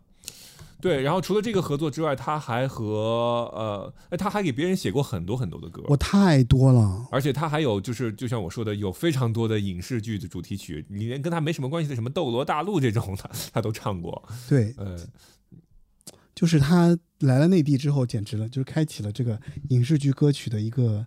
[0.79, 5.83] 对，然后除了这个合作之外，他还和呃，哎，他还给别人写过很多很多的歌。
[5.89, 7.05] 我太多了。
[7.11, 14.23] 而且他还有就是，就像我说的，有非常多的影视剧的主题曲，你连跟他没什么关系的，什么《斗罗大陆》这种的，他都唱过。
[14.49, 14.97] 对，呃，
[16.37, 19.41] 就是他来了内地之后，简直了，就是开启了这个
[19.71, 21.07] 影视剧歌曲的一个，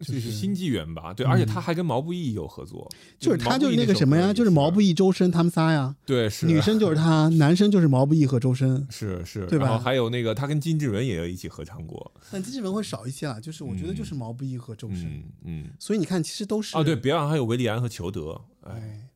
[0.00, 8.84] 就就是是新纪元吧，对，而且他还跟毛不易有合作，就是他就是那个什么呀，就是毛不易，周深他们仨呀，对，是女生就是他，男生就是毛不易和周深。
[8.90, 15.04] 是是，对吧然后还有那个他跟金志文也有一起合唱过，但金志文会少一些啦，就是我觉得就是毛不易和周深。
[15.04, 19.06] 嗯嗯，所以你看，其实都是哦对，别忘了还有维利安和裘德，哎，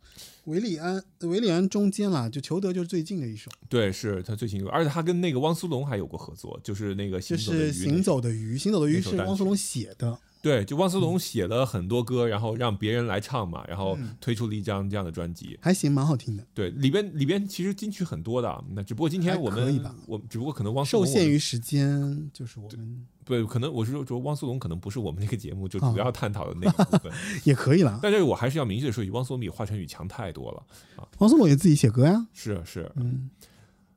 [0.45, 15.59] 哎，韦礼安，韦礼安中间啦，就裘德就是最近的一首，对，是他最近有，而且他跟那个汪苏泷还有过合作，就是那个就行走的鱼是行走的鱼，行走的鱼是汪苏泷写的，对，就汪苏泷写了很多歌，然后让别人来唱嘛，然后嗯推出了一张这样的专辑。
[15.62, 16.47] 还行，蛮好听的。
[16.53, 27.13] 对，里边里边其实金曲很多的，那只不过今天我们我只不过可能汪苏受限于时间，就是我们对，可能我是说说汪苏泷可能不是我们这个节目就啊主要探讨的那个部分，
[27.45, 27.99] 也可以啦。
[28.03, 30.63] 但是我还是要明确的说汪苏泷比华晨宇强太多了
[30.97, 31.09] 啊。
[31.19, 33.31] 汪苏泷也自己写歌呀，是是，嗯，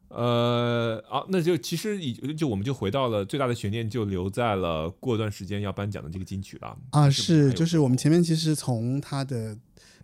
[0.07, 9.57] 呃，啊，那就其实已就我们就回到了最大的悬念，就留在了过段时间要颁奖的这个金曲了啊，是，就是我们前面其实从他的，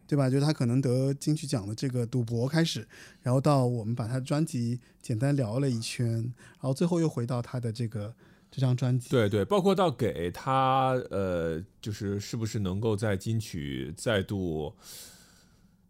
[0.05, 0.29] 对吧？
[0.29, 2.85] 就是他可能得金曲奖的这个赌博开始，
[3.21, 8.13] 然后到我们把他的专辑简单聊了一圈，然后最后又回到他的这个
[8.53, 9.09] 这张专辑。
[9.09, 14.71] 对对，包括到给他呃，就是是不是能够在金曲再度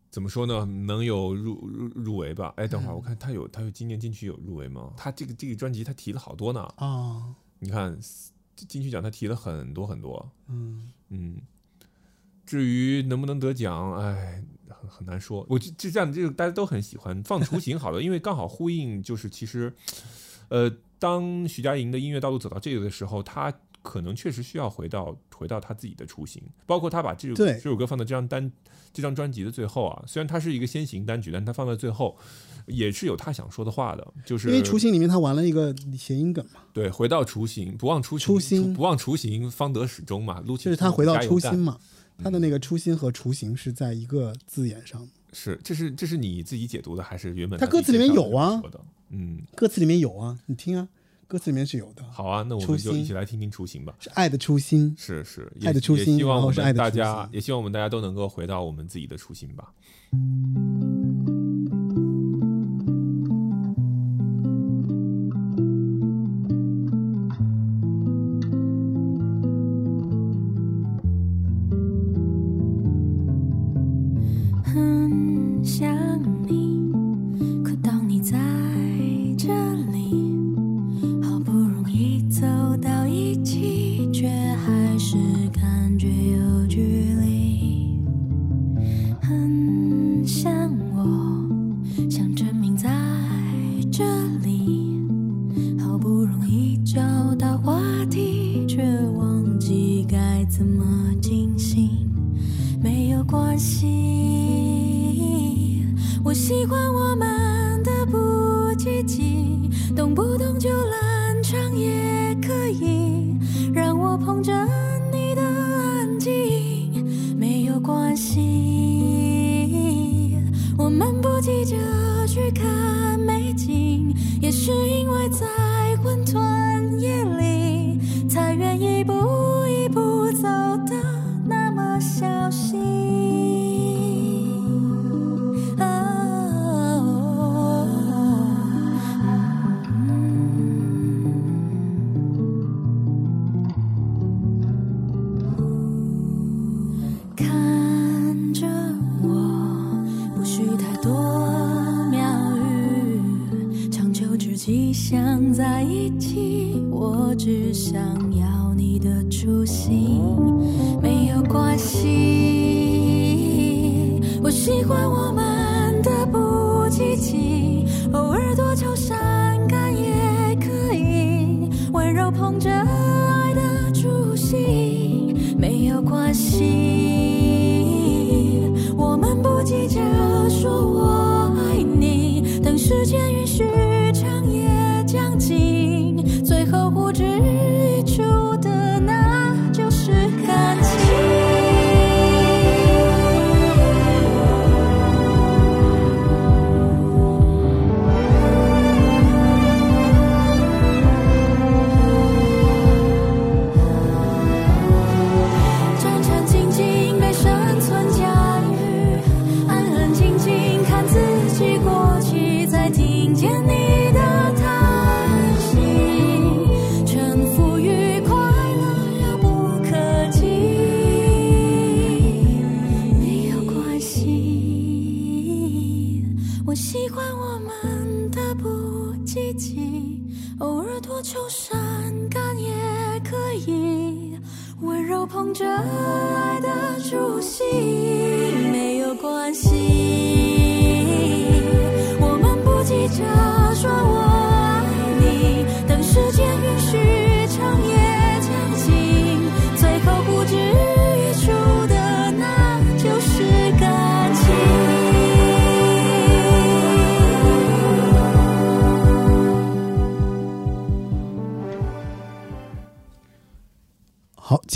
[0.10, 0.64] 怎么说呢？
[0.64, 2.53] 能有入入入围吧？
[2.56, 4.94] 哎，等会儿我看他有他有今年金曲有入围吗？
[4.95, 6.61] 他这个这个专辑他提了好多呢。
[6.77, 7.99] 啊，你看
[8.56, 11.41] 金曲奖他提了很多很多，嗯，嗯。
[12.45, 15.45] 至于能不能得奖，哎，很很难说。
[15.49, 19.73] 我就就这样，这个大家都很喜欢放雏形，好了，因为刚好呼应，就是其实，
[20.49, 20.69] 呃，
[21.04, 28.50] 当徐佳莹的音乐道路走到这个的时候，她可能确实需要回到回到她自己的雏形，包括她把这首这首歌放到这张单
[28.94, 32.18] 这张专辑的最后啊，虽然它是一个先行单曲，但它放在最后
[32.68, 38.74] 也是有她想说的话的，就是因为雏形里面他玩了一个谐音梗嘛，对回到雏形，不忘初心，初心。
[38.74, 41.78] 不忘初心，方得始终嘛，就是他回到初心嘛，
[42.24, 48.62] 他的那个初心和雏形是在一个字眼上，是，这是这是你自己解读的，还是原本他歌词里面有啊？
[49.10, 50.88] 嗯，歌词里面有啊，你听啊，
[51.28, 53.94] 歌词里面是有的，好啊，那我们就一起来听听初心吧。
[54.00, 54.96] 是爱的初心。
[54.98, 59.74] 是是，爱的初心希望我们大家也希望我们大家都能够回到我们自己的初心吧。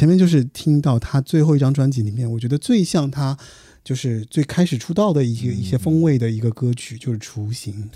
[0.07, 3.37] 前面就是听到他最后一张专辑里面，我觉得最像他
[3.83, 7.91] 就是最开始出道的一些、一些风味的一个歌曲，就是《雏形》。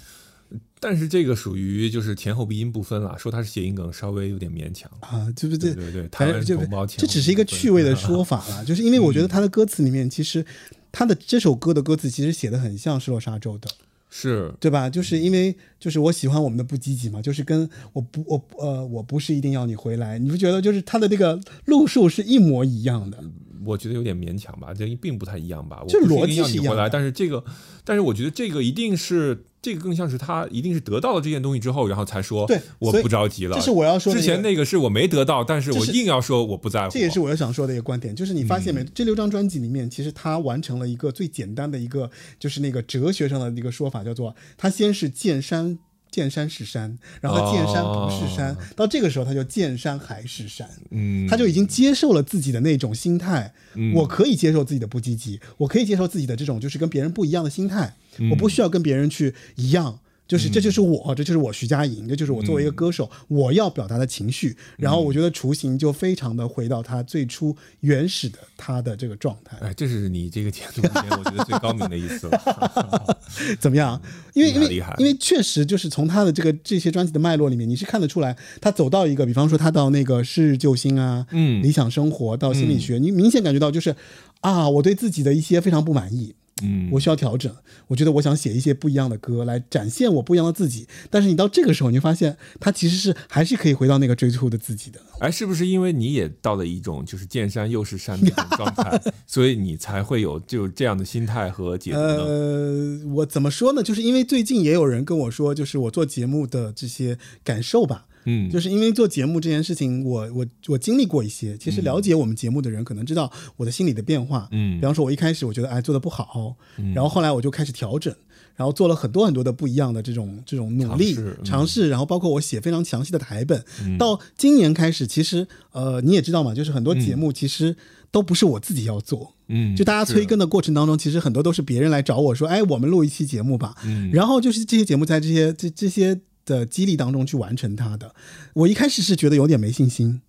[0.81, 4.91] 但是这个属于就是前后鼻音不分了，说它是谐音梗稍微有点勉强。
[4.99, 5.73] 啊，对不对？
[5.73, 10.45] 对对对台湾同胞这只是一个趣味的说法了， 就是因为我觉得他的歌词里面，其实
[10.91, 13.69] 他的这首歌的歌词其实写的很像失落沙洲的，
[14.13, 14.89] 是对吧？
[14.89, 23.23] 就是因为就是我喜欢我们的不积极嘛，就是跟我不我呃我不是一定要你回来，你不觉得就是他的这个路数是一模一样的？
[23.65, 25.79] 我觉得有点勉强吧，这并不太一样吧。
[25.81, 27.43] 我这不是一定逻辑要你回来，是一样的但是这个，
[27.83, 33.55] 但是我觉得这个一定是这个更像是他一定是得到了这件东西之后，然后才说对我不着急了。
[33.55, 36.91] 这是我要说的之前那个是我没得到，但是我硬要说我不在乎。
[36.91, 42.09] 这也是我要想说的一个观点，就是你发现没，嗯这六张专辑里面，其实他完成了一个最简单的一个，
[42.39, 45.79] 就是那个哲学上的一个说法，叫做他先是见山。
[46.11, 53.53] 见山是山，然后见山不是山，哦到这个时候他就见山还是山，嗯，他就已经接受了自己的那种心态。
[53.73, 59.99] 嗯我可以接受自己的不积极，我可以接受自己的这种就是跟别人不一样的心态，嗯我不需要跟别人去一样。
[60.31, 64.55] 就是这就是我，这就是我徐佳莹，这就是我作为一个歌手、我要表达的情绪。
[64.77, 69.57] 然后我觉得《雏形》就非常的回到他最初原始的他的这个状态。
[69.59, 73.17] 哎，这是你这个节目里面我觉得最高明的一次了。
[73.59, 74.01] 怎么样？
[74.33, 83.93] 因为因为因为确实就是从他的这个这些专辑的脉络里面，你是看得出来，他走到一个，比方说他到那个《是日救星》啊，嗯理想生活到心理学，你明显感觉到就是
[84.39, 86.33] 啊，我对自己的一些非常不满意。
[86.61, 87.53] 嗯，我需要调整，
[87.87, 90.87] 我觉得我想写一些不一样的歌来展现我不一样的自己。
[91.09, 94.99] 但是你到这个时候，你就发现他其实是还是可以回到那个最初的自己的。
[95.19, 102.23] 哎，是不是因为你也到了一种就是见山又是山的状态， 所以你才会有就这样的心态和解读呢？
[102.23, 103.83] 呃，我怎么说呢？
[103.83, 108.05] 就是因为最近也有人跟我说，就是我做节目的这些感受吧。
[108.25, 111.57] 嗯，就是因为做节目这件事情，我我我经历过一些。
[111.57, 114.47] 其实了解我们节目的人可能知道我的心理的变化。
[114.51, 116.55] 嗯比方说，我一开始我觉得哎做的不好，
[116.93, 118.13] 然后后来我就开始调整，
[118.55, 123.63] 然后做了很多很多的不一样的这种这种努力尝试嗯尝试，然后包括我写非常详细的台本。
[123.97, 127.75] 到今年开始，其实呃你也知道嘛，就是很多节目其实
[128.11, 129.33] 都不是我自己要做。
[129.47, 136.17] 嗯，就大家催更的过程当中，其实很多都是别人来找我说：“哎，我们录一期节目吧。”嗯然后就是这些节目在这些这这些
[136.51, 138.13] 的激励当中去完成它的。
[138.53, 140.21] 我一开始是觉得有点没信心，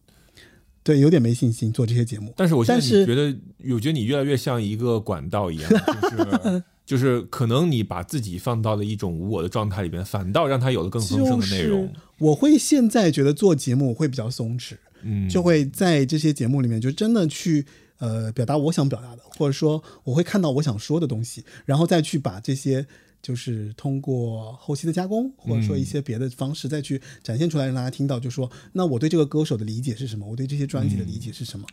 [0.84, 2.32] 对，有点没信心做这些节目。
[2.36, 3.36] 但是我现在觉得，
[3.74, 5.70] 我觉得你越来越像一个管道一样，
[6.10, 11.86] 就是就是可能你把自己放到了一种无我的状态里边，反倒让它有了更丰盛的内容。
[11.88, 17.64] 就是我会现在觉得做节目会比较松弛，嗯，就会在这些节目里面就真的去
[17.98, 22.86] 呃表达我想表达的，或者说我会看到我想说的东西，然后再去把这些
[23.22, 31.66] 就是通过后期的加工，或者说一些别的方式再去展现出来，让大家听到，就说那我对这个歌手的理解是什么，我对这些专辑的理解是什么。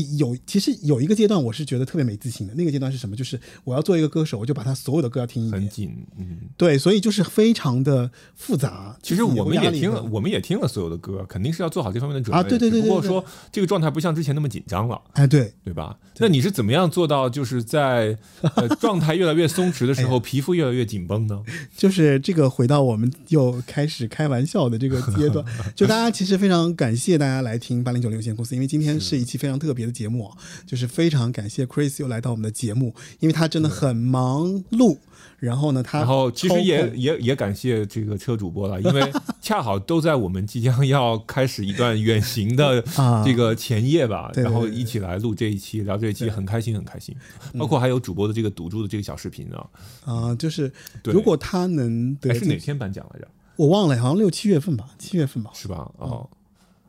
[0.00, 2.54] 一有其实有一个阶段，我是觉得特别没自信的。
[2.54, 3.16] 那个阶段是什么？
[3.16, 5.62] 就是我要做一个歌手，我就把他所有的歌要听一遍。
[5.62, 6.38] 很紧，嗯。
[6.56, 8.96] 对，所以就是非常的复杂。
[9.02, 12.38] 其实我们也听了，我们也听了所有的歌，肯定是要做好这方面的准备。
[12.38, 15.00] 啊对对对对对只不过说这个状态不像之前那么紧张了。
[15.12, 15.98] 哎，对，对吧？
[16.18, 18.18] 那你是怎么样做到，就是在
[18.56, 21.42] 呃状态越来越松弛的时 候，皮肤越来越紧绷呢？
[21.76, 25.44] 就是这个回到我们又开始开玩笑的这个阶段，
[25.74, 30.36] 就大家其实非常感谢大家来听八零九零有限公司，因为今天是一期非常特别的节目啊，
[30.66, 34.98] 就是非常感谢 Chris 又来到我们的节目，因为他真的很忙碌，
[35.38, 43.22] 然后呢，他然后其实也也也感谢这个车主播了，因为 恰好都在我们即将要开始一段远行的 啊。
[43.24, 47.14] 这个前夜吧，对对对然后一起来录这一期，聊这一期，很开心，很开心。
[47.52, 49.66] 嗯包括还有主播的这个赌注的这个小视频啊，
[50.04, 50.70] 啊、就是
[51.02, 51.14] 对。
[51.14, 53.28] 如果他能是哪天颁奖来着？
[53.56, 55.90] 我忘了，好像六七月份吧，七月份吧，是吧？
[55.96, 56.28] 哦，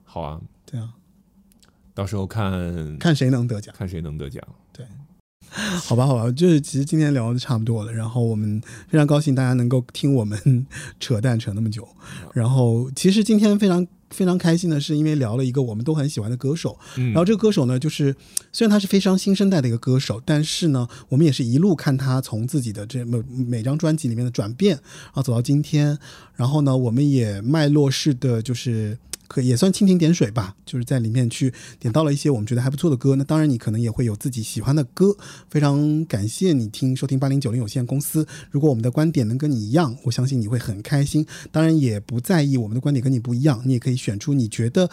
[0.03, 0.89] 好啊，对啊，
[1.97, 3.73] 到时候看看谁能得奖。
[3.75, 4.39] 看谁能得奖。
[4.71, 4.85] 对
[5.85, 10.67] 好吧，好吧，就是其实今天聊的差不多了，然后我们非常高兴大家能够听我们
[10.99, 11.87] 扯淡扯那么久，
[12.33, 18.15] 然后其实今天非常非常开心的是，因为聊了一个我们都很喜欢的歌手，嗯然后这个歌手呢，就是
[18.51, 25.97] 虽然他是非常新生代的一个歌手，但是呢，我们也是一路看他从自己的这每每张专辑里面的转变，然后走到今天，
[26.35, 28.97] 然后呢，我们也脉络式的就是
[29.27, 33.15] 可也算蜻蜓点水吧，就是在里面去点到了一些我们觉得还不错的歌。
[33.15, 35.15] 那当然，你可能也会有自己喜欢的歌。
[35.49, 38.27] 非常感谢你听收听八零九零有限公司。
[38.49, 41.25] 如果我们的观点能跟你一样，我相信你会很开心。
[41.51, 44.89] 当然，也不在意我们的观点跟你不一样，你也可以选出你觉得。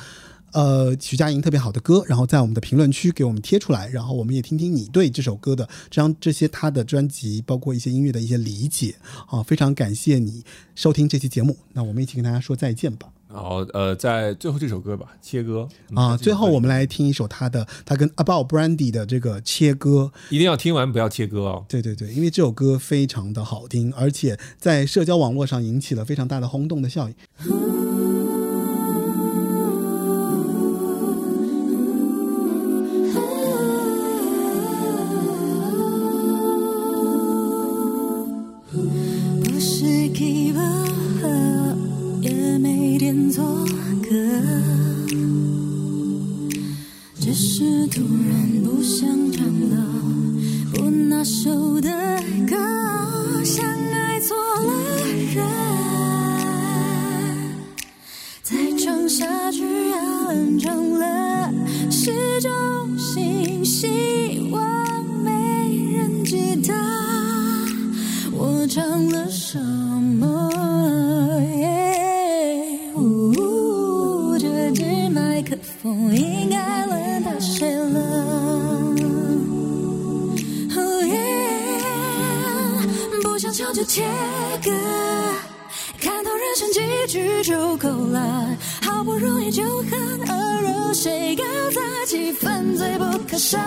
[0.53, 8.95] 呃，徐佳莹特别好的歌，然后在我们的评论区给我们贴出来，然后我们也听听你对这首歌的这张这些他的专辑，包括一些音乐的一些理解
[9.27, 9.43] 啊。
[9.43, 10.45] 非常感谢你
[10.77, 13.14] 收听这期节目，那我们一起跟大家说再见吧。
[13.35, 21.65] 然后呃，在最后这首歌吧，切歌啊，最后我们来听一首他的，他跟 About Brandy 的这个切歌，一定要听完，不要切歌哦。
[21.69, 27.94] 对对对，因为这首歌非常的好听，而且在社交网络上引起了非常大的轰动的效应。
[47.65, 49.77] 是突然不想唱了
[50.75, 51.89] 不拿手的
[52.47, 52.55] 歌，
[53.43, 54.71] 像爱错了
[55.35, 55.43] 人，
[58.43, 61.51] 再唱下去要变成了
[61.91, 62.13] 市
[62.43, 65.31] 中心，希望没
[65.97, 66.75] 人记得。
[68.31, 70.51] 我唱了什么？
[72.95, 76.15] 呜这支麦克风
[77.41, 78.01] 谁了？
[83.23, 84.05] 不想唱就切
[84.63, 84.71] 歌，
[86.01, 88.57] 看透人生几句就够了。
[88.81, 91.43] 好不容易就很耳热，谁搞
[91.73, 93.59] 砸气氛罪不可赦，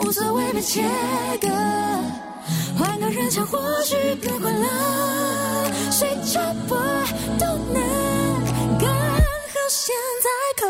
[0.00, 0.82] 无所谓被切
[1.40, 1.48] 割。
[2.76, 4.66] 换个人唱或许更快乐，
[5.90, 6.76] 谁插播
[7.38, 7.80] 都能，
[8.80, 10.66] 刚好现在可